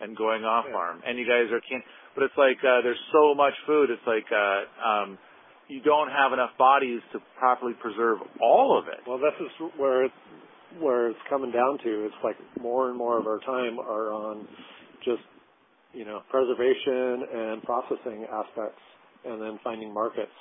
and 0.00 0.16
going 0.16 0.44
off 0.44 0.64
farm, 0.72 1.02
and 1.04 1.18
you 1.18 1.26
guys 1.28 1.52
are 1.52 1.60
can, 1.68 1.82
but 2.14 2.24
it's 2.24 2.38
like 2.38 2.56
uh, 2.64 2.80
there's 2.80 3.04
so 3.12 3.34
much 3.34 3.52
food, 3.66 3.90
it's 3.90 4.06
like 4.06 4.24
uh, 4.32 4.64
um, 4.80 5.18
you 5.70 5.80
don't 5.80 6.10
have 6.10 6.32
enough 6.32 6.50
bodies 6.58 7.00
to 7.12 7.20
properly 7.38 7.72
preserve 7.80 8.18
all 8.42 8.76
of 8.76 8.88
it. 8.88 8.98
Well, 9.06 9.18
this 9.18 9.34
is 9.40 9.70
where 9.78 10.04
it's, 10.04 10.14
where 10.78 11.08
it's 11.08 11.18
coming 11.30 11.52
down 11.52 11.78
to. 11.84 12.06
It's 12.06 12.22
like 12.22 12.36
more 12.60 12.88
and 12.88 12.98
more 12.98 13.18
of 13.18 13.26
our 13.26 13.38
time 13.40 13.78
are 13.78 14.12
on 14.12 14.46
just 15.04 15.22
you 15.92 16.04
know 16.04 16.20
preservation 16.30 17.24
and 17.32 17.62
processing 17.62 18.26
aspects, 18.26 18.82
and 19.24 19.40
then 19.40 19.58
finding 19.62 19.94
markets 19.94 20.34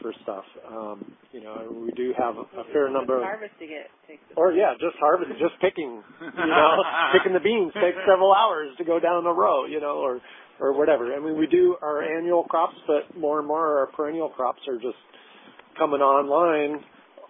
for 0.00 0.12
stuff. 0.22 0.44
Um, 0.66 1.04
you 1.32 1.42
know, 1.42 1.82
we 1.84 1.90
do 1.92 2.12
have 2.18 2.36
a, 2.36 2.46
a 2.60 2.64
fair 2.72 2.90
number 2.90 3.18
of 3.18 3.24
Harvesting 3.24 3.70
it 3.70 3.90
takes. 4.06 4.22
or 4.36 4.52
yeah, 4.52 4.74
just 4.80 4.96
harvest, 5.00 5.30
just 5.38 5.54
picking, 5.60 6.02
you 6.20 6.46
know, 6.46 6.82
picking 7.12 7.32
the 7.32 7.40
beans 7.40 7.72
takes 7.74 7.98
several 8.06 8.32
hours 8.32 8.70
to 8.78 8.84
go 8.84 9.00
down 9.00 9.26
a 9.26 9.32
row, 9.32 9.66
you 9.66 9.80
know, 9.80 9.98
or 9.98 10.20
or 10.60 10.76
whatever. 10.76 11.14
I 11.14 11.20
mean, 11.20 11.38
we 11.38 11.46
do 11.46 11.76
our 11.82 12.02
annual 12.02 12.44
crops, 12.44 12.74
but 12.86 13.16
more 13.18 13.38
and 13.38 13.46
more 13.46 13.78
our 13.78 13.86
perennial 13.94 14.28
crops 14.28 14.60
are 14.68 14.76
just 14.76 14.98
coming 15.78 16.00
online. 16.00 16.82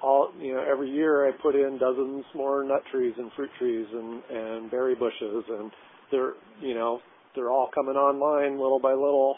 All 0.02 0.30
you 0.38 0.54
know, 0.54 0.64
every 0.70 0.90
year 0.90 1.28
I 1.28 1.32
put 1.42 1.54
in 1.56 1.78
dozens 1.78 2.24
more 2.34 2.64
nut 2.64 2.82
trees 2.92 3.14
and 3.18 3.30
fruit 3.36 3.50
trees 3.58 3.86
and 3.92 4.22
and 4.30 4.70
berry 4.70 4.94
bushes, 4.94 5.44
and 5.48 5.70
they're 6.12 6.32
you 6.60 6.74
know 6.74 7.00
they're 7.34 7.50
all 7.50 7.68
coming 7.74 7.96
online 7.96 8.60
little 8.60 8.80
by 8.80 8.92
little. 8.92 9.36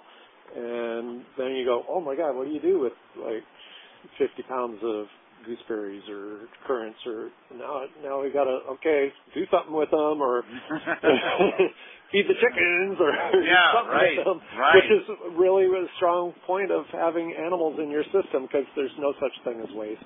And 0.56 1.22
then 1.38 1.52
you 1.56 1.64
go, 1.64 1.84
oh 1.88 2.00
my 2.00 2.16
God, 2.16 2.34
what 2.36 2.46
do 2.46 2.52
you 2.52 2.60
do 2.60 2.80
with 2.80 2.92
like 3.16 3.44
50 4.18 4.42
pounds 4.48 4.78
of 4.82 5.06
gooseberries 5.46 6.02
or 6.10 6.48
currants 6.66 6.98
or 7.06 7.30
now 7.56 7.80
now 8.04 8.20
we 8.22 8.30
gotta 8.30 8.60
okay 8.68 9.08
do 9.34 9.40
something 9.50 9.72
with 9.72 9.90
them 9.90 10.20
or 10.20 10.42
feed 12.12 12.26
the 12.28 12.34
chickens 12.36 13.00
or 13.00 13.12
Yeah, 13.40 13.72
something 13.74 13.94
right, 13.94 14.16
with 14.18 14.26
them, 14.26 14.40
right. 14.58 14.74
which 14.76 14.90
is 15.00 15.04
really 15.38 15.64
a 15.64 15.86
strong 15.96 16.34
point 16.46 16.70
of 16.70 16.84
having 16.92 17.34
animals 17.38 17.78
in 17.82 17.90
your 17.90 18.04
system 18.04 18.42
because 18.44 18.66
there's 18.76 18.92
no 18.98 19.14
such 19.20 19.32
thing 19.44 19.60
as 19.62 19.74
waste. 19.74 20.04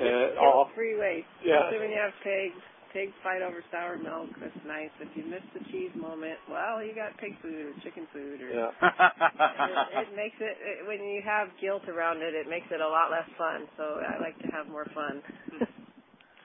Uh, 0.00 0.40
all, 0.40 0.70
Free 0.74 0.96
waste. 0.98 1.26
Yeah. 1.44 1.66
Especially 1.66 1.80
when 1.80 1.90
you 1.90 2.00
have 2.00 2.14
pigs. 2.22 2.62
Pigs 2.92 3.16
fight 3.24 3.40
over 3.40 3.64
sour 3.72 3.96
milk. 3.96 4.28
That's 4.40 4.64
nice. 4.68 4.92
If 5.00 5.08
you 5.16 5.24
miss 5.24 5.42
the 5.56 5.64
cheese 5.72 5.92
moment, 5.96 6.36
well, 6.48 6.84
you 6.84 6.94
got 6.94 7.16
pig 7.16 7.32
food 7.40 7.72
or 7.72 7.72
chicken 7.82 8.06
food. 8.12 8.40
Or 8.44 8.52
yeah. 8.52 8.68
it, 8.68 10.08
it 10.08 10.16
makes 10.16 10.36
it, 10.40 10.56
it 10.60 10.86
when 10.86 11.00
you 11.00 11.22
have 11.24 11.48
guilt 11.60 11.88
around 11.88 12.20
it, 12.20 12.34
it 12.36 12.48
makes 12.48 12.68
it 12.70 12.80
a 12.80 12.88
lot 12.88 13.10
less 13.10 13.28
fun. 13.38 13.64
So 13.76 14.00
I 14.04 14.20
like 14.20 14.36
to 14.44 14.48
have 14.52 14.68
more 14.68 14.86
fun. 14.94 15.22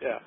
Yeah. 0.02 0.20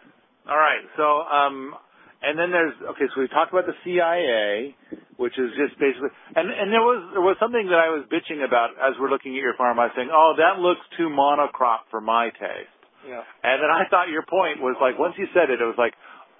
All 0.48 0.56
right. 0.58 0.82
So, 0.96 1.04
um, 1.04 1.74
and 2.22 2.38
then 2.38 2.50
there's 2.50 2.74
okay. 2.96 3.06
So 3.14 3.20
we 3.20 3.28
talked 3.28 3.52
about 3.52 3.66
the 3.66 3.76
CSA, 3.86 4.74
which 5.16 5.38
is 5.38 5.50
just 5.56 5.78
basically, 5.78 6.12
and 6.36 6.50
and 6.50 6.68
there 6.72 6.84
was 6.84 7.00
there 7.16 7.24
was 7.24 7.36
something 7.40 7.64
that 7.70 7.80
I 7.80 7.88
was 7.88 8.04
bitching 8.12 8.44
about 8.44 8.76
as 8.76 8.98
we're 9.00 9.08
looking 9.10 9.36
at 9.36 9.42
your 9.42 9.56
farm. 9.56 9.78
I 9.78 9.88
was 9.88 9.96
saying, 9.96 10.10
oh, 10.12 10.34
that 10.36 10.60
looks 10.60 10.84
too 10.98 11.08
monocrop 11.08 11.88
for 11.90 12.00
my 12.00 12.28
taste. 12.36 12.76
Yeah. 13.08 13.24
And 13.42 13.64
then 13.64 13.72
I 13.72 13.88
thought 13.88 14.12
your 14.12 14.24
point 14.28 14.60
was 14.60 14.76
like 14.80 14.98
once 14.98 15.14
you 15.16 15.26
said 15.32 15.48
it, 15.48 15.60
it 15.60 15.64
was 15.64 15.80
like 15.80 15.94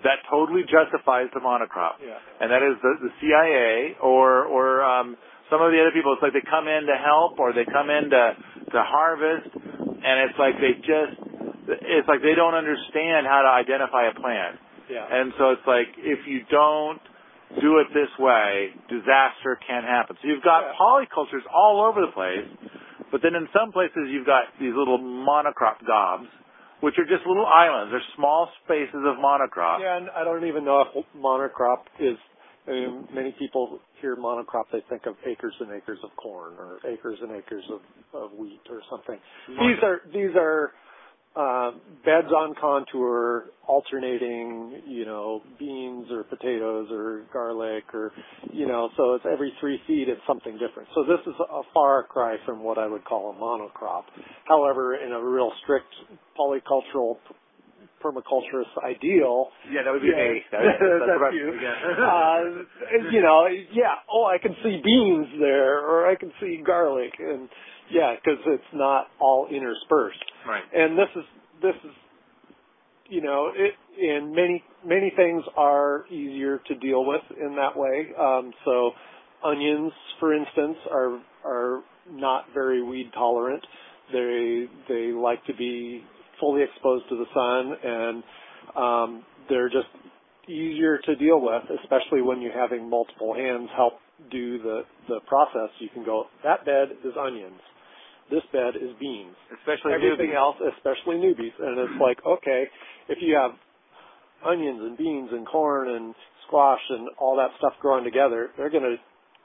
that 0.04 0.24
totally 0.30 0.62
justifies 0.64 1.28
the 1.34 1.40
monocrop. 1.40 2.00
Yeah. 2.00 2.16
And 2.40 2.50
that 2.50 2.62
is 2.62 2.76
the, 2.82 2.92
the 3.08 3.12
CSA 3.20 4.02
or 4.02 4.44
or 4.44 4.82
um, 4.84 5.16
some 5.50 5.60
of 5.60 5.72
the 5.72 5.80
other 5.80 5.92
people. 5.92 6.12
It's 6.14 6.22
like 6.22 6.32
they 6.32 6.44
come 6.48 6.68
in 6.68 6.86
to 6.86 6.96
help 6.96 7.38
or 7.38 7.52
they 7.52 7.64
come 7.64 7.90
in 7.90 8.10
to 8.10 8.24
to 8.72 8.80
harvest, 8.82 9.50
and 9.54 10.14
it's 10.30 10.38
like 10.38 10.56
they 10.60 10.74
just 10.80 11.14
it's 11.84 12.08
like 12.08 12.22
they 12.22 12.34
don't 12.34 12.54
understand 12.54 13.26
how 13.26 13.42
to 13.42 13.50
identify 13.52 14.08
a 14.08 14.14
plant. 14.14 14.56
Yeah. 14.88 15.06
And 15.06 15.32
so 15.38 15.50
it's 15.54 15.66
like 15.66 15.88
if 15.98 16.26
you 16.26 16.42
don't 16.50 17.00
do 17.60 17.78
it 17.78 17.88
this 17.92 18.10
way, 18.18 18.70
disaster 18.88 19.58
can 19.66 19.82
happen. 19.82 20.16
So 20.22 20.28
you've 20.28 20.42
got 20.42 20.62
Yeah. 20.64 20.72
polycultures 20.78 21.42
all 21.52 21.82
over 21.84 22.00
the 22.00 22.12
place, 22.12 22.46
but 23.10 23.22
then 23.22 23.34
in 23.34 23.48
some 23.52 23.72
places 23.72 24.06
you've 24.08 24.26
got 24.26 24.44
these 24.58 24.72
little 24.74 24.98
monocrop 24.98 25.84
gobs, 25.86 26.28
which 26.80 26.94
are 26.98 27.04
just 27.04 27.26
little 27.26 27.46
islands. 27.46 27.92
They're 27.92 28.14
small 28.16 28.48
spaces 28.64 29.02
of 29.04 29.16
monocrop. 29.16 29.80
Yeah, 29.80 29.96
and 29.96 30.08
I 30.10 30.24
don't 30.24 30.46
even 30.46 30.64
know 30.64 30.84
if 30.84 31.04
monocrop 31.16 31.88
is. 31.98 32.16
I 32.68 32.72
mean, 32.72 33.08
many 33.12 33.34
people 33.38 33.80
hear 34.00 34.16
monocrop, 34.16 34.64
they 34.70 34.82
think 34.88 35.06
of 35.06 35.16
acres 35.26 35.54
and 35.60 35.72
acres 35.72 35.98
of 36.04 36.10
corn 36.16 36.52
or 36.58 36.78
acres 36.86 37.18
and 37.22 37.32
acres 37.32 37.64
of, 37.72 37.80
of 38.14 38.32
wheat 38.38 38.60
or 38.70 38.82
something. 38.90 39.18
These 39.48 39.82
are 39.82 40.02
these 40.12 40.36
are 40.36 40.72
beds 41.34 42.32
on 42.36 42.54
contour, 42.60 43.46
alternating, 43.66 44.82
you 44.86 45.04
know, 45.04 45.42
beans 45.58 46.06
or 46.10 46.24
potatoes 46.24 46.88
or 46.90 47.22
garlic 47.32 47.84
or, 47.94 48.12
you 48.52 48.66
know, 48.66 48.90
so 48.96 49.14
it's 49.14 49.24
every 49.30 49.52
three 49.60 49.80
feet 49.86 50.08
it's 50.08 50.20
something 50.26 50.52
different. 50.58 50.88
So 50.94 51.04
this 51.04 51.20
is 51.26 51.34
a 51.40 51.62
far 51.72 52.02
cry 52.04 52.36
from 52.44 52.62
what 52.64 52.78
I 52.78 52.86
would 52.86 53.04
call 53.04 53.30
a 53.30 53.34
monocrop. 53.34 54.04
However, 54.46 54.96
in 54.96 55.12
a 55.12 55.22
real 55.22 55.52
strict 55.62 55.86
polycultural 56.38 57.16
permaculturist 58.02 58.72
ideal, 58.84 59.48
Yeah, 59.70 59.82
that 59.84 59.92
would 59.92 60.00
be 60.02 60.08
Yeah. 60.08 60.32
me. 60.32 60.42
That- 60.50 60.62
That's 60.80 61.20
what 61.20 61.32
I- 61.32 61.36
you. 61.36 61.52
yeah. 61.60 61.74
uh, 63.04 63.08
you 63.12 63.20
know, 63.22 63.46
yeah. 63.72 63.94
Oh, 64.10 64.24
I 64.24 64.38
can 64.38 64.56
see 64.64 64.80
beans 64.82 65.28
there, 65.38 65.78
or 65.86 66.08
I 66.08 66.14
can 66.16 66.32
see 66.40 66.62
garlic, 66.64 67.12
and 67.18 67.48
yeah, 67.90 68.14
because 68.14 68.40
it's 68.46 68.72
not 68.72 69.08
all 69.20 69.48
interspersed. 69.50 70.24
right. 70.48 70.62
And 70.72 70.96
this 70.96 71.08
is 71.16 71.24
this 71.62 71.74
is, 71.84 71.96
you 73.08 73.20
know, 73.20 73.50
it 73.54 73.74
and 74.00 74.32
many 74.34 74.62
many 74.84 75.12
things 75.16 75.42
are 75.56 76.06
easier 76.10 76.60
to 76.68 76.74
deal 76.76 77.04
with 77.04 77.22
in 77.38 77.56
that 77.56 77.76
way. 77.76 78.08
Um, 78.18 78.52
so, 78.64 78.92
onions, 79.44 79.92
for 80.18 80.34
instance, 80.34 80.76
are 80.90 81.20
are 81.44 81.82
not 82.10 82.46
very 82.54 82.82
weed 82.82 83.10
tolerant. 83.14 83.64
They 84.12 84.66
they 84.88 85.12
like 85.12 85.44
to 85.46 85.54
be 85.54 86.04
fully 86.40 86.62
exposed 86.62 87.08
to 87.10 87.16
the 87.16 87.26
sun, 87.34 87.74
and 87.84 88.24
um, 88.76 89.24
they're 89.48 89.68
just 89.68 89.88
easier 90.48 90.98
to 91.04 91.14
deal 91.16 91.40
with, 91.40 91.62
especially 91.82 92.22
when 92.22 92.40
you're 92.40 92.58
having 92.58 92.88
multiple 92.88 93.34
hands 93.34 93.68
help 93.76 93.94
do 94.30 94.58
the 94.62 94.82
the 95.08 95.20
process. 95.26 95.70
You 95.78 95.88
can 95.92 96.04
go 96.04 96.24
that 96.44 96.64
bed 96.64 96.88
is 97.04 97.12
onions, 97.18 97.60
this 98.30 98.42
bed 98.52 98.76
is 98.76 98.90
beans, 99.00 99.34
Especially 99.60 99.92
everything 99.92 100.30
newbies. 100.30 100.36
else, 100.38 100.56
especially 100.76 101.16
newbies, 101.16 101.54
and 101.58 101.78
it's 101.78 102.00
like 102.00 102.18
okay, 102.24 102.64
if 103.08 103.18
you 103.20 103.34
have 103.36 103.52
onions 104.46 104.80
and 104.82 104.96
beans 104.96 105.28
and 105.32 105.46
corn 105.46 105.88
and 105.90 106.14
squash 106.46 106.80
and 106.90 107.08
all 107.18 107.36
that 107.36 107.50
stuff 107.58 107.72
growing 107.80 108.04
together, 108.04 108.50
they're 108.56 108.70
going 108.70 108.84
to 108.84 108.96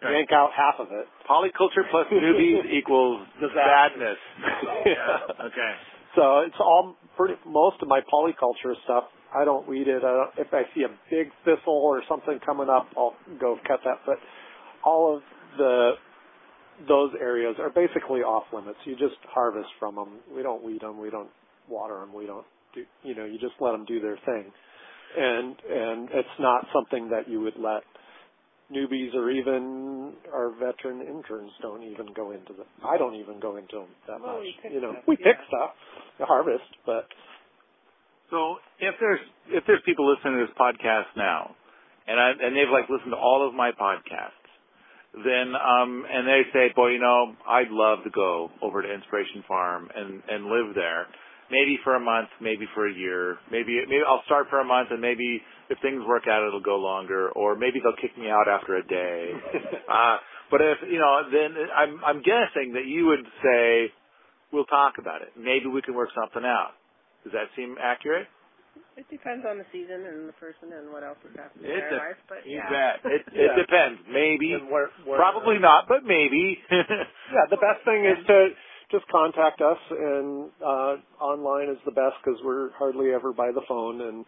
Right. 0.03 0.11
yank 0.19 0.29
out 0.33 0.49
half 0.51 0.75
of 0.79 0.91
it. 0.91 1.07
Polyculture 1.27 1.89
plus 1.89 2.05
newbies 2.11 2.65
equals 2.69 3.25
sadness. 3.39 4.17
Yeah. 4.85 5.45
Okay. 5.47 5.73
So 6.15 6.39
it's 6.41 6.59
all 6.59 6.95
pretty. 7.15 7.35
Most 7.45 7.77
of 7.81 7.87
my 7.87 8.01
polyculture 8.01 8.75
stuff, 8.83 9.05
I 9.33 9.45
don't 9.45 9.65
weed 9.67 9.87
it. 9.87 10.03
I 10.03 10.11
don't, 10.11 10.29
if 10.37 10.53
I 10.53 10.63
see 10.75 10.83
a 10.83 10.89
big 11.09 11.31
thistle 11.45 11.73
or 11.81 12.03
something 12.09 12.39
coming 12.45 12.67
up, 12.69 12.87
I'll 12.97 13.15
go 13.39 13.57
cut 13.65 13.79
that. 13.85 13.99
But 14.05 14.17
all 14.83 15.15
of 15.15 15.23
the 15.57 15.91
those 16.87 17.11
areas 17.19 17.55
are 17.59 17.69
basically 17.69 18.21
off 18.21 18.43
limits. 18.53 18.77
You 18.85 18.93
just 18.95 19.15
harvest 19.29 19.69
from 19.79 19.95
them. 19.95 20.09
We 20.35 20.43
don't 20.43 20.63
weed 20.63 20.81
them. 20.81 20.99
We 20.99 21.09
don't 21.09 21.29
water 21.69 21.99
them. 21.99 22.13
We 22.13 22.25
don't 22.25 22.45
do. 22.73 22.83
You 23.03 23.15
know, 23.15 23.25
you 23.25 23.39
just 23.39 23.55
let 23.59 23.71
them 23.71 23.85
do 23.85 23.99
their 23.99 24.17
thing. 24.25 24.51
And 25.17 25.55
and 25.69 26.09
it's 26.11 26.37
not 26.39 26.65
something 26.73 27.09
that 27.09 27.29
you 27.29 27.39
would 27.41 27.55
let 27.57 27.83
newbies 28.71 29.13
or 29.13 29.29
even 29.29 30.13
our 30.33 30.49
veteran 30.57 30.99
interns 31.01 31.51
don't 31.61 31.83
even 31.83 32.07
go 32.15 32.31
into 32.31 32.51
them. 32.53 32.65
I 32.83 32.97
don't 32.97 33.15
even 33.15 33.39
go 33.39 33.57
into 33.57 33.85
them 33.85 33.91
that 34.07 34.19
Well, 34.19 34.37
much. 34.37 34.41
we 34.41 34.55
pick 34.61 34.71
you 34.73 34.81
know, 34.81 34.91
stuff, 34.93 35.03
we 35.07 35.15
pick 35.17 35.37
stuff, 35.47 35.69
we 36.19 36.25
harvest, 36.25 36.65
but 36.85 37.05
So 38.31 38.57
if 38.79 38.95
there's 38.99 39.21
if 39.49 39.63
there's 39.67 39.81
people 39.85 40.09
listening 40.09 40.41
to 40.41 40.47
this 40.49 40.55
podcast 40.57 41.13
now, 41.15 41.55
and 42.07 42.19
I, 42.19 42.31
and 42.31 42.57
they've 42.57 42.73
like 42.73 42.89
listened 42.89 43.11
to 43.13 43.17
all 43.21 43.47
of 43.47 43.53
my 43.53 43.69
podcasts, 43.71 44.44
then 45.23 45.55
um 45.55 46.03
and 46.09 46.27
they 46.27 46.41
say, 46.51 46.73
boy, 46.75 46.89
you 46.89 46.99
know, 46.99 47.35
I'd 47.47 47.69
love 47.69 48.03
to 48.03 48.09
go 48.09 48.49
over 48.61 48.81
to 48.81 48.93
Inspiration 48.93 49.43
Farm 49.47 49.89
and 49.95 50.21
and 50.27 50.45
live 50.45 50.75
there, 50.75 51.07
maybe 51.51 51.79
for 51.83 51.95
a 51.95 51.99
month, 51.99 52.29
maybe 52.41 52.67
for 52.73 52.87
a 52.87 52.93
year, 52.93 53.37
maybe 53.51 53.79
maybe 53.87 54.03
I'll 54.07 54.23
start 54.25 54.47
for 54.49 54.59
a 54.59 54.65
month 54.65 54.89
and 54.91 55.01
maybe 55.01 55.41
if 55.69 55.77
things 55.81 56.03
work 56.07 56.23
out 56.27 56.45
it'll 56.45 56.61
go 56.61 56.77
longer, 56.77 57.29
or 57.29 57.55
maybe 57.55 57.79
they'll 57.81 57.99
kick 58.01 58.17
me 58.17 58.29
out 58.29 58.47
after 58.47 58.75
a 58.75 58.85
day. 58.85 59.31
uh, 59.89 60.17
but 60.51 60.61
if 60.61 60.77
you 60.89 60.99
know, 60.99 61.21
then 61.31 61.55
I'm 61.75 62.03
I'm 62.03 62.21
guessing 62.21 62.73
that 62.73 62.85
you 62.85 63.07
would 63.07 63.25
say, 63.41 63.91
we'll 64.51 64.65
talk 64.65 64.95
about 64.99 65.21
it. 65.21 65.29
Maybe 65.37 65.67
we 65.67 65.81
can 65.81 65.95
work 65.95 66.09
something 66.13 66.43
out. 66.43 66.73
Does 67.23 67.33
that 67.33 67.49
seem 67.55 67.75
accurate? 67.81 68.27
It 68.97 69.05
depends 69.11 69.45
on 69.47 69.57
the 69.59 69.65
season 69.71 70.05
and 70.07 70.27
the 70.27 70.33
person 70.39 70.71
and 70.71 70.91
what 70.91 71.03
else 71.03 71.19
is 71.27 71.35
happening 71.35 71.65
in 71.67 71.71
It 71.71 71.79
their 71.79 71.89
de- 71.91 71.95
life. 71.99 72.19
But 72.29 72.47
You 72.47 72.57
yeah, 72.63 72.71
bet. 72.71 72.95
It, 73.11 73.21
it 73.35 73.51
Yeah. 73.51 73.55
depends. 73.59 73.99
Maybe. 74.07 74.53
and 74.53 74.71
where, 74.71 74.89
where, 75.03 75.17
Probably 75.19 75.59
not, 75.59 75.87
but 75.87 76.03
maybe. 76.03 76.59
Yeah, 76.71 77.45
the 77.49 77.57
best 77.57 77.83
thing 77.83 78.05
is 78.05 78.19
to 78.27 78.49
just 78.91 79.07
contact 79.11 79.59
us, 79.59 79.79
and 79.89 80.51
uh, 80.61 80.95
online 81.19 81.69
is 81.73 81.77
the 81.85 81.91
best 81.91 82.15
because 82.23 82.39
we're 82.45 82.69
hardly 82.77 83.11
ever 83.11 83.33
by 83.33 83.49
the 83.51 83.61
phone, 83.67 83.99
and 84.01 84.25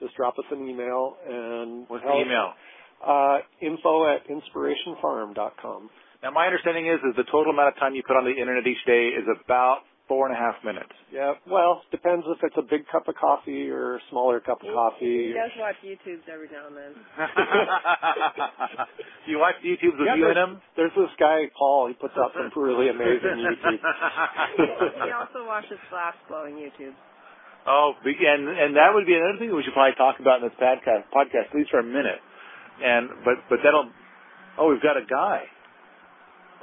just 0.00 0.16
drop 0.16 0.34
us 0.38 0.44
an 0.50 0.66
email 0.68 1.16
and 1.24 1.86
What's 1.88 2.02
the 2.02 2.10
tell- 2.10 2.20
email? 2.20 2.52
Uh, 3.00 3.38
info 3.62 4.04
at 4.12 4.26
inspirationfarm.com. 4.28 5.90
Now, 6.22 6.30
my 6.32 6.46
understanding 6.46 6.86
is 6.86 6.98
is 7.08 7.16
the 7.16 7.24
total 7.30 7.52
amount 7.52 7.68
of 7.72 7.80
time 7.80 7.94
you 7.94 8.02
put 8.06 8.16
on 8.16 8.24
the 8.24 8.34
internet 8.36 8.66
each 8.66 8.84
day 8.86 9.08
is 9.16 9.24
about 9.44 9.78
four 10.10 10.26
and 10.26 10.34
a 10.34 10.38
half 10.38 10.58
minutes. 10.66 10.90
Yeah, 11.14 11.38
well, 11.46 11.86
depends 11.94 12.26
if 12.26 12.42
it's 12.42 12.58
a 12.58 12.66
big 12.66 12.82
cup 12.90 13.06
of 13.06 13.14
coffee 13.14 13.70
or 13.70 13.96
a 13.96 14.02
smaller 14.10 14.42
cup 14.42 14.58
of 14.58 14.66
he, 14.66 14.74
coffee. 14.74 15.30
he 15.30 15.34
does 15.38 15.54
watch 15.54 15.78
YouTubes 15.86 16.26
every 16.26 16.50
now 16.50 16.66
and 16.66 16.74
then. 16.74 16.92
you 19.30 19.38
watch 19.38 19.54
YouTube's 19.62 19.94
with 19.94 20.10
Yeah, 20.10 20.18
you 20.18 20.26
in 20.26 20.34
there's, 20.34 20.58
them? 20.58 20.74
there's 20.74 20.96
this 20.98 21.14
guy 21.14 21.46
Paul. 21.54 21.86
He 21.86 21.94
puts 21.94 22.18
out 22.18 22.34
some 22.34 22.50
really 22.58 22.90
amazing 22.90 23.38
YouTube. 23.38 23.78
he 25.06 25.14
also 25.14 25.46
watches 25.46 25.78
glass 25.94 26.18
blowing 26.26 26.58
YouTube. 26.58 26.98
Oh, 27.70 27.94
and 28.02 28.42
and 28.50 28.74
that 28.74 28.90
would 28.90 29.06
be 29.06 29.14
another 29.14 29.38
thing 29.38 29.54
we 29.54 29.62
should 29.62 29.76
probably 29.78 29.94
talk 29.94 30.18
about 30.18 30.42
in 30.42 30.50
this 30.50 30.58
podcast, 30.58 31.06
podcast 31.14 31.52
at 31.52 31.54
least 31.54 31.70
for 31.70 31.78
a 31.78 31.86
minute. 31.86 32.18
And 32.82 33.22
but 33.22 33.46
but 33.46 33.60
that'll. 33.62 33.92
Oh, 34.58 34.72
we've 34.72 34.82
got 34.82 34.96
a 34.96 35.04
guy. 35.06 35.44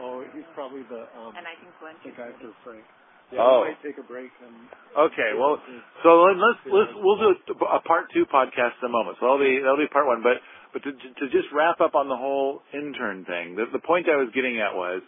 Oh, 0.02 0.26
he's 0.34 0.44
probably 0.54 0.82
the 0.90 1.06
um, 1.16 1.34
And 1.38 1.46
I 1.48 1.54
think 1.58 1.72
Glenn 1.80 1.96
the 2.04 2.10
should 2.10 2.18
guy 2.18 2.30
ready. 2.34 2.44
for 2.44 2.52
Frank. 2.66 2.84
Yeah, 3.32 3.44
Oh. 3.44 3.62
we 3.68 3.76
might 3.76 3.84
take 3.84 3.98
a 4.00 4.08
break 4.08 4.32
and 4.40 4.56
Okay, 4.96 5.32
well, 5.38 5.62
so 6.04 6.22
let- 6.24 6.38
let's 6.38 6.60
let's 6.66 6.92
we'll 6.96 7.18
do 7.20 7.36
a, 7.36 7.66
a 7.76 7.82
part 7.82 8.08
two 8.14 8.26
podcast 8.26 8.80
in 8.82 8.88
a 8.88 8.94
moment. 8.94 9.18
So 9.20 9.26
that'll 9.28 9.40
be 9.44 9.60
that'll 9.60 9.78
be 9.78 9.88
part 9.92 10.08
one. 10.08 10.24
But 10.24 10.40
but 10.74 10.84
to, 10.84 10.92
to 10.96 11.26
just 11.30 11.52
wrap 11.52 11.82
up 11.82 11.94
on 11.96 12.08
the 12.08 12.16
whole 12.16 12.62
intern 12.74 13.26
thing, 13.26 13.56
the, 13.56 13.66
the 13.72 13.80
point 13.84 14.08
I 14.10 14.16
was 14.16 14.30
getting 14.34 14.60
at 14.60 14.74
was 14.76 15.02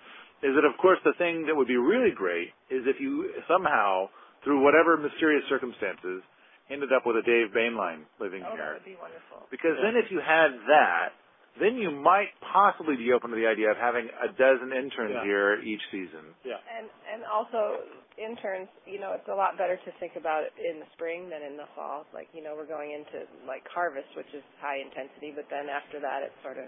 is 0.44 0.56
that 0.56 0.64
of 0.68 0.76
course 0.78 1.00
the 1.04 1.14
thing 1.18 1.46
that 1.48 1.56
would 1.56 1.68
be 1.68 1.78
really 1.78 2.12
great 2.12 2.52
is 2.70 2.84
if 2.88 3.00
you 3.00 3.32
somehow 3.48 4.10
through 4.44 4.64
whatever 4.64 4.96
mysterious 4.98 5.44
circumstances 5.50 6.22
ended 6.70 6.92
up 6.94 7.04
with 7.06 7.16
a 7.18 7.24
Dave 7.24 7.50
Boehnlein 7.56 8.04
living 8.20 8.44
Oh, 8.46 8.52
that 8.52 8.56
here. 8.56 8.74
would 8.78 8.86
be 8.86 8.96
wonderful. 9.02 9.48
Because 9.52 9.76
then 9.82 9.96
if 9.98 10.12
you 10.12 10.20
had 10.22 10.54
that, 10.70 11.12
then 11.60 11.76
you 11.76 11.90
might 11.92 12.30
possibly 12.54 12.96
be 12.96 13.12
open 13.12 13.32
to 13.32 13.36
the 13.36 13.48
idea 13.48 13.72
of 13.72 13.76
having 13.76 14.08
a 14.08 14.28
dozen 14.32 14.72
interns 14.72 15.12
Yeah. 15.18 15.24
here 15.26 15.60
each 15.66 15.82
season. 15.92 16.24
Yeah. 16.46 16.56
And 16.78 16.88
and 17.12 17.26
also 17.26 17.84
interns, 18.20 18.68
you 18.86 19.00
know, 19.00 19.16
it's 19.16 19.28
a 19.32 19.36
lot 19.36 19.56
better 19.58 19.80
to 19.80 19.92
think 20.00 20.14
about 20.20 20.44
it 20.44 20.52
in 20.60 20.80
the 20.84 20.90
spring 20.94 21.32
than 21.32 21.40
in 21.42 21.56
the 21.56 21.66
fall. 21.74 22.04
Like, 22.14 22.28
you 22.36 22.44
know, 22.44 22.54
we're 22.60 22.68
going 22.70 22.92
into 22.92 23.24
like 23.48 23.64
harvest, 23.72 24.12
which 24.20 24.30
is 24.36 24.44
high 24.60 24.84
intensity, 24.84 25.32
but 25.32 25.48
then 25.50 25.72
after 25.72 25.98
that 26.04 26.22
it 26.22 26.36
sort 26.44 26.60
of 26.60 26.68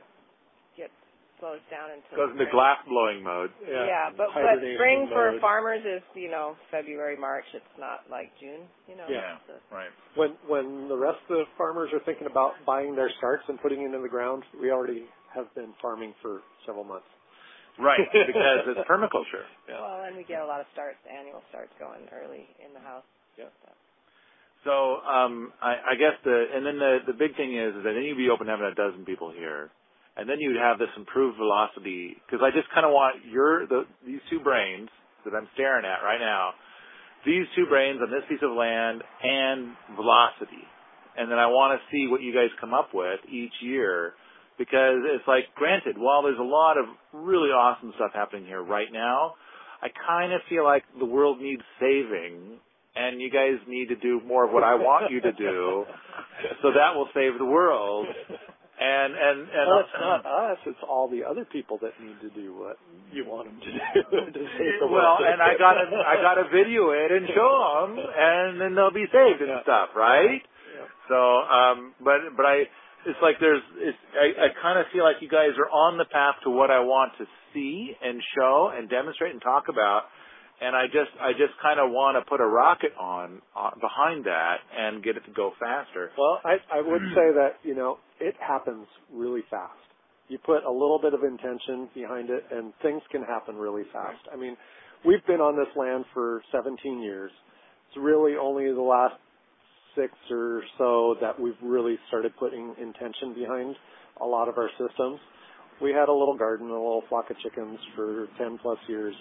gets 0.79 0.95
slows 1.43 1.59
down 1.73 1.89
into 1.91 2.05
Goes 2.15 2.31
into 2.31 2.45
spring. 2.47 2.53
glass 2.55 2.79
blowing 2.87 3.19
mode. 3.25 3.49
Yeah, 3.65 4.13
but 4.15 4.29
but 4.31 4.45
hibernation 4.45 4.77
spring 4.77 4.99
for 5.11 5.35
farmers 5.41 5.81
is, 5.83 6.05
you 6.15 6.29
know, 6.31 6.55
February, 6.69 7.17
March. 7.17 7.45
It's 7.51 7.75
not 7.81 8.05
like 8.13 8.29
June, 8.39 8.63
you 8.87 8.95
know. 8.95 9.09
Yeah. 9.09 9.37
So- 9.49 9.59
Right. 9.73 9.91
when 10.15 10.37
when 10.47 10.87
the 10.87 10.95
rest 10.97 11.19
of 11.29 11.41
the 11.41 11.49
farmers 11.57 11.91
are 11.91 11.99
thinking 12.05 12.27
about 12.29 12.53
buying 12.65 12.95
their 12.95 13.09
starts 13.17 13.43
and 13.49 13.59
putting 13.59 13.81
it 13.83 13.91
in 13.93 14.01
the 14.01 14.09
ground, 14.09 14.43
we 14.61 14.71
already 14.71 15.09
have 15.33 15.49
been 15.55 15.73
farming 15.81 16.13
for 16.21 16.41
several 16.65 16.83
months. 16.85 17.07
Right, 17.79 18.03
because 18.11 18.67
it's 18.67 18.83
permaculture. 18.89 19.47
Yeah. 19.69 19.79
Well, 19.79 20.03
and 20.03 20.17
we 20.17 20.23
get 20.23 20.41
a 20.41 20.45
lot 20.45 20.59
of 20.59 20.67
starts, 20.73 20.99
annual 21.07 21.41
starts 21.49 21.71
going 21.79 22.07
early 22.11 22.47
in 22.59 22.73
the 22.73 22.83
house. 22.83 23.07
Yeah. 23.37 23.47
So 24.63 25.01
um, 25.01 25.53
I, 25.61 25.93
I 25.93 25.95
guess 25.97 26.13
the 26.23 26.45
and 26.53 26.65
then 26.65 26.77
the 26.77 26.99
the 27.07 27.17
big 27.17 27.35
thing 27.35 27.57
is, 27.57 27.73
is 27.75 27.83
that 27.83 27.93
then 27.97 28.03
you'd 28.03 28.17
be 28.17 28.29
open 28.29 28.45
to 28.45 28.51
having 28.51 28.69
a 28.69 28.75
dozen 28.75 29.05
people 29.05 29.31
here, 29.33 29.71
and 30.17 30.29
then 30.29 30.37
you'd 30.39 30.59
have 30.59 30.77
this 30.77 30.93
improved 30.97 31.37
velocity. 31.37 32.17
Because 32.25 32.45
I 32.45 32.53
just 32.53 32.69
kind 32.73 32.85
of 32.85 32.91
want 32.91 33.25
your 33.25 33.65
the 33.65 33.85
these 34.05 34.21
two 34.29 34.39
brains 34.39 34.89
that 35.25 35.33
I'm 35.33 35.49
staring 35.53 35.85
at 35.85 36.05
right 36.05 36.19
now, 36.19 36.53
these 37.25 37.45
two 37.55 37.65
brains 37.65 37.99
on 38.05 38.11
this 38.11 38.21
piece 38.29 38.41
of 38.43 38.53
land 38.53 39.01
and 39.23 39.73
velocity, 39.97 40.61
and 41.17 41.31
then 41.31 41.39
I 41.39 41.47
want 41.47 41.79
to 41.79 41.81
see 41.89 42.05
what 42.05 42.21
you 42.21 42.33
guys 42.33 42.53
come 42.61 42.73
up 42.73 42.93
with 42.93 43.19
each 43.31 43.53
year 43.61 44.13
because 44.57 45.03
it's 45.05 45.27
like, 45.27 45.45
granted, 45.55 45.97
while 45.97 46.23
there's 46.23 46.39
a 46.39 46.43
lot 46.43 46.77
of 46.77 46.85
really 47.13 47.49
awesome 47.49 47.93
stuff 47.95 48.11
happening 48.13 48.45
here 48.45 48.61
right 48.61 48.91
now, 48.91 49.33
I 49.81 49.87
kind 50.07 50.33
of 50.33 50.41
feel 50.49 50.63
like 50.63 50.83
the 50.99 51.05
world 51.05 51.41
needs 51.41 51.61
saving 51.79 52.59
and 52.95 53.21
you 53.21 53.31
guys 53.31 53.55
need 53.67 53.87
to 53.87 53.95
do 53.95 54.21
more 54.25 54.45
of 54.45 54.51
what 54.51 54.63
I 54.63 54.75
want 54.75 55.11
you 55.11 55.21
to 55.21 55.31
do, 55.31 55.85
so 56.61 56.71
that 56.75 56.95
will 56.95 57.07
save 57.13 57.37
the 57.39 57.45
world. 57.45 58.07
And 58.81 59.13
and 59.13 59.39
and 59.45 59.65
well, 59.69 59.79
it's 59.85 59.97
not 60.01 60.25
us; 60.25 60.57
it's 60.65 60.83
all 60.89 61.07
the 61.07 61.21
other 61.23 61.45
people 61.45 61.77
that 61.85 61.93
need 62.01 62.17
to 62.25 62.33
do 62.33 62.57
what 62.57 62.77
you 63.13 63.23
want 63.29 63.47
them 63.47 63.61
to 63.61 63.71
do 63.71 64.31
to 64.33 64.43
save 64.57 64.75
the 64.81 64.89
world. 64.89 65.21
Well, 65.21 65.29
and 65.29 65.39
I 65.39 65.53
got 65.53 65.77
to 65.77 65.85
I 65.85 66.17
got 66.17 66.41
to 66.41 66.49
video 66.49 66.89
it 66.89 67.11
and 67.13 67.29
show 67.29 67.53
them, 67.85 68.01
and 68.01 68.59
then 68.59 68.73
they'll 68.73 68.91
be 68.91 69.05
saved 69.05 69.39
and 69.39 69.53
yeah. 69.53 69.63
stuff, 69.63 69.89
right? 69.95 70.41
Yeah. 70.41 70.89
So, 71.07 71.15
um, 71.15 71.93
but 72.01 72.33
but 72.35 72.45
I, 72.45 72.65
it's 73.05 73.19
like 73.21 73.35
there's, 73.39 73.63
it's, 73.77 73.97
I, 74.13 74.45
I 74.45 74.47
kind 74.61 74.79
of 74.79 74.85
feel 74.93 75.03
like 75.03 75.17
you 75.21 75.29
guys 75.29 75.57
are 75.57 75.69
on 75.69 75.97
the 75.97 76.05
path 76.05 76.35
to 76.43 76.49
what 76.49 76.69
I 76.69 76.79
want 76.79 77.13
to 77.17 77.25
see 77.53 77.93
and 78.01 78.21
show 78.37 78.71
and 78.73 78.89
demonstrate 78.89 79.31
and 79.33 79.41
talk 79.41 79.65
about 79.69 80.03
and 80.61 80.75
I 80.75 80.85
just 80.85 81.09
I 81.19 81.33
just 81.33 81.57
kind 81.59 81.79
of 81.81 81.89
want 81.89 82.15
to 82.15 82.29
put 82.29 82.39
a 82.39 82.45
rocket 82.45 82.93
on 82.97 83.41
behind 83.81 84.25
that 84.25 84.61
and 84.77 85.03
get 85.03 85.17
it 85.17 85.25
to 85.25 85.33
go 85.33 85.51
faster. 85.59 86.11
Well, 86.17 86.39
I 86.45 86.61
I 86.71 86.81
would 86.81 87.01
say 87.17 87.33
that 87.33 87.57
you 87.63 87.73
know 87.73 87.97
it 88.19 88.35
happens 88.39 88.85
really 89.11 89.41
fast. 89.49 89.73
You 90.29 90.37
put 90.37 90.63
a 90.63 90.71
little 90.71 90.99
bit 91.01 91.13
of 91.13 91.23
intention 91.23 91.89
behind 91.93 92.29
it, 92.29 92.45
and 92.51 92.71
things 92.81 93.01
can 93.11 93.23
happen 93.23 93.55
really 93.55 93.83
fast. 93.91 94.21
I 94.31 94.37
mean, 94.37 94.55
we've 95.03 95.25
been 95.25 95.41
on 95.41 95.57
this 95.57 95.67
land 95.75 96.05
for 96.13 96.41
17 96.53 97.01
years. 97.01 97.31
It's 97.89 97.97
really 97.97 98.35
only 98.39 98.71
the 98.71 98.79
last 98.79 99.15
six 99.95 100.13
or 100.29 100.63
so 100.77 101.15
that 101.21 101.39
we've 101.39 101.59
really 101.61 101.97
started 102.07 102.35
putting 102.37 102.73
intention 102.81 103.33
behind 103.33 103.75
a 104.21 104.25
lot 104.25 104.47
of 104.47 104.57
our 104.57 104.69
systems. 104.77 105.19
We 105.81 105.91
had 105.91 106.09
a 106.09 106.13
little 106.13 106.37
garden, 106.37 106.69
a 106.69 106.73
little 106.73 107.03
flock 107.09 107.29
of 107.29 107.37
chickens 107.39 107.79
for 107.95 108.27
10 108.37 108.59
plus 108.61 108.77
years 108.87 109.15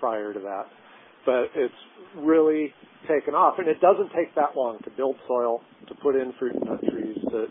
prior 0.00 0.34
to 0.34 0.40
that. 0.40 0.64
But 1.24 1.48
it's 1.54 1.74
really 2.16 2.72
taken 3.08 3.34
off, 3.34 3.58
and 3.58 3.68
it 3.68 3.80
doesn't 3.80 4.10
take 4.14 4.34
that 4.34 4.56
long 4.56 4.78
to 4.84 4.90
build 4.90 5.16
soil, 5.26 5.60
to 5.88 5.94
put 6.02 6.16
in 6.16 6.32
fruit 6.38 6.54
and 6.54 6.64
nut 6.64 6.80
trees, 6.90 7.16
to 7.30 7.46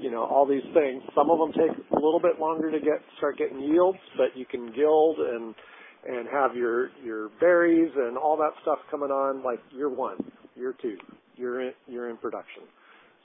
you 0.00 0.10
know 0.10 0.24
all 0.24 0.46
these 0.46 0.64
things. 0.74 1.02
Some 1.14 1.30
of 1.30 1.38
them 1.38 1.52
take 1.52 1.72
a 1.92 1.94
little 1.94 2.20
bit 2.20 2.38
longer 2.38 2.70
to 2.70 2.78
get 2.78 3.00
start 3.16 3.38
getting 3.38 3.60
yields, 3.60 3.98
but 4.18 4.36
you 4.36 4.44
can 4.44 4.72
gild 4.76 5.18
and 5.18 5.54
and 6.06 6.28
have 6.28 6.54
your 6.54 6.90
your 7.02 7.30
berries 7.40 7.90
and 7.96 8.18
all 8.18 8.36
that 8.36 8.52
stuff 8.60 8.78
coming 8.90 9.10
on 9.10 9.42
like 9.42 9.60
year 9.72 9.88
one, 9.88 10.18
year 10.54 10.74
two, 10.82 10.96
you're 11.36 11.62
in 11.62 11.72
you're 11.86 12.10
in 12.10 12.16
production. 12.16 12.62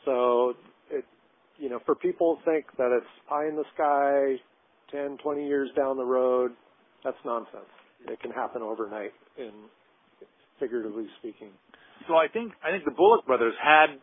So 0.06 0.54
it 0.90 1.06
you 1.58 1.70
know 1.70 1.80
for 1.86 1.96
people 1.96 2.38
who 2.38 2.52
think 2.52 2.66
that 2.78 2.96
it's 2.96 3.08
pie 3.28 3.48
in 3.48 3.56
the 3.56 3.66
sky, 3.76 4.42
10, 4.92 5.18
20 5.22 5.48
years 5.48 5.70
down 5.76 5.98
the 5.98 6.06
road, 6.06 6.52
that's 7.04 7.18
nonsense. 7.26 7.70
It 8.08 8.20
can 8.22 8.32
happen 8.32 8.62
overnight, 8.62 9.12
in 9.38 9.52
figuratively 10.60 11.08
speaking. 11.20 11.50
So 12.08 12.16
I 12.16 12.28
think 12.28 12.54
I 12.64 12.72
think 12.72 12.86
the 12.86 12.96
Bullock 12.96 13.26
brothers 13.26 13.54
had 13.62 14.00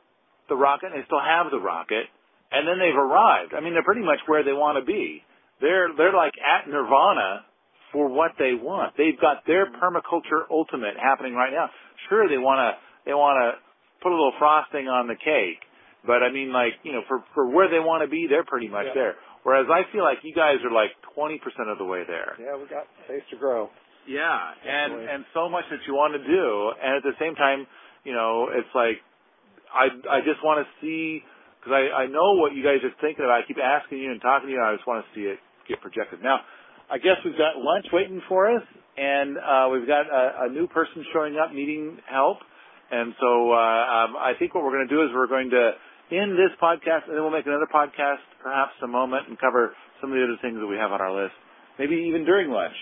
the 0.48 0.56
rocket, 0.56 0.92
and 0.92 1.02
they 1.02 1.06
still 1.06 1.22
have 1.22 1.50
the 1.50 1.60
rocket, 1.60 2.06
and 2.52 2.68
then 2.68 2.78
they've 2.78 2.96
arrived. 2.96 3.54
I 3.56 3.60
mean, 3.60 3.72
they're 3.72 3.86
pretty 3.86 4.04
much 4.04 4.20
where 4.26 4.44
they 4.44 4.52
want 4.52 4.78
to 4.78 4.84
be. 4.84 5.22
They're 5.60 5.88
they're 5.96 6.14
like 6.14 6.34
at 6.38 6.68
nirvana 6.68 7.44
for 7.92 8.08
what 8.08 8.32
they 8.38 8.52
want. 8.52 8.94
They've 8.96 9.18
got 9.18 9.46
their 9.46 9.66
permaculture 9.66 10.44
ultimate 10.50 10.94
happening 11.00 11.34
right 11.34 11.52
now. 11.52 11.70
Sure, 12.08 12.28
they 12.28 12.38
want 12.38 12.60
to 12.60 12.70
they 13.08 13.14
want 13.14 13.40
to 13.40 13.65
put 14.02 14.12
a 14.12 14.16
little 14.16 14.34
frosting 14.38 14.88
on 14.88 15.06
the 15.06 15.16
cake, 15.16 15.62
but 16.06 16.22
I 16.22 16.30
mean, 16.30 16.52
like 16.52 16.74
you 16.82 16.92
know, 16.92 17.02
for 17.08 17.24
for 17.34 17.48
where 17.48 17.68
they 17.68 17.80
want 17.80 18.02
to 18.02 18.10
be, 18.10 18.26
they're 18.28 18.44
pretty 18.44 18.68
much 18.68 18.86
yeah. 18.94 18.94
there. 18.94 19.14
Whereas 19.42 19.66
I 19.70 19.86
feel 19.92 20.02
like 20.02 20.18
you 20.26 20.34
guys 20.34 20.58
are 20.66 20.74
like 20.74 20.90
20% 21.14 21.38
of 21.70 21.78
the 21.78 21.86
way 21.86 22.02
there. 22.02 22.34
Yeah, 22.34 22.58
we 22.58 22.66
got 22.66 22.90
space 23.06 23.22
to 23.30 23.38
grow. 23.38 23.70
Yeah, 24.06 24.34
and 24.66 24.94
and 24.94 25.24
so 25.34 25.48
much 25.48 25.64
that 25.70 25.82
you 25.86 25.94
want 25.94 26.14
to 26.14 26.22
do, 26.22 26.46
and 26.82 26.98
at 26.98 27.02
the 27.02 27.14
same 27.18 27.34
time, 27.34 27.66
you 28.04 28.14
know, 28.14 28.48
it's 28.50 28.70
like 28.74 29.02
I 29.70 29.90
I 30.10 30.18
just 30.22 30.42
want 30.42 30.62
to 30.62 30.66
see 30.78 31.22
because 31.58 31.74
I 31.74 32.02
I 32.02 32.06
know 32.06 32.38
what 32.38 32.54
you 32.54 32.62
guys 32.62 32.78
are 32.86 32.94
thinking 33.02 33.24
about. 33.26 33.42
I 33.42 33.46
keep 33.46 33.58
asking 33.58 33.98
you 33.98 34.10
and 34.10 34.22
talking 34.22 34.46
to 34.46 34.52
you. 34.54 34.62
And 34.62 34.70
I 34.70 34.74
just 34.74 34.86
want 34.86 35.02
to 35.02 35.10
see 35.14 35.26
it 35.26 35.38
get 35.66 35.82
projected. 35.82 36.22
Now, 36.22 36.46
I 36.90 36.98
guess 36.98 37.18
we've 37.24 37.38
got 37.38 37.58
lunch 37.58 37.86
waiting 37.92 38.22
for 38.28 38.46
us, 38.46 38.62
and 38.96 39.38
uh, 39.38 39.66
we've 39.74 39.86
got 39.86 40.06
a, 40.06 40.46
a 40.46 40.48
new 40.48 40.68
person 40.68 41.04
showing 41.12 41.36
up 41.36 41.50
needing 41.52 41.98
help, 42.06 42.38
and 42.90 43.14
so 43.20 43.52
uh, 43.52 43.56
um, 43.56 44.16
I 44.16 44.32
think 44.38 44.54
what 44.54 44.64
we're 44.64 44.76
going 44.76 44.88
to 44.88 44.94
do 44.94 45.02
is 45.02 45.10
we're 45.14 45.26
going 45.26 45.50
to 45.50 45.72
end 46.12 46.32
this 46.32 46.54
podcast, 46.62 47.08
and 47.08 47.14
then 47.14 47.22
we'll 47.22 47.34
make 47.34 47.46
another 47.46 47.68
podcast, 47.72 48.22
perhaps 48.42 48.72
a 48.82 48.86
moment, 48.86 49.28
and 49.28 49.38
cover 49.38 49.74
some 50.00 50.12
of 50.12 50.16
the 50.16 50.24
other 50.24 50.38
things 50.42 50.58
that 50.60 50.66
we 50.66 50.76
have 50.76 50.92
on 50.92 51.00
our 51.00 51.10
list, 51.10 51.34
maybe 51.78 51.96
even 52.08 52.24
during 52.24 52.50
lunch. 52.50 52.76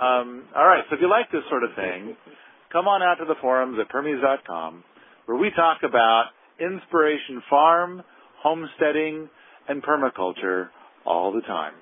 Um, 0.00 0.44
all 0.54 0.66
right, 0.66 0.84
so 0.90 0.96
if 0.96 1.00
you 1.00 1.08
like 1.08 1.30
this 1.32 1.44
sort 1.48 1.64
of 1.64 1.70
thing, 1.74 2.16
come 2.72 2.86
on 2.86 3.02
out 3.02 3.16
to 3.16 3.24
the 3.24 3.38
forums 3.40 3.78
at 3.80 3.88
permies.com 3.88 4.84
where 5.26 5.38
we 5.38 5.50
talk 5.54 5.78
about 5.82 6.26
inspiration 6.60 7.42
farm, 7.50 8.02
homesteading, 8.42 9.28
and 9.68 9.82
permaculture 9.82 10.68
all 11.04 11.32
the 11.32 11.40
time. 11.42 11.74